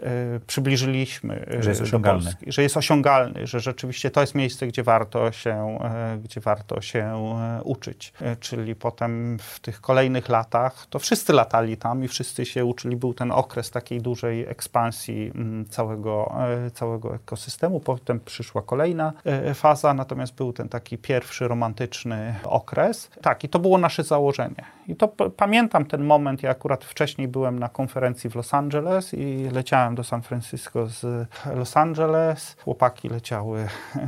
[0.48, 2.24] przybliżył przybliżyliśmy e, że jest osiągalny.
[2.24, 6.82] Polski, że jest osiągalny, że rzeczywiście to jest miejsce, gdzie warto się, e, gdzie warto
[6.82, 8.14] się e, uczyć.
[8.40, 12.96] Czyli potem w tych kolejnych latach, to wszyscy latali tam i wszyscy się uczyli.
[12.96, 16.34] Był ten okres takiej dużej ekspansji mm, całego,
[16.74, 17.80] całego ekosystemu.
[17.80, 19.14] Potem przyszła kolejna
[19.54, 23.10] faza, natomiast był ten taki pierwszy romantyczny okres.
[23.22, 24.64] Tak, i to było nasze założenie.
[24.88, 25.08] I to
[25.38, 30.04] pamiętam ten moment, ja akurat wcześniej byłem na konferencji w Los Angeles i leciałem do
[30.04, 32.56] San Francisco z Los Angeles.
[32.64, 33.68] Chłopaki leciały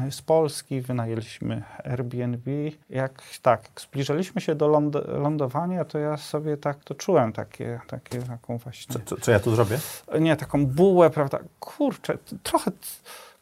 [0.10, 2.52] z Polski, wynajęliśmy Airbnb.
[2.90, 8.22] Jak tak, zbliżaliśmy się do ląd lądowania, to ja sobie tak to czułem takie, takie
[8.22, 8.94] taką właśnie.
[8.94, 9.80] Co, co, co ja tu zrobię?
[10.20, 11.40] Nie, taką bułę, prawda?
[11.60, 12.72] Kurczę, trochę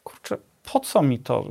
[0.04, 0.36] kurczę,
[0.72, 1.44] po co mi to?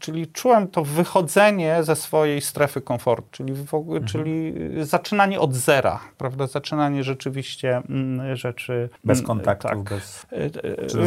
[0.00, 4.12] Czyli czułem to wychodzenie ze swojej strefy komfortu, czyli, ogóle, mhm.
[4.12, 4.54] czyli
[4.84, 6.46] zaczynanie od zera, prawda?
[6.46, 8.88] Zaczynanie rzeczywiście mm, rzeczy...
[9.04, 9.82] Bez kontaktów, tak.
[9.82, 10.26] bez...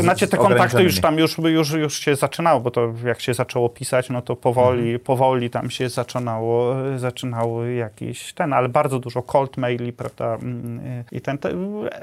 [0.01, 3.69] Znaczy te kontakty już tam już, już, już się zaczynało, bo to jak się zaczęło
[3.69, 4.99] pisać, no to powoli, mhm.
[4.99, 10.35] powoli tam się zaczynało, zaczynało jakiś ten, ale bardzo dużo cold maili, prawda?
[10.35, 11.37] Mm, I ten,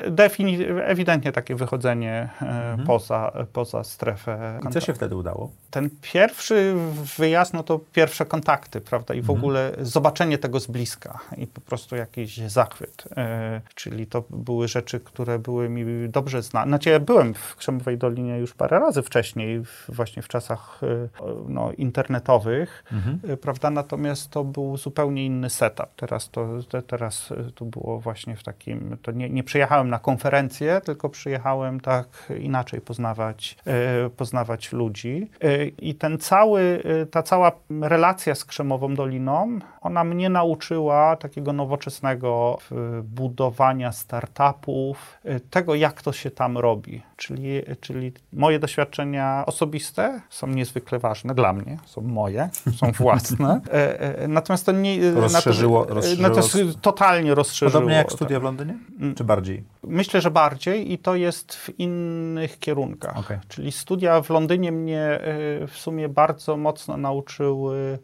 [0.09, 2.87] defini- ewidentnie takie wychodzenie mhm.
[2.87, 4.61] poza, poza strefę.
[4.69, 5.48] I co się wtedy udało?
[5.71, 6.75] Ten pierwszy
[7.19, 9.15] wyjazd, no to pierwsze kontakty, prawda?
[9.15, 9.39] I w mhm.
[9.39, 13.05] ogóle zobaczenie tego z bliska i po prostu jakiś zachwyt.
[13.17, 16.71] E, czyli to były rzeczy, które były mi dobrze znane.
[16.71, 21.09] Znaczy ja byłem w Krzemowej Dolinie już parę razy wcześniej, właśnie w czasach e,
[21.49, 23.21] no, internetowych, mhm.
[23.29, 23.71] E, prawda?
[23.71, 25.87] Natomiast to był zupełnie inny setup.
[25.97, 30.81] Teraz to, te, teraz to było właśnie w takim, to nie, nie przyjechałem na konferencję,
[30.85, 33.57] tylko przyjechałem tak inaczej poznawać,
[34.17, 35.28] poznawać ludzi.
[35.79, 42.59] I ten cały, ta cała relacja z Krzemową Doliną, ona mnie nauczyła takiego nowoczesnego
[43.03, 45.19] budowania startupów,
[45.51, 47.03] tego jak to się tam robi.
[47.17, 53.61] Czyli, czyli moje doświadczenia osobiste są niezwykle ważne dla mnie, są moje, są własne.
[53.73, 55.11] E, e, natomiast to nie...
[55.11, 56.29] Rozszerzyło, rozszerzyło.
[56.29, 57.73] Natomiast totalnie rozszerzyło.
[57.73, 58.79] Podobnie jak studia w Londynie?
[59.01, 59.15] Mm.
[59.15, 59.65] Czy bardziej?
[59.85, 63.19] Myślę, że bardziej i to jest w innych kierunkach.
[63.19, 63.41] Okay.
[63.49, 67.99] Czyli studia w Londynie mnie e, w sumie bardzo mocno nauczyły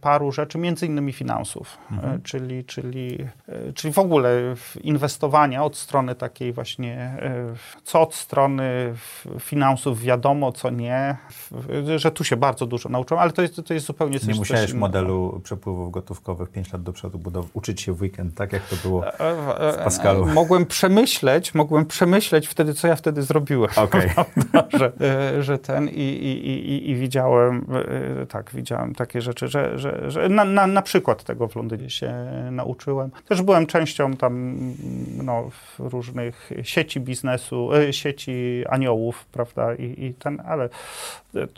[0.00, 2.22] paru rzeczy, między innymi finansów, mhm.
[2.22, 3.18] czyli, czyli,
[3.74, 7.16] czyli w ogóle inwestowania od strony takiej właśnie,
[7.84, 8.94] co od strony
[9.40, 11.16] finansów wiadomo, co nie,
[11.96, 14.72] że tu się bardzo dużo nauczyłem, ale to jest, to jest zupełnie coś Nie musiałeś
[14.72, 18.76] modelu przepływów gotówkowych 5 lat do przodu budow- uczyć się w weekend, tak jak to
[18.82, 20.26] było w e, e, Pascalu.
[20.26, 23.70] Mogłem przemyśleć, mogłem przemyśleć wtedy, co ja wtedy zrobiłem.
[23.76, 24.10] Okay.
[24.78, 27.66] że, e, że ten i, i, i, i widziałem,
[28.28, 32.12] tak, widziałem takie rzeczy, że, że, że na, na, na przykład tego w Londynie się
[32.50, 33.10] nauczyłem.
[33.28, 34.58] Też byłem częścią tam
[35.22, 40.68] no, różnych sieci biznesu, sieci aniołów, prawda, i, i ten, ale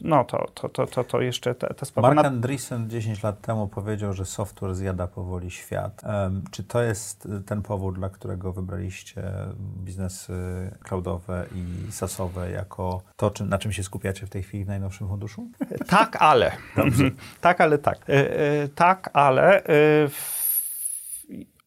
[0.01, 2.15] no to, to, to, to, to jeszcze te, te sprawy.
[2.15, 6.03] Mark Andreessen 10 lat temu powiedział, że software zjada powoli świat.
[6.05, 9.23] Um, czy to jest ten powód, dla którego wybraliście
[9.85, 10.35] biznesy
[10.83, 15.09] cloudowe i sasowe jako to, czym, na czym się skupiacie w tej chwili w najnowszym
[15.09, 15.49] funduszu?
[15.89, 16.53] Tak, ale.
[17.41, 17.99] Tak, ale tak.
[18.09, 18.13] E,
[18.63, 19.69] e, tak, ale e,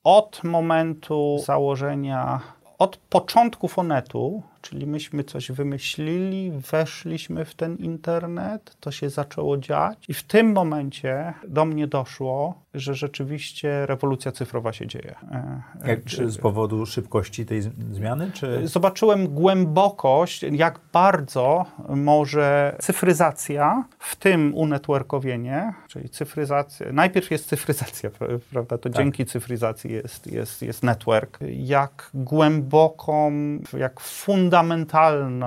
[0.03, 2.41] od momentu założenia,
[2.77, 9.98] od początku Fonetu Czyli myśmy coś wymyślili, weszliśmy w ten internet, to się zaczęło dziać
[10.08, 15.15] i w tym momencie do mnie doszło, że rzeczywiście rewolucja cyfrowa się dzieje.
[15.31, 17.61] E, e, jak, czy, z powodu szybkości tej
[17.91, 18.31] zmiany?
[18.34, 18.68] Czy...
[18.68, 28.10] Zobaczyłem głębokość, jak bardzo może cyfryzacja, w tym unetworkowienie, czyli cyfryzacja, najpierw jest cyfryzacja,
[28.52, 28.93] prawda, to tak.
[28.93, 33.31] dzięki cyfryzacji jest, jest, jest network, jak głęboką,
[33.77, 35.45] jak fundamentalny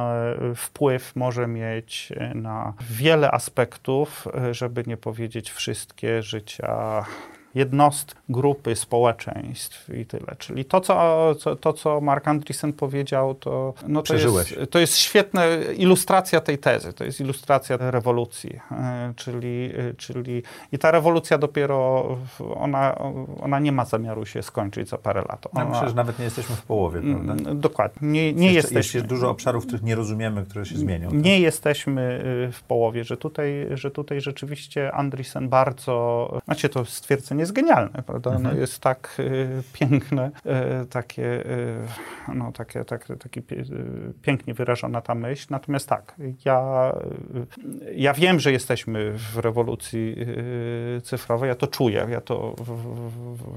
[0.57, 7.05] wpływ może mieć na wiele aspektów, żeby nie powiedzieć wszystkie życia
[7.59, 10.37] jednostki, grupy, społeczeństw i tyle.
[10.39, 14.97] Czyli to, co, co, to, co Mark Andreessen powiedział, to, no to, jest, to jest
[14.97, 15.43] świetna
[15.77, 18.61] ilustracja tej tezy, to jest ilustracja rewolucji.
[18.71, 22.17] E, czyli, e, czyli i ta rewolucja dopiero,
[22.55, 22.99] ona,
[23.41, 25.47] ona nie ma zamiaru się skończyć za parę lat.
[25.53, 27.55] Ona, ja myślę, że nawet nie jesteśmy w połowie, mm, prawda?
[27.55, 28.09] Dokładnie.
[28.09, 28.99] Nie, nie jeszcze, jesteśmy.
[28.99, 31.11] Jest dużo obszarów, których nie rozumiemy, które się zmienią.
[31.11, 31.41] Nie tak?
[31.41, 37.57] jesteśmy y, w połowie, że tutaj, że tutaj rzeczywiście Andreessen bardzo, znaczy to stwierdzenie jest
[37.57, 38.31] genialne, prawda?
[38.31, 38.55] Mhm.
[38.55, 40.31] No jest tak y, piękne,
[40.83, 43.65] y, takie, y, no, takie, tak, taki y,
[44.23, 45.47] pięknie wyrażona ta myśl.
[45.51, 46.15] Natomiast tak,
[46.45, 46.93] ja,
[47.87, 50.17] y, ja wiem, że jesteśmy w rewolucji
[50.99, 52.55] y, cyfrowej, ja to czuję, ja to,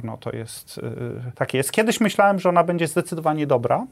[0.03, 0.79] no to jest,
[1.35, 1.71] takie jest.
[1.71, 3.87] Kiedyś myślałem, że ona będzie zdecydowanie dobra.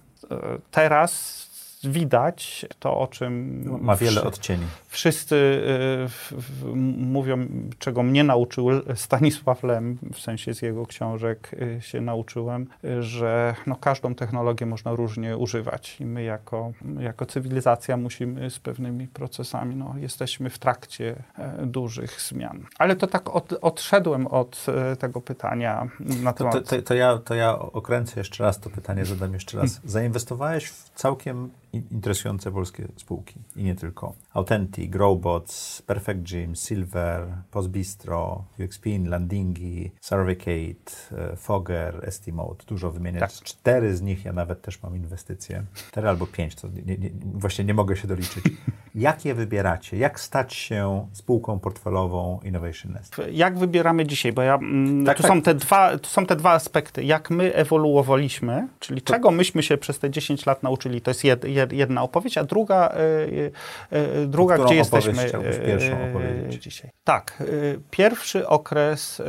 [0.72, 1.49] Teraz
[1.84, 3.64] widać to, o czym.
[3.82, 4.66] Ma wiele odcieni.
[4.88, 7.48] Wszyscy y, mówią,
[7.80, 12.68] czego mnie nauczył Stanisław Lem, w sensie z jego książek y, się nauczyłem,
[13.00, 16.02] że no, każdą technologię można różnie używać.
[16.02, 22.22] I my, jako, jako cywilizacja, musimy z pewnymi procesami, no, jesteśmy w trakcie e, dużych
[22.22, 22.66] zmian.
[22.80, 26.54] Ale to tak od, odszedłem od e, tego pytania na temat.
[26.54, 29.82] To, to, to, ja, to ja okręcę jeszcze raz to pytanie, zadam jeszcze raz.
[29.86, 34.14] Zainwestowałeś w całkiem interesujące polskie spółki i nie tylko.
[34.34, 42.66] Authentic, Growbots, Perfect Gym, Silver, Postbistro, UXPin, Landingi, Surveycate, e, Fogger, Estimate.
[42.68, 43.22] Dużo wymieniać.
[43.22, 43.48] Tak.
[43.48, 45.64] Cztery z nich ja nawet też mam inwestycje.
[45.74, 48.44] Cztery albo pięć, to nie, nie, właśnie nie mogę się doliczyć.
[48.96, 49.98] Jak je wybieracie?
[49.98, 53.16] Jak stać się spółką portfelową Innovation Nest?
[53.32, 54.34] Jak wybieramy dzisiaj?
[54.34, 55.32] Bo ja, mm, Tak, tu, tak.
[55.32, 57.04] Są te dwa, tu są te dwa aspekty.
[57.04, 61.44] Jak my ewoluowaliśmy, czyli czego myśmy się przez te 10 lat nauczyli, to jest jed,
[61.44, 63.52] jed, jedna opowieść, a druga, y,
[63.94, 66.64] y, y, druga gdzie jesteśmy chciałbyś pierwszą y, opowiedzieć?
[66.64, 66.92] dzisiaj.
[67.04, 67.38] Tak.
[67.42, 69.22] y, Pierwszy okres...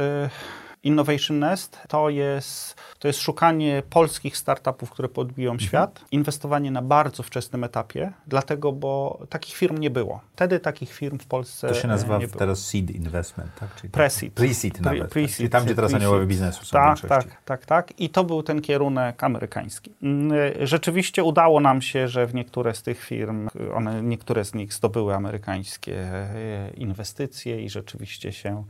[0.84, 5.68] y, Innovation Nest to jest, to jest szukanie polskich startupów, które podbiją Mhm.
[5.68, 10.20] świat, inwestowanie na bardzo wczesnym etapie, dlatego, bo takich firm nie było.
[10.32, 12.38] Wtedy takich firm w Polsce To się nazywa nie było.
[12.38, 13.74] teraz seed investment, tak?
[13.74, 14.30] Czyli Pre-seed.
[14.30, 15.00] Pre-seed Pre- nawet.
[15.02, 15.10] tak?
[15.10, 15.96] pre-seed, Czyli tam, gdzie teraz pre-seed.
[15.96, 18.00] aniołowie biznesu są Tak, tak, tak, tak.
[18.00, 19.92] I to był ten kierunek amerykański.
[20.02, 20.32] Mm,
[20.66, 25.14] Rzeczywiście udało nam się, że w niektóre z tych firm, one, niektóre z nich zdobyły
[25.14, 28.64] amerykańskie e, inwestycje i rzeczywiście się,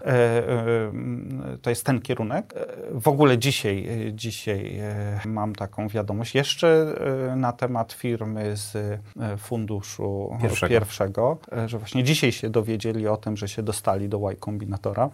[1.62, 2.55] to jest ten kierunek.
[2.57, 6.95] E, W ogóle dzisiaj, e, dzisiaj e, mam taką wiadomość jeszcze
[7.37, 9.01] na temat firmy z
[9.39, 10.71] funduszu Pierwszego.
[10.71, 15.11] pierwszego, że właśnie dzisiaj się dowiedzieli o tym, że się dostali do Y Kombinatora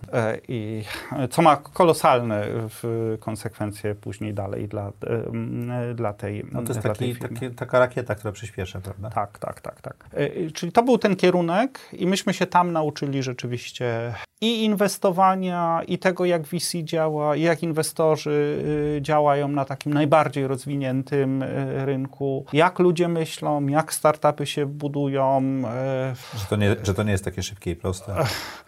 [0.49, 0.85] i
[1.31, 2.47] co ma kolosalne
[3.21, 4.93] konsekwencje później dalej dla,
[5.95, 9.11] dla tej No to jest taki, taki, taka rakieta, która przyspiesza, prawda?
[9.11, 10.11] Tak, tak, tak, tak.
[10.55, 16.25] Czyli to był ten kierunek i myśmy się tam nauczyli rzeczywiście i inwestowania, i tego,
[16.25, 18.63] jak VC działa, jak inwestorzy
[18.97, 25.43] y, działają na takim najbardziej rozwiniętym y, rynku, jak ludzie myślą, jak startupy się budują.
[25.67, 28.15] e, Że, to nie, że to nie jest takie szybkie i proste.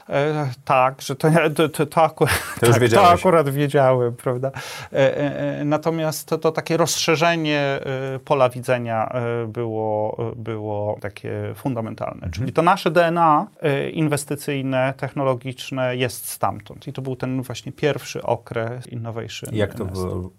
[0.08, 4.50] E, tak, że to, to, to, to, akurat, tak, to akurat wiedziałem, prawda?
[4.92, 7.80] E, e, natomiast to, to takie rozszerzenie
[8.24, 9.12] pola widzenia
[9.48, 12.14] było, było takie fundamentalne.
[12.14, 12.32] Mhm.
[12.32, 13.46] Czyli to nasze DNA
[13.92, 16.88] inwestycyjne, technologiczne jest stamtąd.
[16.88, 19.54] I to był ten właśnie pierwszy okres innovation.
[19.54, 19.84] Jak to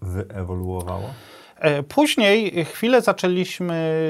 [0.02, 1.10] wyewoluowało?
[1.60, 4.03] E, Później chwilę zaczęliśmy,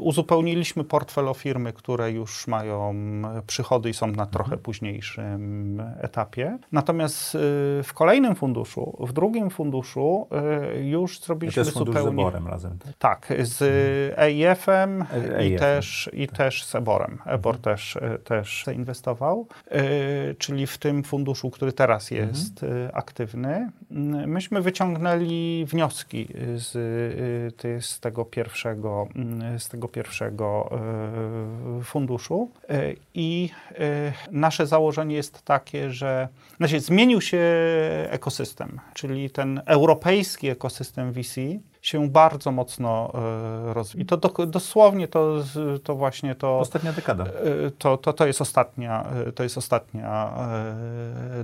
[0.00, 2.94] uzupełniliśmy portfel o firmy, które już mają
[3.46, 6.58] przychody i są na trochę późniejszym etapie.
[6.72, 7.38] Natomiast e,
[7.82, 12.22] w kolejnym funduszu, w drugim funduszu e, już I to zrobiliśmy jest fundusz z zupełnie...
[12.22, 12.96] Eborem razem, tak?
[12.98, 13.62] Tak, z
[14.18, 15.58] EIF-em i EIF-em.
[15.58, 17.18] też, i też z Eborem.
[17.26, 19.80] Ebor też, e, też zainwestował, e,
[20.34, 23.70] czyli w tym funduszu, który teraz jest e, aktywny.
[24.26, 30.70] Myśmy wyciągnęli wnioski z, e, ty- z tego pierwszego, m, z tego pierwszego
[31.80, 32.50] e, funduszu.
[33.14, 33.50] I
[34.30, 37.40] nasze założenie jest takie, że znaczy, zmienił się
[38.10, 41.40] ekosystem, czyli ten europejski ekosystem VC
[41.82, 43.12] się bardzo mocno
[43.70, 44.02] e, rozwijał.
[44.02, 45.44] I to do, dosłownie to,
[45.84, 47.24] to właśnie to, Ostatnia dekada.
[47.24, 47.28] e,
[47.78, 50.32] to, to, to jest ostatnia, e, to jest ostatnia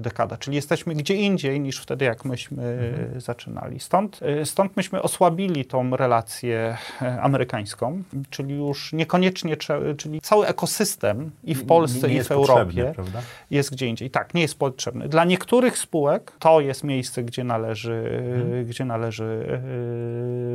[0.01, 0.37] dekada.
[0.37, 2.79] Czyli jesteśmy gdzie indziej niż wtedy, jak myśmy
[3.17, 3.81] e, zaczynali.
[3.81, 6.77] Stąd, stąd myśmy osłabili tą relację
[7.23, 9.57] amerykańską, czyli już niekoniecznie,
[9.97, 13.23] czyli cały ekosystem i w Polsce, i w Europie prawda?
[13.51, 14.11] jest gdzie indziej.
[14.11, 15.09] Tak, nie jest potrzebny.
[15.09, 18.65] Dla niektórych spółek to jest miejsce, gdzie należy, Mhm.
[18.67, 19.61] gdzie należy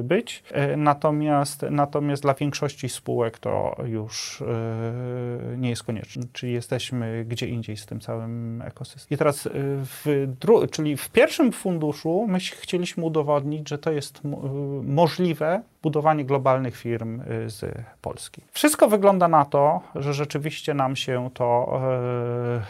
[0.04, 0.44] być.
[0.52, 6.24] E, Natomiast, natomiast dla większości spółek to już e, nie jest konieczne.
[6.34, 9.08] Czyli jesteśmy gdzie indziej z tym całym ekosystemem.
[9.16, 14.24] I teraz e, w, dru- czyli w pierwszym funduszu my chcieliśmy udowodnić, że to jest
[14.24, 14.42] mo-
[14.84, 17.66] możliwe budowanie globalnych firm y, z
[18.02, 18.42] Polski.
[18.52, 21.80] Wszystko wygląda na to, że rzeczywiście nam się to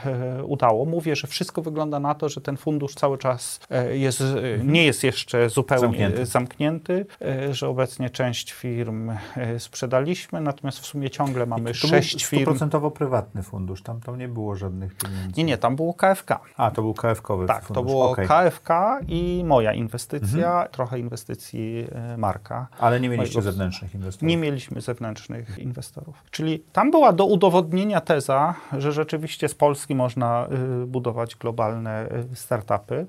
[0.06, 0.10] e,
[0.40, 0.86] e, udało.
[0.86, 4.26] Mówię, że wszystko wygląda na to, że ten fundusz cały czas e, jest, e,
[4.64, 6.26] nie jest jeszcze zupełnie Zamknięty.
[6.26, 7.06] zamknięty,
[7.52, 9.12] że obecnie część firm
[9.58, 12.42] sprzedaliśmy, natomiast w sumie ciągle mamy sześć firm.
[12.42, 15.34] stuprocentowo prywatny fundusz, tam, tam nie było żadnych pieniędzy.
[15.38, 16.40] Nie, nie, tam było KFK.
[16.58, 17.76] A, to był KFK-owy Tak, fundusz.
[17.76, 18.28] to było okej.
[18.28, 21.88] KFK i moja inwestycja, trochę inwestycji
[22.18, 22.68] Marka.
[22.80, 24.30] Ale nie mieliście mojego- zewnętrznych inwestorów.
[24.30, 26.24] Nie mieliśmy zewnętrznych inwestorów.
[26.32, 30.48] Czyli tam była do udowodnienia teza, że rzeczywiście z Polski można
[30.84, 33.06] y, budować globalne y, startupy.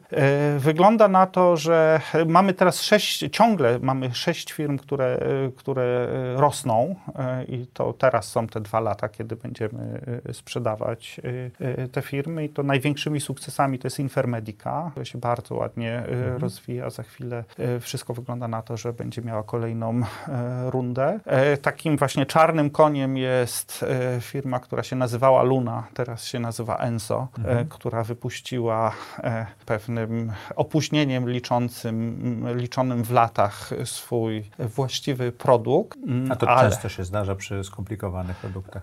[0.56, 5.18] Y, Wygląda na to, że mamy teraz sześć, ciągle mamy sześć firm, które,
[5.56, 6.96] które rosną
[7.48, 10.00] i to teraz są te dwa lata, kiedy będziemy
[10.32, 11.20] sprzedawać
[11.92, 16.02] te firmy i to największymi sukcesami to jest Infermedica, która się bardzo ładnie
[16.36, 16.90] y, rozwija.
[16.90, 17.44] Za chwilę
[17.80, 20.06] wszystko wygląda na to, że będzie miała kolejną kolejną
[20.70, 21.20] rundę.
[21.62, 23.84] Takim właśnie czarnym koniem jest
[24.20, 27.68] firma, która się nazywała Luna, teraz się nazywa Enso, mhm.
[27.68, 28.92] która wypuściła
[29.66, 35.98] pewnym opóźnieniem liczącym, liczonym w latach swój właściwy produkt.
[36.30, 36.70] A to ale...
[36.70, 38.82] często się zdarza przy skomplikowanych produktach.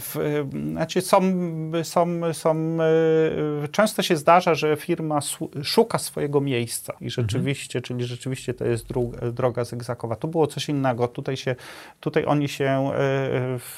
[0.00, 1.20] W, znaczy są,
[1.82, 2.78] są, są,
[3.70, 5.18] często się zdarza, że firma
[5.62, 7.82] szuka swojego miejsca i rzeczywiście, mhm.
[7.82, 8.86] czyli rzeczywiście to jest
[9.32, 10.16] droga zygzakowa.
[10.16, 11.08] Tu było coś innego.
[11.08, 11.56] Tutaj, się,
[12.00, 12.90] tutaj oni się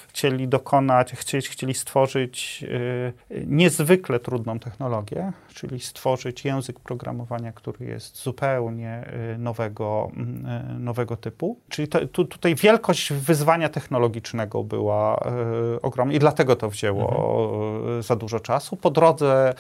[0.09, 2.65] chcieli dokonać, chcieli, chcieli stworzyć
[3.47, 9.09] niezwykle trudną technologię, czyli stworzyć język programowania, który jest zupełnie
[9.39, 10.11] nowego,
[10.79, 11.59] nowego typu.
[11.69, 15.21] Czyli to, tu, tutaj wielkość wyzwania technologicznego była
[15.83, 17.05] ogromna i dlatego to wzięło
[17.77, 18.03] mhm.
[18.03, 18.77] za dużo czasu.
[18.77, 19.55] Po drodze,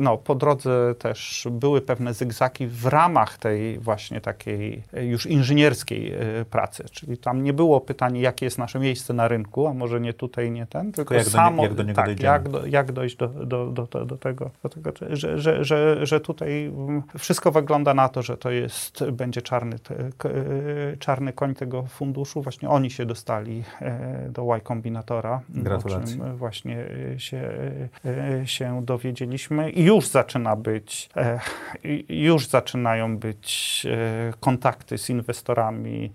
[0.00, 6.14] no, po drodze też były pewne zygzaki w ramach tej właśnie takiej już inżynierskiej
[6.44, 10.12] pracy, czyli tam nie było pytania, jakie jest nasze miejsce na rynku, a może nie
[10.12, 13.16] tutaj, nie ten, tylko, jak samo, do, jak do niego tak, jak, do, jak dojść
[13.16, 16.72] do, do, do, do, tego, do tego że, że, że, że tutaj
[17.18, 19.76] wszystko wygląda na to, że to jest, będzie czarny,
[20.98, 22.42] czarny koń tego funduszu.
[22.42, 25.40] Właśnie oni się dostali e, do Y Kombinatora.
[25.48, 26.16] Gratulacje.
[26.16, 27.50] O czym właśnie e, się,
[28.04, 29.70] e, się dowiedzieliśmy.
[29.70, 31.10] I już zaczyna być,
[32.08, 33.86] już zaczynają być
[34.40, 36.12] kontakty z inwestorami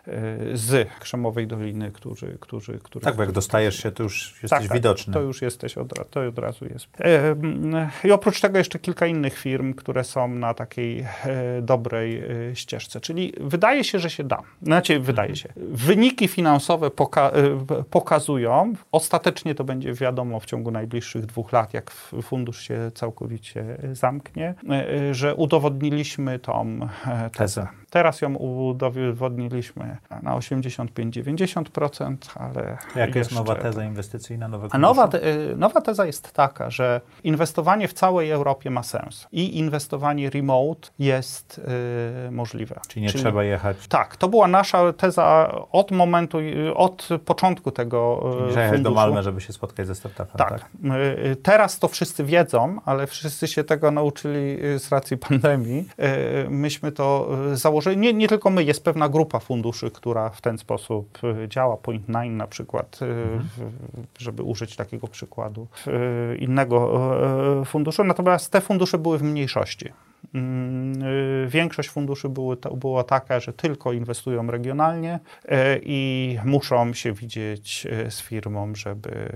[0.54, 2.38] z Krzemowej Doliny, którzy...
[2.40, 5.14] którzy, którzy tak, bo jak dostajesz się, to już jesteś tak, tak widoczny.
[5.14, 6.88] to już jesteś, od, to od razu jest.
[8.04, 11.06] I oprócz tego jeszcze kilka innych firm, które są na takiej
[11.62, 12.24] dobrej
[12.54, 13.02] ścieżce.
[13.02, 14.42] Czyli wydaje się, że się da.
[14.62, 15.50] Znaczy, wydaje się.
[15.72, 17.32] Wyniki finansowe poka
[17.80, 21.92] y, pokazują, ostatecznie to będzie wiadomo w ciągu najbliższych dwóch lat, jak
[22.22, 26.88] fundusz się całkowicie zamknie, y, y, że udowodniliśmy tą
[27.38, 27.68] tezę.
[27.92, 32.78] Teraz ją udowodniliśmy na 85-90%, ale.
[32.96, 35.20] Jaka jest nowa teza inwestycyjna nowego A nowa, te,
[35.56, 41.62] nowa teza jest taka, że inwestowanie w całej Europie ma sens i inwestowanie remote jest
[42.28, 42.80] y, możliwe.
[42.88, 43.88] Czyli nie Czyli, trzeba jechać.
[43.88, 46.38] Tak, to była nasza teza od momentu,
[46.76, 50.38] od początku tego Czyli jechać do Malmy, żeby się spotkać ze startupem.
[50.38, 50.50] Tak.
[50.50, 50.70] tak.
[51.44, 55.90] Teraz to wszyscy wiedzą, ale wszyscy się tego nauczyli z racji pandemii.
[56.50, 60.58] Myśmy to założyli że nie, nie tylko my, jest pewna grupa funduszy, która w ten
[60.58, 61.78] sposób y, działa.
[61.78, 63.48] Point Nine na przykład, y, mhm.
[64.18, 67.02] żeby użyć takiego przykładu y, innego
[67.66, 68.04] funduszu.
[68.04, 69.90] Natomiast te fundusze były w mniejszości.
[70.34, 75.20] Mm, większość funduszy były, była taka, że tylko inwestują regionalnie
[75.82, 79.30] i muszą się widzieć z firmą, żeby,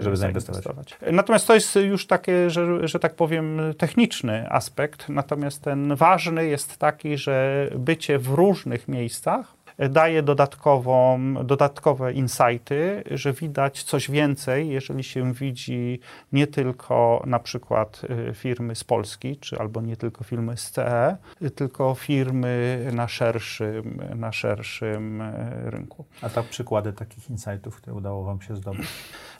[0.00, 0.98] żeby zainwestować.
[1.12, 5.08] Natomiast to jest już takie, że, że tak powiem, techniczny aspekt.
[5.08, 13.32] Natomiast ten ważny jest taki, że bycie w różnych miejscach daje dodatkową, dodatkowe insighty, że
[13.32, 16.00] widać coś więcej, jeżeli się widzi
[16.32, 21.16] nie tylko na przykład y, firmy z Polski, czy albo nie tylko firmy z CE,
[21.54, 26.04] tylko firmy na szerszym, na szerszym y, rynku.
[26.22, 28.88] A tak przykłady takich insightów, które udało Wam się zdobyć?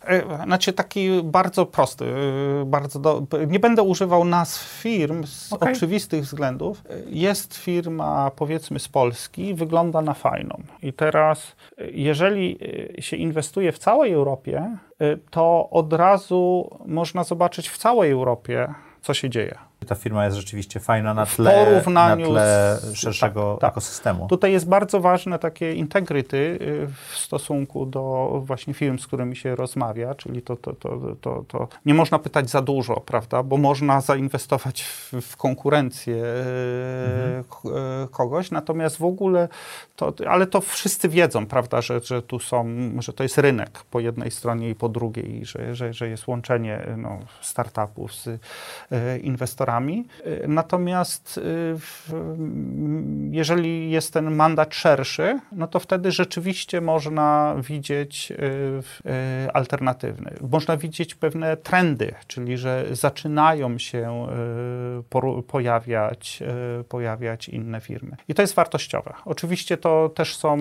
[0.04, 2.04] E, znaczy taki bardzo prosty,
[2.62, 3.22] y, bardzo do...
[3.48, 5.72] nie będę używał nazw firm z okay.
[5.72, 6.82] oczywistych względów.
[7.06, 10.62] Jest firma powiedzmy z Polski, wygląda na fajną.
[10.82, 11.56] I teraz
[11.92, 12.58] jeżeli
[12.98, 14.76] y, się inwestuje w całej Europie,
[15.30, 19.69] to od razu można zobaczyć w całej Europie, co się dzieje.
[19.90, 23.70] Ta firma jest rzeczywiście fajna na tle, porównaniu na tle szerszego tak, tak.
[23.70, 24.28] ekosystemu.
[24.28, 29.56] Tutaj jest bardzo ważne takie integrity y, w stosunku do właśnie firm, z którymi się
[29.56, 34.00] rozmawia, czyli to, to, to, to, to nie można pytać za dużo, prawda, bo można
[34.00, 38.08] zainwestować w, w konkurencję y, mhm.
[38.08, 39.48] kogoś, natomiast w ogóle
[39.96, 42.66] to, ale to wszyscy wiedzą, prawda, że, że tu są,
[42.98, 46.86] że to jest rynek po jednej stronie i po drugiej, że, że, że jest łączenie
[46.96, 48.28] no, startupów z
[49.22, 51.76] inwestorami Y, natomiast y,
[53.30, 60.34] jeżeli jest ten mandat szerszy, no to wtedy rzeczywiście można widzieć y, alternatywny.
[60.50, 64.26] Można widzieć pewne trendy, czyli że zaczynają się
[65.46, 66.42] pojawiać,
[66.88, 68.16] pojawiać inne firmy.
[68.28, 69.12] I to jest wartościowe.
[69.24, 70.58] Oczywiście to też są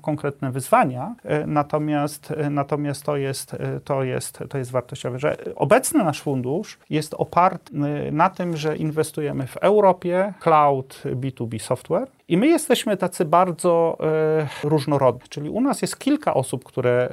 [0.00, 1.14] konkretne wyzwania,
[1.46, 7.72] natomiast, natomiast to, jest, to, jest, to jest wartościowe, że obecny nasz fundusz jest oparty
[8.16, 14.68] na tym, że inwestujemy w Europie, cloud B2B software I my jesteśmy tacy bardzo e,
[14.68, 17.08] różnorodni, czyli u nas jest kilka osób, które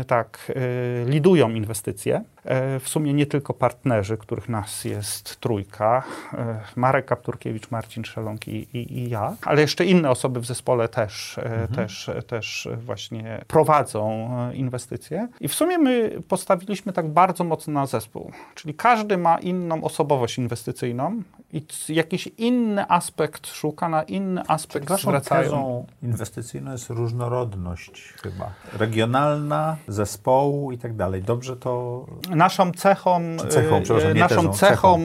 [0.00, 2.24] e, tak e, lidują inwestycje.
[2.80, 6.02] W sumie nie tylko partnerzy, których nas jest trójka,
[6.76, 11.38] Marek Kapturkiewicz, Marcin Szeląg i, i, i ja, ale jeszcze inne osoby w zespole też,
[11.38, 11.68] mhm.
[11.68, 15.28] też, też właśnie prowadzą inwestycje.
[15.40, 20.38] I w sumie my postawiliśmy tak bardzo mocno na zespół, czyli każdy ma inną osobowość
[20.38, 21.22] inwestycyjną
[21.52, 25.86] i jakiś inny aspekt szuka, na inny aspekt Waszą zwracają.
[26.02, 31.22] inwestycyjną jest różnorodność chyba, regionalna, zespołu i tak dalej.
[31.22, 34.98] Dobrze to Naszą cechą, cechą, e, naszą tezą, cechą, cechą,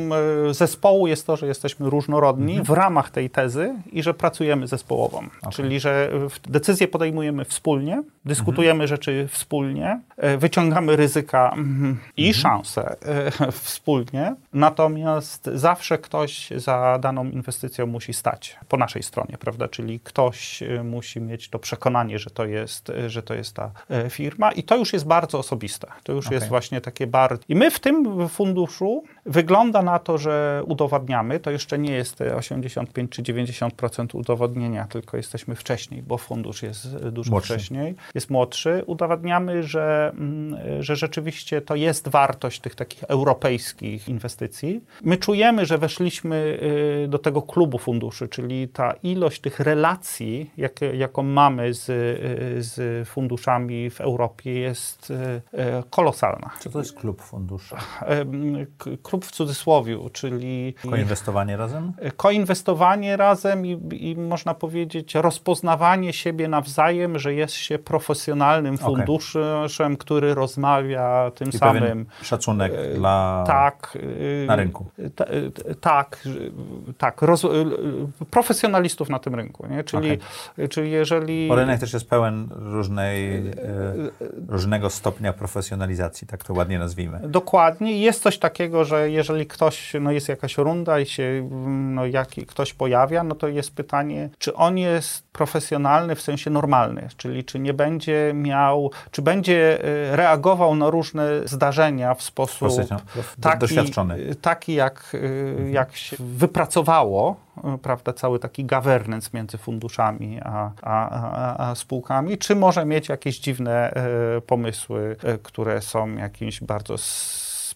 [0.49, 2.65] e, zespołu jest to, że jesteśmy różnorodni mhm.
[2.65, 5.17] w ramach tej tezy i że pracujemy zespołowo.
[5.17, 5.51] Okay.
[5.51, 6.09] Czyli, że
[6.43, 8.87] decyzje podejmujemy wspólnie, dyskutujemy mhm.
[8.87, 12.41] rzeczy wspólnie, e, wyciągamy ryzyka mm, i mhm.
[12.41, 12.95] szanse
[13.63, 19.67] wspólnie, natomiast zawsze ktoś za daną inwestycją musi stać po naszej stronie, prawda?
[19.67, 23.71] Czyli ktoś musi mieć to przekonanie, że to jest, że to jest ta
[24.09, 25.87] firma i to już jest bardzo osobiste.
[26.03, 26.35] To już okay.
[26.35, 27.43] jest właśnie takie bardzo.
[27.49, 33.11] I my w tym funduszu wygląda na to, że udowadniamy, to jeszcze nie jest 85
[33.11, 37.53] czy 90% udowodnienia, tylko jesteśmy wcześniej, bo fundusz jest dużo młodszy.
[37.53, 38.83] wcześniej, jest młodszy.
[38.85, 44.81] Udowadniamy, że, mm, że rzeczywiście to jest wartość tych takich europejskich inwestycji.
[45.03, 50.81] My czujemy, że weszliśmy y, do tego klubu funduszy, czyli ta ilość tych relacji, jak,
[50.93, 55.41] jaką mamy z, y, z funduszami w Europie jest y,
[55.89, 56.49] kolosalna.
[56.59, 57.75] Co to jest klub funduszy?
[59.03, 60.73] Klub w cudzysłowiu, czyli...
[60.89, 61.93] Koinwestowanie razem?
[62.17, 69.97] Koinwestowanie razem i, i można powiedzieć rozpoznawanie siebie nawzajem, że jest się profesjonalnym funduszem, okay.
[69.97, 72.05] który rozmawia tym I samym...
[72.21, 73.43] szacunek e, dla...
[73.47, 73.97] Tak.
[74.43, 74.85] E, na rynku.
[75.15, 75.75] Ta, e,
[76.17, 77.21] tak, tak.
[77.21, 77.45] Roz,
[78.31, 79.83] profesjonalistów na tym rynku, nie?
[79.83, 80.19] Czyli,
[80.53, 80.67] okay.
[80.67, 81.47] czyli jeżeli...
[81.47, 83.43] Bo rynek też jest pełen różnej,
[84.47, 87.19] różnego stopnia profesjonalizacji, tak to ładnie nazwijmy.
[87.27, 87.99] Dokładnie.
[88.01, 92.73] Jest coś takiego, że jeżeli ktoś, no jest jakaś runda i się no, jak ktoś
[92.73, 97.73] pojawia, no to jest pytanie, czy on jest profesjonalny w sensie normalny, czyli czy nie
[97.73, 102.71] będzie miał, czy będzie y, reagował na różne zdarzenia w sposób
[103.41, 104.35] taki, doświadczony.
[104.35, 105.73] taki jak, y, mhm.
[105.73, 112.37] jak się wypracowało, y, prawda, cały taki governance między funduszami a, a, a, a spółkami,
[112.37, 113.93] czy może mieć jakieś dziwne
[114.47, 116.97] pomysły, które są jakimś bardzo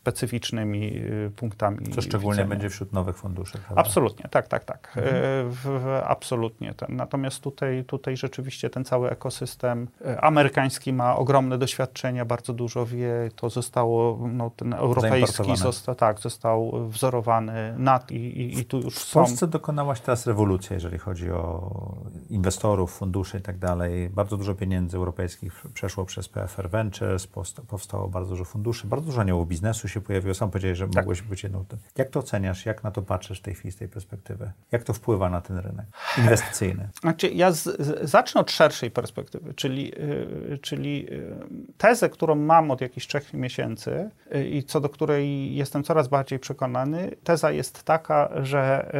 [0.10, 1.77] specyficznymi y, punktami.
[1.95, 2.49] Co szczególnie widzenia.
[2.49, 3.57] będzie wśród nowych funduszy.
[3.57, 3.81] Prawda?
[3.81, 4.94] Absolutnie, tak, tak, tak.
[4.98, 5.15] Mhm.
[5.15, 5.19] E,
[5.49, 6.73] w, w, absolutnie.
[6.90, 13.30] Natomiast tutaj, tutaj rzeczywiście ten cały ekosystem e, amerykański ma ogromne doświadczenia, bardzo dużo wie.
[13.36, 18.95] To zostało, no, ten europejski został, tak, został wzorowany nad i, i, i tu już
[18.95, 19.49] w Polsce są...
[19.49, 21.72] dokonałaś teraz rewolucja, jeżeli chodzi o
[22.30, 24.10] inwestorów, funduszy i tak dalej.
[24.10, 27.27] Bardzo dużo pieniędzy europejskich przeszło przez PFR Ventures,
[27.68, 30.34] powstało bardzo dużo funduszy, bardzo dużo aniołów biznesu się pojawiło.
[30.34, 30.96] Sam powiedziałeś, że tak.
[30.96, 31.66] mogłeś być jedną.
[31.98, 32.66] Jak to oceniasz?
[32.66, 34.52] Jak na to patrzysz w tej chwili z tej perspektywy?
[34.72, 35.86] Jak to wpływa na ten rynek
[36.18, 36.90] inwestycyjny?
[37.02, 39.86] Znaczy, ja z, z, zacznę od szerszej perspektywy, czyli,
[40.50, 41.38] yy, czyli yy,
[41.78, 46.40] tezę, którą mam od jakichś trzech miesięcy yy, i co do której jestem coraz bardziej
[46.40, 48.92] przekonany, teza jest taka, że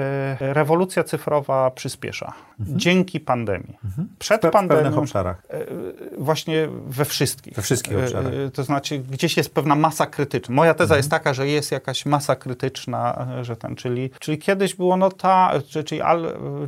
[0.42, 2.80] y, rewolucja cyfrowa przyspiesza mhm.
[2.80, 3.78] dzięki pandemii.
[3.86, 4.10] Mhm.
[4.20, 4.82] Przed w pandemią.
[4.82, 5.44] W pewnych obszarach.
[5.54, 7.54] Y, właśnie we wszystkich.
[7.54, 8.34] We wszystkich obszarach.
[8.34, 10.56] Y, to znaczy, gdzieś jest pewna masa krytyczna.
[10.56, 14.98] Moja teza jest taka, że jest jakaś masa krytyczna, że ten, czyli, czyli kiedyś było
[14.98, 15.52] no ta,
[15.86, 16.02] czyli,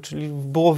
[0.01, 0.77] czyli było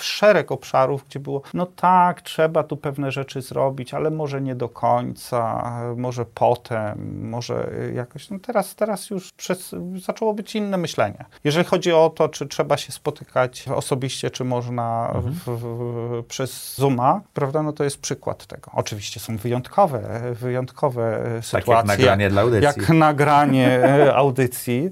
[0.00, 4.68] szereg obszarów, gdzie było, no tak, trzeba tu pewne rzeczy zrobić, ale może nie do
[4.68, 8.30] końca, może potem, może jakoś.
[8.30, 9.74] No teraz, teraz już przez,
[10.06, 11.24] zaczęło być inne myślenie.
[11.44, 15.34] Jeżeli chodzi o to, czy trzeba się spotykać osobiście, czy można mhm.
[15.34, 18.70] w, w, przez Zooma, prawda, no to jest przykład tego.
[18.74, 21.74] Oczywiście są wyjątkowe, wyjątkowe sytuacje.
[21.74, 22.64] Tak jak nagranie dla audycji.
[22.64, 23.80] Jak nagranie
[24.14, 24.90] audycji,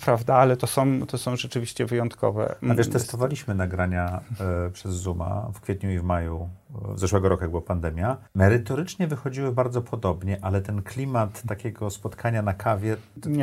[0.00, 2.54] prawda, ale to są, to są rzeczywiście wyjątkowe.
[2.70, 4.31] A wiesz, testowaliśmy nagrania E,
[4.72, 9.52] przez Zooma w kwietniu i w maju w zeszłego roku, jak była pandemia, merytorycznie wychodziły
[9.52, 12.96] bardzo podobnie, ale ten klimat takiego spotkania na kawie,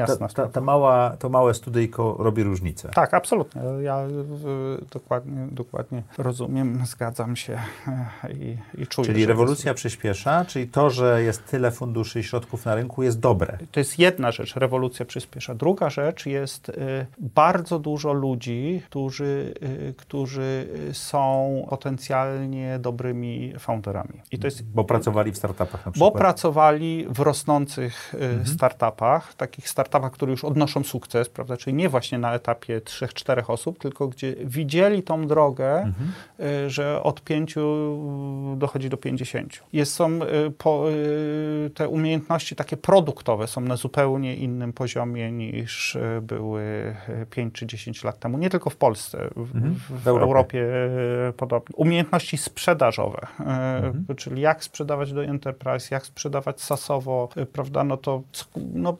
[0.08, 2.90] ta, ta, ta mała, to małe studyjko robi różnicę.
[2.96, 3.62] Tak, absolutnie.
[3.82, 4.04] Ja
[4.92, 7.60] dokładnie, dokładnie rozumiem, zgadzam się
[8.24, 9.06] e, i, i czuję.
[9.06, 9.78] Czyli rewolucja jest...
[9.78, 13.58] przyspiesza, czyli to, że jest tyle funduszy i środków na rynku jest dobre.
[13.72, 15.56] To jest jedna rzecz, rewolucja przyspiesza.
[15.56, 16.74] Druga rzecz jest y,
[17.20, 19.54] bardzo dużo ludzi, którzy,
[19.90, 24.22] y, którzy są potencjalnie dobrymi nowymi founderami.
[24.32, 26.14] I to jest, bo pracowali w startupach na przykład?
[26.14, 28.48] Bo pracowali w rosnących y, mhm.
[28.48, 31.58] startupach, takich startupach, które już odnoszą sukces, prawda?
[31.58, 36.12] czyli nie właśnie na etapie 3-4 osób, tylko gdzie widzieli tą drogę, mhm.
[36.66, 37.56] Y, że od 5
[38.58, 39.64] dochodzi do 50.
[39.74, 40.20] Jest, są
[40.58, 40.84] po,
[41.74, 46.96] te umiejętności takie produktowe są na zupełnie innym poziomie niż były
[47.30, 48.38] 5 czy 10 lat temu.
[48.38, 49.74] Nie tylko w Polsce, w, mhm.
[49.74, 50.30] w, w Europie.
[50.30, 50.64] Europie
[51.38, 51.76] podobnie.
[51.76, 53.09] Umiejętności sprzedażowe,
[53.40, 54.06] mhm.
[54.18, 58.24] czyli jak sprzedawać do enterprise, jak sprzedawać sasowo, prawda, no to
[58.74, 58.98] no,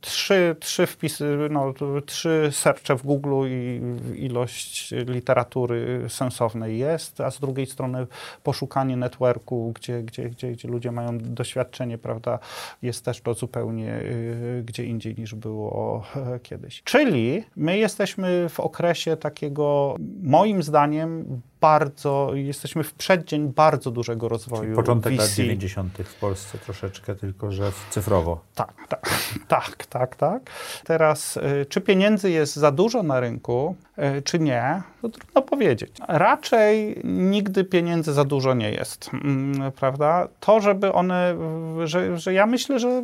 [0.00, 1.74] trzy, trzy wpisy, no,
[2.06, 3.80] trzy sercze w Google i
[4.24, 8.06] ilość literatury sensownej jest, a z drugiej strony
[8.42, 12.38] poszukanie networku, gdzie, gdzie, gdzie, gdzie ludzie mają doświadczenie, prawda,
[12.82, 16.82] jest też to zupełnie y, gdzie indziej niż było e, kiedyś.
[16.82, 24.62] Czyli my jesteśmy w okresie takiego, moim zdaniem, bardzo, jesteśmy w przeddzień bardzo dużego rozwoju.
[24.62, 25.18] Czyli początek VC.
[25.18, 25.98] lat 90.
[26.04, 28.40] w Polsce troszeczkę, tylko że cyfrowo.
[28.54, 29.10] Tak, tak,
[29.48, 30.50] tak, tak, tak.
[30.84, 33.76] Teraz, y, czy pieniędzy jest za dużo na rynku,
[34.18, 35.92] y, czy nie, to trudno powiedzieć.
[36.08, 40.28] Raczej nigdy pieniędzy za dużo nie jest, mm, prawda?
[40.40, 41.36] To, żeby one,
[41.84, 43.02] że, że ja myślę, że,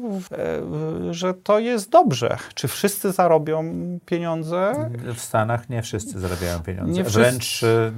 [1.10, 2.36] że to jest dobrze.
[2.55, 3.64] Czy wszyscy zarobią
[4.06, 4.90] pieniądze?
[5.14, 7.93] W Stanach nie wszyscy zarabiają pieniądze, nie wręcz y,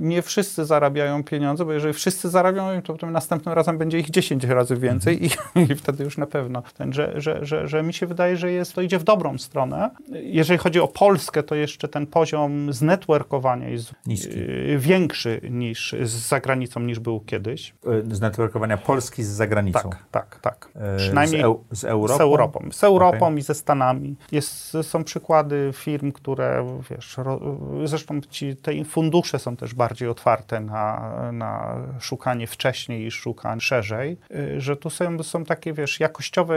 [0.00, 4.44] Nie wszyscy zarabiają pieniądze, bo jeżeli wszyscy zarabiają, to potem następnym razem będzie ich 10
[4.44, 5.30] razy więcej i,
[5.72, 6.62] i wtedy już na pewno.
[6.78, 9.90] Ten, że, że, że, że mi się wydaje, że jest, to idzie w dobrą stronę.
[10.08, 14.38] Jeżeli chodzi o Polskę, to jeszcze ten poziom znetworkowania jest Niski.
[14.38, 17.74] Y, większy niż z zagranicą niż był kiedyś.
[18.10, 19.90] Y, znetworkowania Polski z zagranicą?
[19.90, 20.70] Tak, tak, tak.
[20.94, 22.18] Y, Przynajmniej z, eu, z Europą?
[22.18, 23.38] Z Europą, z Europą okay.
[23.38, 24.16] i ze Stanami.
[24.32, 27.40] Jest, są przykłady firm, które, wiesz, ro,
[27.84, 33.60] zresztą ci, te fundusze są też też bardziej otwarte na, na szukanie wcześniej i szukanie
[33.60, 36.54] szerzej, y, że tu są, są takie, wiesz, jakościowe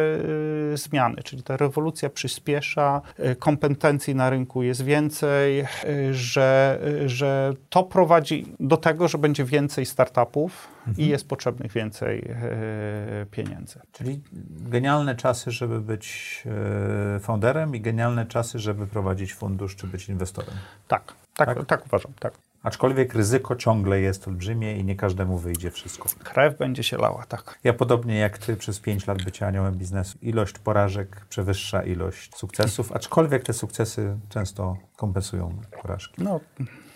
[0.73, 5.65] y, zmiany, czyli ta rewolucja przyspiesza, y, kompetencji na rynku jest więcej,
[6.11, 11.07] że, że to prowadzi do tego, że będzie więcej startupów mhm.
[11.07, 12.29] i jest potrzebnych więcej
[13.31, 13.79] pieniędzy.
[13.91, 16.43] Czyli genialne czasy, żeby być
[17.19, 20.53] founderem i genialne czasy, żeby prowadzić fundusz czy być inwestorem.
[20.87, 22.33] Tak, tak, tak, tak uważam, tak.
[22.63, 26.09] Aczkolwiek ryzyko ciągle jest olbrzymie i nie każdemu wyjdzie wszystko.
[26.23, 27.59] Krew będzie się lała, tak.
[27.63, 32.91] Ja podobnie jak ty przez pięć lat bycia aniołem biznesu, ilość porażek przewyższa ilość sukcesów,
[32.91, 36.23] aczkolwiek te sukcesy często kompensują porażki.
[36.23, 36.39] No,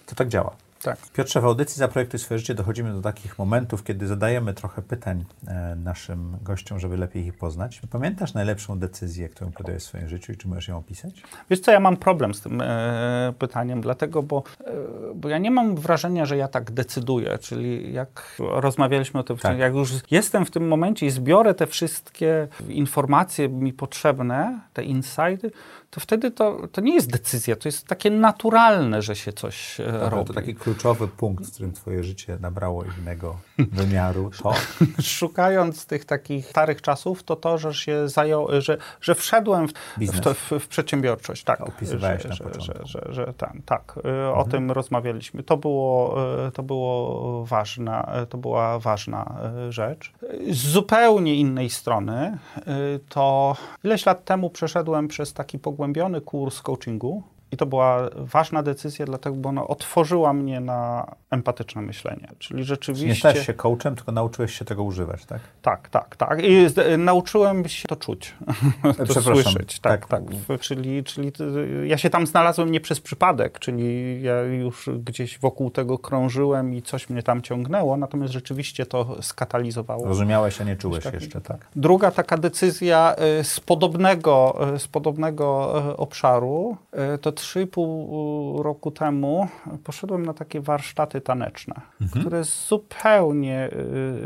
[0.05, 0.66] to tak działa.
[0.81, 0.97] Tak.
[1.13, 5.75] Piotrze, w audycji Zaprojektuj swoje życie dochodzimy do takich momentów, kiedy zadajemy trochę pytań e,
[5.75, 7.81] naszym gościom, żeby lepiej ich poznać.
[7.89, 11.23] Pamiętasz najlepszą decyzję, którą podjąłeś w swoim życiu i czy możesz ją opisać?
[11.49, 14.73] Wiesz co, ja mam problem z tym e, pytaniem, dlatego, bo, e,
[15.15, 19.57] bo ja nie mam wrażenia, że ja tak decyduję, czyli jak rozmawialiśmy o tym, tak.
[19.57, 25.51] jak już jestem w tym momencie i zbiorę te wszystkie informacje mi potrzebne, te insighty,
[25.89, 30.07] to wtedy to, to nie jest decyzja, to jest takie naturalne, że się coś Dobra,
[30.07, 30.27] e, robi.
[30.27, 34.31] To taki kluczowy punkt, w którym twoje życie nabrało innego wymiaru.
[34.43, 34.53] To?
[35.01, 40.19] Szukając tych takich starych czasów, to to, że się zajął, że, że wszedłem w, w,
[40.19, 41.43] to, w, w przedsiębiorczość.
[41.43, 42.87] Tak, opisywałeś że, na że, początku.
[42.87, 43.33] Że, że,
[43.65, 44.37] tak, e, mhm.
[44.37, 45.43] o tym rozmawialiśmy.
[45.43, 46.15] To było,
[46.47, 49.39] e, to było ważna, to była ważna
[49.69, 50.11] rzecz.
[50.51, 52.37] Z zupełnie innej strony,
[53.09, 59.05] to ileś lat temu przeszedłem przez taki pogłębiony kurs coachingu i to była ważna decyzja,
[59.05, 62.27] dlatego, bo ona otworzyła mnie na empatyczne myślenie.
[62.39, 63.07] Czyli rzeczywiście...
[63.07, 65.41] nie stałeś się coachem, tylko nauczyłeś się tego używać, tak?
[65.61, 66.43] Tak, tak, tak.
[66.43, 66.65] I
[66.97, 68.35] nauczyłem się to czuć,
[69.13, 69.79] to słyszeć.
[69.79, 70.23] Tak, tak.
[70.47, 70.59] tak.
[70.59, 71.31] Czyli, czyli
[71.85, 76.81] ja się tam znalazłem nie przez przypadek, czyli ja już gdzieś wokół tego krążyłem i
[76.81, 80.05] coś mnie tam ciągnęło, natomiast rzeczywiście to skatalizowało.
[80.05, 81.67] Rozumiałeś, a nie czułeś tak, jeszcze, tak?
[81.75, 86.77] Druga taka decyzja y, z podobnego, y, z podobnego y, obszaru,
[87.21, 89.47] to 3,5 roku temu
[89.83, 92.21] poszedłem na takie warsztaty taneczne, mhm.
[92.21, 93.69] które zupełnie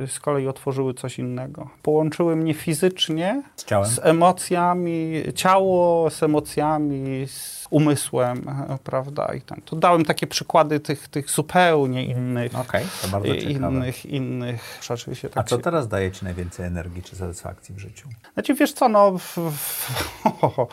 [0.03, 1.69] y, z kolei otworzyły coś innego.
[1.81, 3.65] Połączyły mnie fizycznie z,
[3.95, 9.33] z emocjami, ciało z emocjami, z umysłem, e, prawda?
[9.33, 9.61] I ten.
[9.65, 15.29] To dałem takie przykłady tych, tych zupełnie innych, okay, to bardzo innych, innych rzeczywiście.
[15.29, 15.61] Tak A co się...
[15.61, 18.09] teraz daje Ci najwięcej energii czy satysfakcji w życiu?
[18.33, 19.15] Znaczy, wiesz co, no,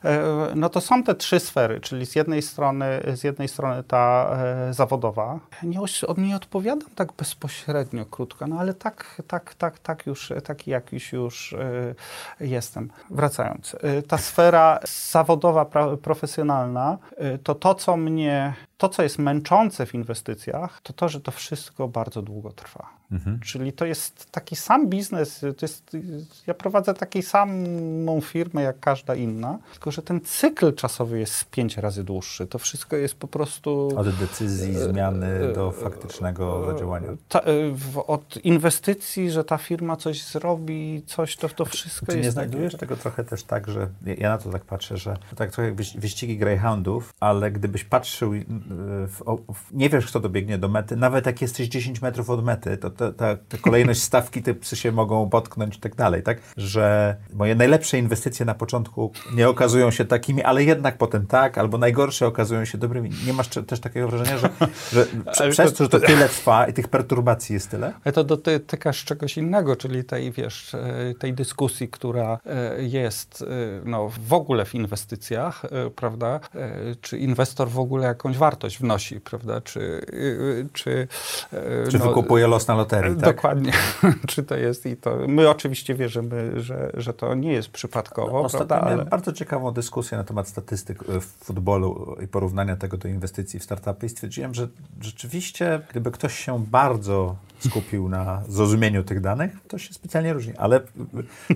[0.05, 0.23] e,
[0.55, 4.37] no to są te trzy sfery, czyli z jednej strony, z jednej strony ta
[4.69, 5.41] e, zawodowa.
[5.63, 5.79] Nie,
[6.17, 11.53] nie odpowiadam tak bezpośrednio, krótko, no ale tak, tak, tak, tak już, taki jakiś już
[11.53, 11.95] e,
[12.41, 12.91] jestem.
[13.11, 14.81] Wracając, e, ta sfera
[15.11, 16.88] zawodowa, pra, profesjonalna,
[17.35, 21.33] y, to to, co mnie, to, co jest męczące w inwestycjach, to to, że to
[21.33, 22.98] wszystko bardzo długo trwa.
[23.13, 23.41] Mhm.
[23.41, 25.97] Czyli to jest taki sam biznes, to jest,
[26.47, 31.77] ja prowadzę taką samą firmę jak każda inna, tylko że ten cykl czasowy jest pięć
[31.77, 32.47] razy dłuższy.
[32.47, 33.89] To wszystko jest po prostu...
[33.97, 37.09] Od decyzji, zmiany do faktycznego zadziałania.
[37.29, 37.43] Ta,
[38.07, 42.27] od inwestycji, że ta firma coś zrobi, coś, to, to wszystko Czy jest...
[42.27, 42.81] nie znajdujesz takie...
[42.81, 46.39] tego trochę też tak, że ja na to tak patrzę, że tak trochę jak wyścigi
[46.39, 48.33] greyhoundów, ale gdybyś patrzył,
[49.07, 49.21] w,
[49.55, 52.91] w, nie wiesz, kto dobiegnie do mety, nawet jak jesteś 10 metrów od mety, to
[52.99, 56.39] ta, ta, ta kolejność stawki, te psy się mogą potknąć i tak dalej, tak?
[56.57, 61.79] Że moje najlepsze inwestycje na początku nie okazują się takimi, ale jednak potem tak, albo
[61.79, 63.11] najgorsze okazują się dobrymi.
[63.27, 64.51] Nie masz też takiego wrażenia, że,
[64.93, 65.07] że
[65.51, 67.93] przez to, że to tyle trwa i tych perturbacji jest tyle?
[68.05, 73.47] Ale to dotykasz czegoś innego, czyli tej, wiesz, e, tej dyskusji, która e, jest e,
[73.85, 75.63] no, w ogóle w inwestycjach,
[75.97, 76.41] prawda?
[77.01, 79.61] Czy inwestor w ogóle jakąś wartość wnosi, prawda?
[79.61, 80.07] Czy,
[80.73, 81.09] czy,
[81.91, 83.37] czy no, wykupuje los na loterii, tak?
[83.37, 83.73] Dokładnie.
[84.29, 85.17] czy to jest i to...
[85.29, 88.87] My oczywiście wierzymy, że, że to nie jest przypadkowo, Ostatnio prawda?
[88.87, 89.05] Ale...
[89.05, 94.07] bardzo ciekawą dyskusję na temat statystyk w futbolu i porównania tego do inwestycji w startupy
[94.07, 94.69] i stwierdziłem, że
[95.01, 100.81] rzeczywiście, gdyby ktoś się bardzo skupił na zrozumieniu tych danych, to się specjalnie różni, ale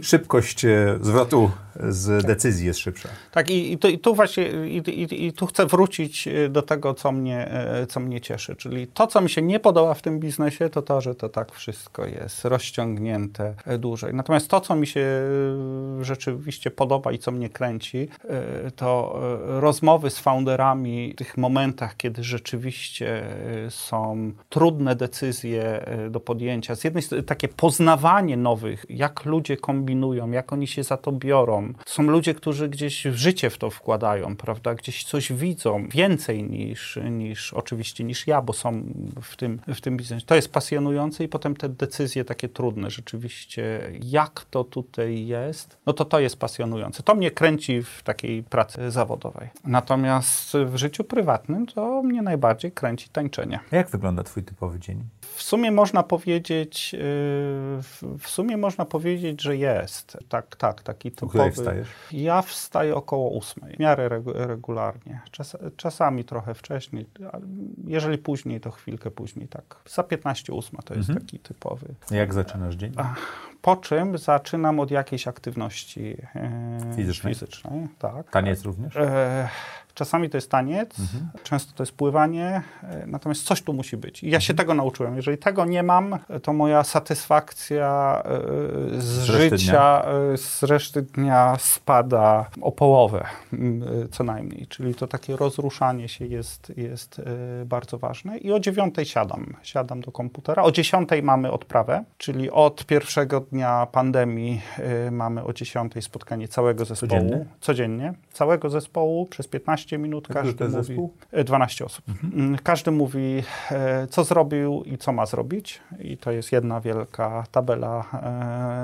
[0.02, 1.50] szybkość e, zwrotu
[1.88, 3.08] z decyzji jest szybsza.
[3.30, 6.94] Tak i, i, tu, i tu, właśnie i, i, tu chcę wrócić e, do tego,
[6.94, 10.20] co mnie, e, co mnie cieszy, czyli to, co mi się nie podoba w tym
[10.20, 14.14] biznesie, to to, że to tak wszystko jest rozciągnięte dłużej.
[14.14, 15.06] Natomiast to, co mi się
[16.00, 18.08] rzeczywiście podoba i co mnie kręci,
[18.76, 19.20] to
[19.60, 23.22] rozmowy z founderami w tych momentach, kiedy rzeczywiście
[23.68, 26.74] są trudne decyzje do podjęcia.
[26.74, 31.72] Z jednej strony takie poznawanie nowych, jak ludzie kombinują, jak oni się za to biorą.
[31.84, 34.74] To są ludzie, którzy gdzieś w życie w to wkładają, prawda?
[34.74, 38.82] Gdzieś coś widzą, więcej niż, niż oczywiście niż ja, bo są
[39.22, 40.26] w tym, w tym biznesie.
[40.26, 45.92] To jest pasjonujące i potem te decyzje takie trudne, rzeczywiście, jak to tutaj jest, no
[45.92, 47.02] to to jest pasjonujące.
[47.02, 49.48] To mnie kręci w takiej pracy zawodowej.
[49.64, 53.60] Natomiast w życiu prywatnym to mnie najbardziej kręci tańczenie.
[53.72, 55.04] Jak wygląda twój typowy dzień?
[55.34, 56.98] W sumie można powiedzieć, yy,
[58.18, 60.18] w sumie można powiedzieć, że jest.
[60.28, 61.50] Tak, tak, taki typowy.
[61.50, 61.88] wstajesz?
[62.12, 65.20] Ja wstaję około ósmej, w miarę regularnie.
[65.30, 67.06] Czas, czasami trochę wcześniej,
[67.86, 69.76] jeżeli później, to chwilkę później, tak.
[69.86, 71.26] Za 15 ósma to jest mhm.
[71.26, 71.94] taki typowy.
[72.10, 72.92] Jak zaczynasz dzień?
[73.62, 77.34] Po czym zaczynam od jakiejś aktywności yy, fizycznej.
[77.34, 78.96] fizycznej tak, Taniec również?
[78.96, 79.48] E
[79.94, 81.28] Czasami to jest taniec, mhm.
[81.42, 84.22] często to jest pływanie, e, natomiast coś tu musi być.
[84.22, 84.56] I ja się mhm.
[84.56, 85.16] tego nauczyłem.
[85.16, 91.56] Jeżeli tego nie mam, to moja satysfakcja e, z, z życia, e, z reszty dnia
[91.58, 93.26] spada o połowę
[94.10, 94.66] co najmniej.
[94.66, 97.20] Czyli to takie rozruszanie się jest, jest
[97.66, 98.38] bardzo ważne.
[98.38, 99.56] I o dziewiątej siadam.
[99.62, 100.62] Siadam do komputera.
[100.62, 104.60] O dziesiątej mamy odprawę, czyli od pierwszego dnia pandemii
[105.10, 107.10] mamy o dziesiątej spotkanie całego zespołu.
[107.10, 107.44] Codziennie?
[107.60, 108.14] Codziennie.
[108.32, 110.28] Całego zespołu przez 15 15 minut.
[110.28, 111.12] Każdy mówi, zespół?
[111.44, 112.08] 12 e, osób.
[112.08, 112.32] Mhm.
[112.34, 115.80] Mm, każdy mówi, e, co zrobił i co ma zrobić.
[116.00, 118.04] I to jest jedna wielka tabela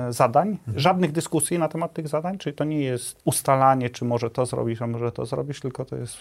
[0.09, 0.47] zadań.
[0.49, 0.79] Mhm.
[0.79, 4.81] Żadnych dyskusji na temat tych zadań, czyli to nie jest ustalanie, czy może to zrobić,
[4.81, 6.17] a może to zrobić, tylko to jest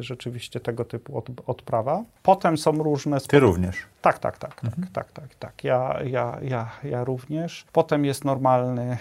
[0.00, 2.02] rzeczywiście tego typu od, odprawa.
[2.22, 3.20] Potem są różne...
[3.20, 3.76] Ty również?
[4.02, 4.88] Tak, tak, tak, tak, mhm.
[4.92, 5.64] tak, tak, tak.
[5.64, 7.64] Ja, ja, ja, ja również.
[7.72, 8.98] Potem jest normalny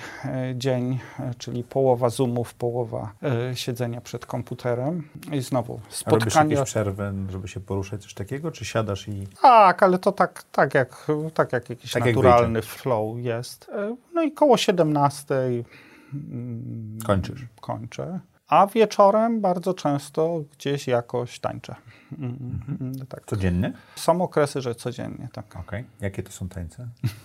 [0.56, 1.00] dzień,
[1.38, 3.12] czyli połowa Zoomów, połowa
[3.54, 5.10] siedzenia przed komputerem.
[5.32, 6.32] I znowu spotkanie.
[6.36, 9.28] A robisz jakieś przerwy, żeby się poruszać, coś takiego, czy siadasz i...
[9.42, 13.70] Tak, ale to tak, tak, jak, tak jak jakiś tak naturalny jak flow jest.
[13.70, 15.36] E, no i koło 17
[16.14, 17.46] mm, kończysz.
[17.62, 18.20] Kończę.
[18.48, 21.76] A wieczorem bardzo często gdzieś jakoś tańczę.
[22.12, 23.08] Mhm.
[23.10, 23.26] Tak.
[23.26, 23.74] Codziennie?
[23.96, 25.56] Są okresy, że codziennie, tak.
[25.56, 25.84] Okay.
[26.02, 26.88] Jakie to są tańce?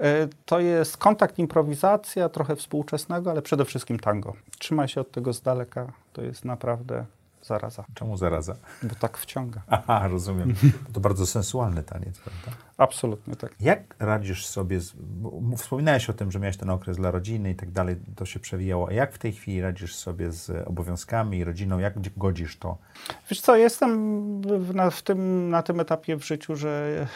[0.00, 4.32] E, to jest kontakt, improwizacja, trochę współczesnego, ale przede wszystkim tango.
[4.58, 7.04] Trzymaj się od tego z daleka, to jest naprawdę
[7.42, 7.84] zaraza.
[7.94, 8.56] Czemu zaraza?
[8.82, 9.62] Bo tak wciąga.
[9.68, 10.54] Aha, rozumiem.
[10.92, 12.62] To bardzo sensualny taniec, prawda?
[12.76, 13.54] Absolutnie tak.
[13.60, 14.92] Jak radzisz sobie, z,
[15.56, 18.88] wspominałeś o tym, że miałeś ten okres dla rodziny i tak dalej, to się przewijało.
[18.88, 21.78] A jak w tej chwili radzisz sobie z obowiązkami, rodziną?
[21.78, 22.78] Jak godzisz to?
[23.30, 24.40] Wiesz co, jestem
[24.74, 27.06] na, w tym, na tym etapie w życiu, że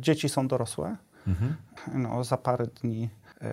[0.00, 0.96] dzieci są dorosłe.
[1.26, 1.56] Mhm.
[1.94, 3.08] No, za parę dni e,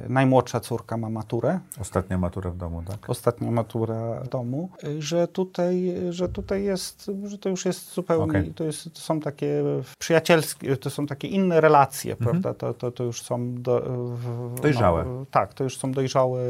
[0.10, 3.10] najmłodsza córka ma maturę, Ostatnia matura w domu, tak?
[3.10, 8.40] ostatnia matura w domu, e, że tutaj, że tutaj jest, że to już jest zupełnie,
[8.40, 8.54] Okej.
[8.54, 9.64] to, jest, to są takie
[10.00, 12.54] przyjacielskie, to są takie inne relacje, prawda?
[12.54, 13.82] To, to, to już są do,
[14.16, 15.06] w, Dojrzałe.
[15.06, 16.42] No, tak, to już są dojrzałe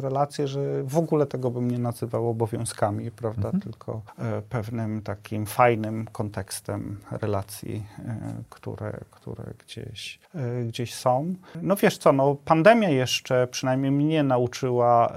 [0.00, 3.50] relacje, że w ogóle tego bym nie nazywał obowiązkami, prawda?
[3.62, 11.34] Tylko e, pewnym takim fajnym kontekstem relacji, e, które, które gdzieś, e, gdzieś są.
[11.62, 15.12] No wiesz co, no pandemia jeszcze przynajmniej mnie nauczyła,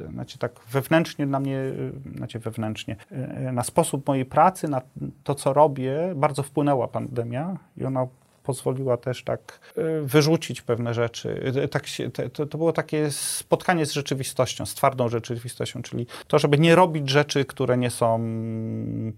[0.00, 4.82] e, znaczy tak wewnętrznie na mnie, e, znaczy wewnętrznie, e, na sposób mojej pracy, na
[5.24, 8.06] to co robię, bardzo wpłynęła pandemia i ona
[8.50, 11.52] pozwoliła też tak y, wyrzucić pewne rzeczy.
[11.64, 16.38] Y, Tak się, to, to było takie spotkanie z rzeczywistością, z twardą rzeczywistością, czyli to,
[16.38, 18.20] żeby nie robić rzeczy, które nie są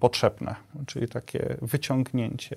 [0.00, 0.55] potrzebne,
[0.86, 2.56] czyli takie wyciągnięcie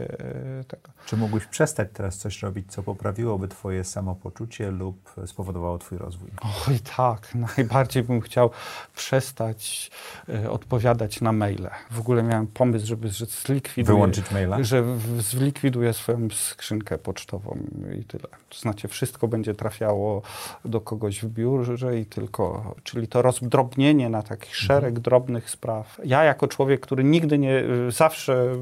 [0.62, 0.90] y, tego.
[1.06, 6.30] Czy mógłbyś przestać teraz coś robić, co poprawiłoby twoje samopoczucie lub spowodowało twój rozwój?
[6.68, 8.50] Oj tak, najbardziej bym chciał
[8.96, 9.92] przestać
[10.30, 11.70] y, odpowiadać na maile.
[11.92, 13.96] W ogóle miałem pomysł, żeby że zlikwiduję...
[13.96, 14.64] Wyłączyć maila?
[14.64, 16.28] Że w- zlikwiduję swoją
[16.62, 17.58] skrzynkę pocztową
[18.00, 18.28] i tyle.
[18.50, 20.22] To znaczy wszystko będzie trafiało
[20.66, 26.00] do kogoś w biurze i tylko, czyli to rozdrobnienie na taki szereg drobnych spraw.
[26.06, 28.56] Ja jako człowiek, który nigdy nie, zawsze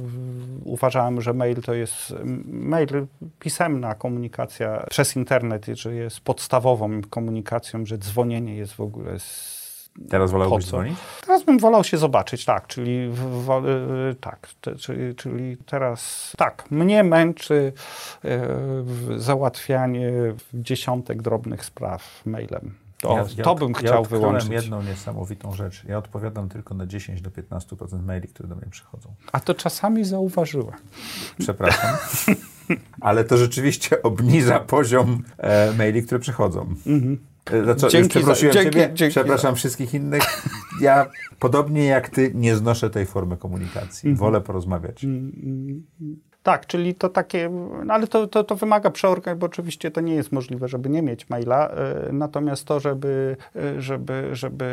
[0.63, 2.13] uważałem, że mail to jest,
[2.45, 2.87] mail,
[3.39, 9.58] pisemna komunikacja przez internet, że jest podstawową komunikacją, że dzwonienie jest w ogóle z
[10.09, 10.97] Teraz wolałbyś dzwonić?
[11.25, 12.91] Teraz bym wolał się zobaczyć, tak, czyli,
[14.11, 17.73] y, tak, te, czyli, czyli teraz, tak, mnie męczy
[18.23, 20.11] w- załatwianie
[20.53, 22.75] dziesiątek drobnych spraw mailem.
[23.01, 24.49] To, to bym chciał ja odkryłem wyłączyć.
[24.49, 25.83] jedną niesamowitą rzecz.
[25.83, 29.13] Ja odpowiadam tylko na 10 do 15% maili, które do mnie przychodzą.
[29.31, 30.75] A to czasami zauważyłem.
[31.39, 31.97] Przepraszam.
[33.01, 36.61] Ale to rzeczywiście obniża poziom e, maili, które przychodzą.
[36.61, 36.91] E,
[37.65, 40.23] Za co, Dzięki za- przeprosiłem dzięki- Ciebie, dzięki przepraszam wszystkich innych.
[40.81, 41.05] Ja,
[41.39, 44.15] podobnie jak Ty, nie znoszę tej formy komunikacji.
[44.15, 45.05] Wolę porozmawiać.
[46.49, 47.49] Tak, czyli to takie,
[47.85, 51.01] no ale to, to, to wymaga przeorganizacji, bo oczywiście to nie jest możliwe, żeby nie
[51.01, 51.71] mieć maila,
[52.09, 54.65] y, natomiast to, żeby, y, żeby, żeby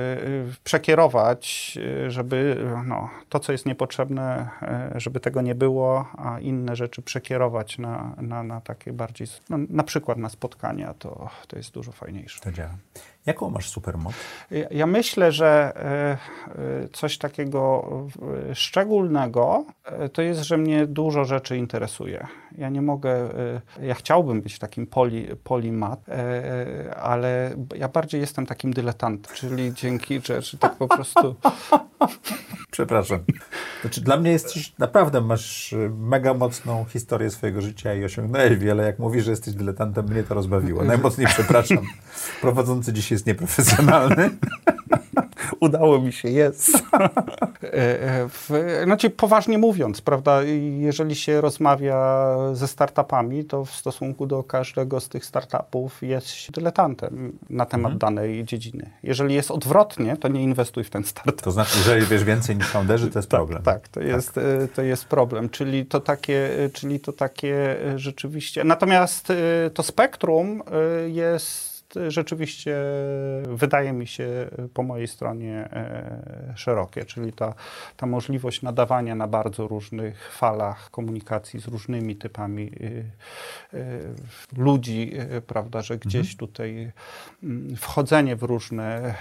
[0.52, 1.78] y, przekierować,
[2.08, 4.48] żeby no, to, co jest niepotrzebne,
[4.94, 9.82] żeby tego nie było, a inne rzeczy przekierować na, na, na takie bardziej, no, na
[9.82, 12.40] przykład na spotkania, to, to jest dużo fajniejsze.
[12.40, 12.74] To działa.
[13.26, 14.14] Jaką masz supermoc?
[14.70, 16.18] Ja- myślę, że e,
[16.82, 17.84] e, coś takiego
[18.50, 19.64] e, szczególnego
[20.12, 22.26] to jest, że mnie dużo rzeczy interesuje.
[22.58, 23.28] Ja nie mogę,
[23.82, 26.06] ja chciałbym być takim poli, polimat,
[27.02, 31.34] ale ja bardziej jestem takim dyletantem, czyli dzięki rzeczy tak po prostu.
[32.70, 33.18] Przepraszam.
[33.80, 38.84] Znaczy, dla mnie jesteś, naprawdę masz mega mocną historię swojego życia i osiągnąłeś wiele.
[38.84, 40.84] Jak mówisz, że jesteś dyletantem, mnie to rozbawiło.
[40.84, 41.78] Najmocniej przepraszam.
[42.40, 44.30] Prowadzący dziś jest nieprofesjonalny.
[45.60, 46.70] Udało mi się, jest.
[47.62, 50.42] E, e, znaczy, poważnie mówiąc, prawda,
[50.78, 56.52] jeżeli się rozmawia ze startupami, to w stosunku do każdego z tych startupów jest się
[56.52, 58.90] dyletantem na temat danej dziedziny.
[59.02, 61.42] Jeżeli jest odwrotnie, to nie inwestuj w ten startup.
[61.42, 63.62] To znaczy, jeżeli wiesz więcej niż founderzy, to jest problem.
[63.62, 65.48] Tak, to jest, e, to jest problem.
[65.48, 68.64] Czyli to takie, czyli to takie rzeczywiście.
[68.64, 69.32] Natomiast
[69.74, 70.62] to spektrum
[71.06, 71.75] jest
[72.08, 72.76] rzeczywiście,
[73.48, 77.54] wydaje mi się, po mojej stronie e, szerokie, czyli ta,
[77.96, 82.72] ta możliwość nadawania na bardzo różnych falach komunikacji z różnymi typami
[83.72, 84.00] e, e,
[84.56, 85.12] ludzi,
[85.46, 86.92] prawda, że gdzieś tutaj
[87.42, 89.14] mm, wchodzenie w różne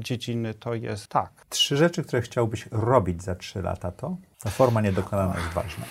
[0.00, 1.30] dziedziny to jest tak.
[1.48, 5.84] Trzy rzeczy, które chciałbyś robić za trzy lata, to ta forma niedokonana jest ważna.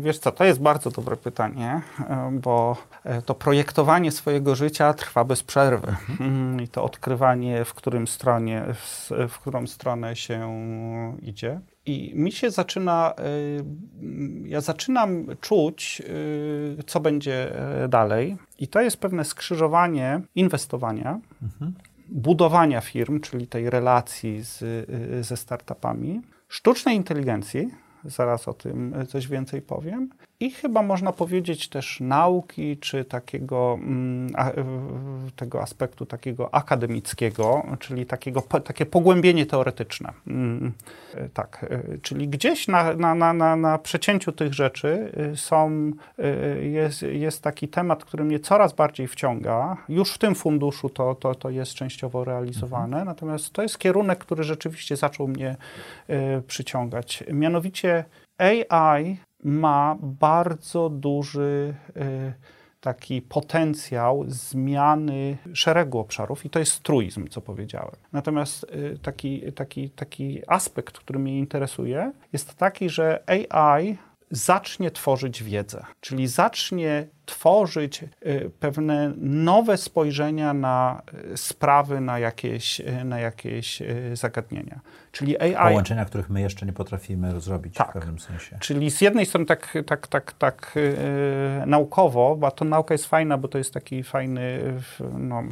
[0.00, 5.24] Wiesz co, to jest bardzo dobre pytanie, e, bo e, to projektowanie swojego życia trwa
[5.24, 5.96] bez przerwy.
[6.20, 10.48] Mm, I to odkrywanie, w którym stronie, w, w którą stronę się
[11.22, 11.60] idzie.
[11.86, 13.64] I mi się zaczyna, y,
[14.44, 16.02] ja zaczynam czuć,
[16.86, 18.36] co będzie e, dalej.
[18.58, 21.20] I to jest pewne skrzyżowanie inwestowania,
[22.08, 24.86] budowania firm, czyli tej relacji z,
[25.26, 27.70] ze startupami, sztucznej inteligencji,
[28.04, 30.08] zaraz o tym coś więcej powiem,
[30.44, 34.50] i chyba można powiedzieć też nauki, czy takiego mm, a,
[35.36, 40.12] tego aspektu takiego akademickiego, czyli takiego, takie pogłębienie teoretyczne.
[40.26, 40.72] Mm,
[41.14, 45.90] y, tak, y, czyli gdzieś na, na, na, na, na przecięciu tych rzeczy y, są,
[46.18, 49.76] y, jest, jest taki temat, który mnie coraz bardziej wciąga.
[49.88, 54.44] Już w tym funduszu to, to, to jest częściowo realizowane, natomiast to jest kierunek, który
[54.44, 55.56] rzeczywiście zaczął mnie
[56.10, 57.24] y, przyciągać.
[57.32, 58.04] Mianowicie
[58.38, 62.32] AI ma bardzo duży y,
[62.80, 67.94] taki potencjał zmiany szeregu obszarów i to jest truizm, co powiedziałem.
[68.12, 73.96] Natomiast y, taki, taki, taki aspekt, który mnie interesuje, jest taki, że AI
[74.30, 81.02] zacznie tworzyć wiedzę, czyli zacznie tworzyć y, pewne nowe spojrzenia na
[81.32, 83.82] y, sprawy, na jakieś, y, na jakieś
[84.12, 84.80] zagadnienia.
[85.12, 85.68] Czyli AI...
[85.68, 87.90] Połączenia, których my jeszcze nie potrafimy zrobić tak.
[87.90, 88.58] w pewnym sensie.
[88.60, 93.38] Czyli z jednej strony tak, tak, tak, tak yy, naukowo, bo to nauka jest fajna,
[93.38, 94.74] bo to jest taki fajny
[95.18, 95.42] no,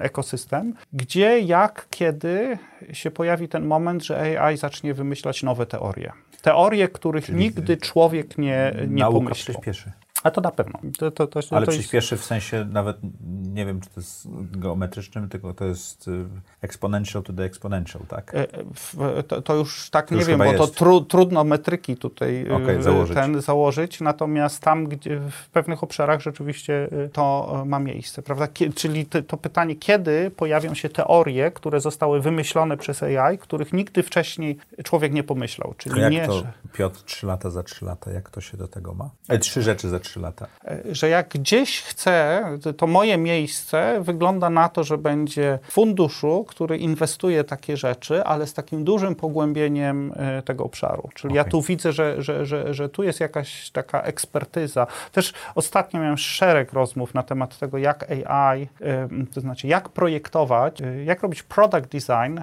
[0.00, 2.58] ekosystem, gdzie, jak, kiedy
[2.92, 6.12] się pojawi ten moment, że AI zacznie wymyślać nowe teorie.
[6.42, 9.54] Teorie, których Czyli nigdy człowiek nie, nie nauka pomyślał.
[9.54, 9.92] przyspieszy.
[10.22, 10.78] A to na pewno.
[10.98, 12.24] To, to, to, Ale przyspieszy jest...
[12.24, 12.96] w sensie nawet,
[13.42, 16.24] nie wiem, czy to jest geometrycznym, tylko to jest y,
[16.62, 18.34] exponential to the exponential, tak?
[18.34, 20.58] E, to, to już tak to nie już wiem, bo jest.
[20.58, 23.14] to tru, trudno metryki tutaj y, okay, założyć.
[23.14, 28.48] ten założyć, natomiast tam, gdzie w pewnych obszarach rzeczywiście y, to ma miejsce, prawda?
[28.74, 34.58] Czyli to pytanie, kiedy pojawią się teorie, które zostały wymyślone przez AI, których nigdy wcześniej
[34.84, 35.74] człowiek nie pomyślał.
[35.78, 36.42] Czyli A jak nie, to.
[36.72, 39.10] Piotr, trzy lata za trzy lata, jak to się do tego ma?
[39.28, 40.46] E, trzy rzeczy za trzy 3 lata.
[40.92, 42.44] Że jak gdzieś chcę,
[42.76, 48.54] to moje miejsce wygląda na to, że będzie funduszu, który inwestuje takie rzeczy, ale z
[48.54, 51.08] takim dużym pogłębieniem e, tego obszaru.
[51.14, 51.36] Czyli okay.
[51.36, 54.86] ja tu widzę, że, że, że, że tu jest jakaś taka ekspertyza.
[55.12, 60.82] Też ostatnio miałem szereg rozmów na temat tego, jak AI, e, to znaczy jak projektować,
[60.82, 62.38] e, jak robić product design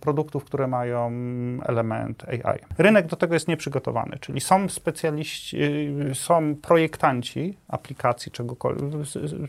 [0.00, 1.12] produktów, które mają
[1.66, 2.58] element AI.
[2.78, 5.58] Rynek do tego jest nieprzygotowany, czyli są specjaliści,
[6.14, 6.73] są projektanci
[7.68, 8.84] aplikacji czegokolwiek.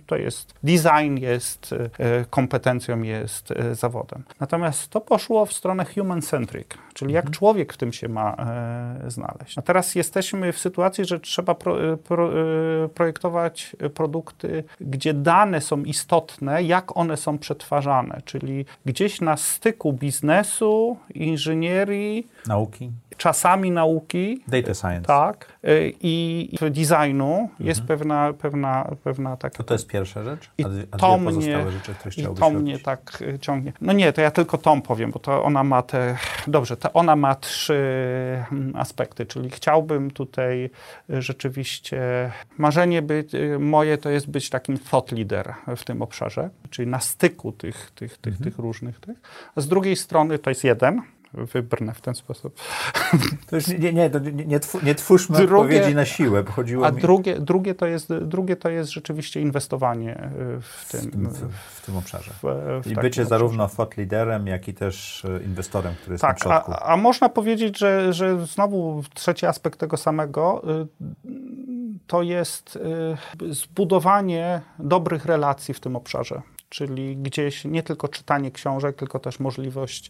[0.06, 4.24] To jest design, jest e, kompetencją, jest e, zawodem.
[4.40, 7.34] Natomiast to poszło w stronę human-centric, czyli jak mhm.
[7.34, 9.58] człowiek w tym się ma e, znaleźć.
[9.58, 12.30] A teraz jesteśmy w sytuacji, że trzeba pro, pro,
[12.94, 20.98] projektować produkty, gdzie dane są istotne, jak one są przetwarzane, czyli gdzieś na styku biznesu,
[21.14, 24.44] inżynierii, nauki czasami nauki.
[24.48, 25.08] Data science.
[25.08, 25.58] Tak.
[25.64, 27.68] Y, I designu mhm.
[27.68, 29.58] jest pewna, pewna, pewna taka...
[29.58, 30.52] To to jest pierwsza rzecz?
[30.64, 33.74] A, a to mnie, rzeczy, chciałbyś to mnie tak y, ciągnie.
[33.82, 36.18] No nie, to ja tylko tą powiem, bo to ona ma te...
[36.48, 37.74] Dobrze, to ona ma trzy
[38.52, 40.70] mm, aspekty, czyli chciałbym tutaj
[41.10, 42.32] y, rzeczywiście...
[42.58, 43.26] Marzenie by,
[43.60, 48.18] moje to jest być takim thought leader w tym obszarze, czyli na styku tych, tych,
[48.18, 48.52] tych, mhm.
[48.52, 49.18] tych różnych tych.
[49.56, 51.02] A z drugiej strony to jest jeden,
[51.38, 52.60] wybrnę w ten sposób.
[53.80, 57.02] Nie, nie, nie, nie, nie twórzmy drugie, odpowiedzi na siłę, bo chodziło A mi...
[57.02, 60.30] drugie, drugie, to jest, drugie to jest rzeczywiście inwestowanie e,
[60.62, 62.32] w tym, w, w, w tym obszarze.
[62.44, 63.26] W, w I bycie obszarze.
[63.26, 67.30] zarówno thought liderem, jak i też e, inwestorem, który jest tak, na a, a można
[67.30, 70.86] powiedzieć, że, że znowu trzeci aspekt tego samego e,
[72.08, 72.80] to jest
[73.50, 76.42] zbudowanie dobrych relacji w tym obszarze
[76.76, 80.10] czyli gdzieś nie tylko czytanie książek, tylko też możliwość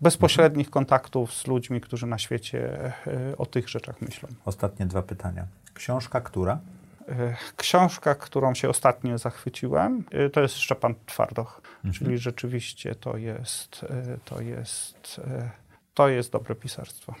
[0.00, 4.28] bezpośrednich kontaktów z ludźmi, którzy na świecie e, o tych rzeczach myślą.
[4.44, 5.46] Ostatnie dwa pytania.
[5.74, 6.60] Książka która?
[7.08, 11.94] E, książka, którą się ostatnio zachwyciłem, e, to jest Szczepan Twardoch, mhm.
[11.94, 13.86] czyli rzeczywiście to jest,
[14.24, 15.20] to jest,
[15.94, 17.14] to jest dobre pisarstwo.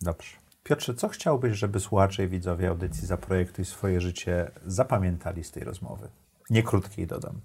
[0.00, 0.36] Dobrze.
[0.64, 6.08] Piotrze, co chciałbyś, żeby słuchacze i widzowie audycji Zaprojektuj swoje życie zapamiętali z tej rozmowy?
[6.50, 7.40] Nie krótkiej dodam.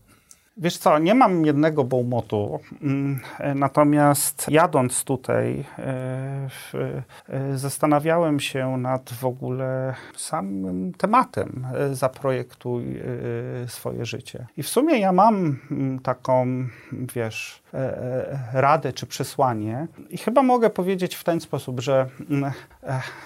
[0.61, 3.19] Wiesz co, nie mam jednego bołmotu, mm,
[3.55, 6.49] natomiast jadąc tutaj e,
[7.29, 12.99] e, zastanawiałem się nad w ogóle samym tematem e, zaprojektuj
[13.67, 14.45] swoje życie.
[14.57, 16.47] I w sumie ja mam mm, taką,
[16.91, 17.63] wiesz,
[18.53, 22.51] radę czy przesłanie i chyba mogę powiedzieć w ten sposób, że mm,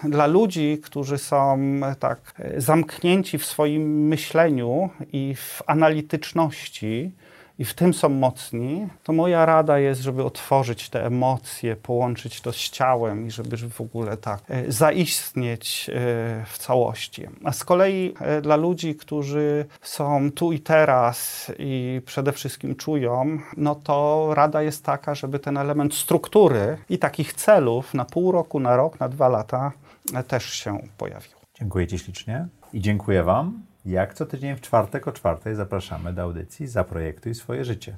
[0.03, 1.59] dla ludzi, którzy są
[1.99, 7.11] tak zamknięci w swoim myśleniu i w analityczności,
[7.59, 12.51] i w tym są mocni, to moja rada jest, żeby otworzyć te emocje, połączyć to
[12.51, 15.93] z ciałem i żeby w ogóle tak e, zaistnieć e,
[16.47, 17.23] w całości.
[17.43, 23.39] A z kolei e, dla ludzi, którzy są tu i teraz i przede wszystkim czują,
[23.57, 28.59] no to rada jest taka, żeby ten element struktury i takich celów na pół roku,
[28.59, 29.71] na rok, na dwa lata
[30.27, 31.31] też się pojawił.
[31.59, 33.72] Dziękuję Ci ślicznie i dziękuję Wam.
[33.85, 37.97] Jak co tydzień w czwartek o czwartej zapraszamy do audycji Zaprojektuj swoje życie.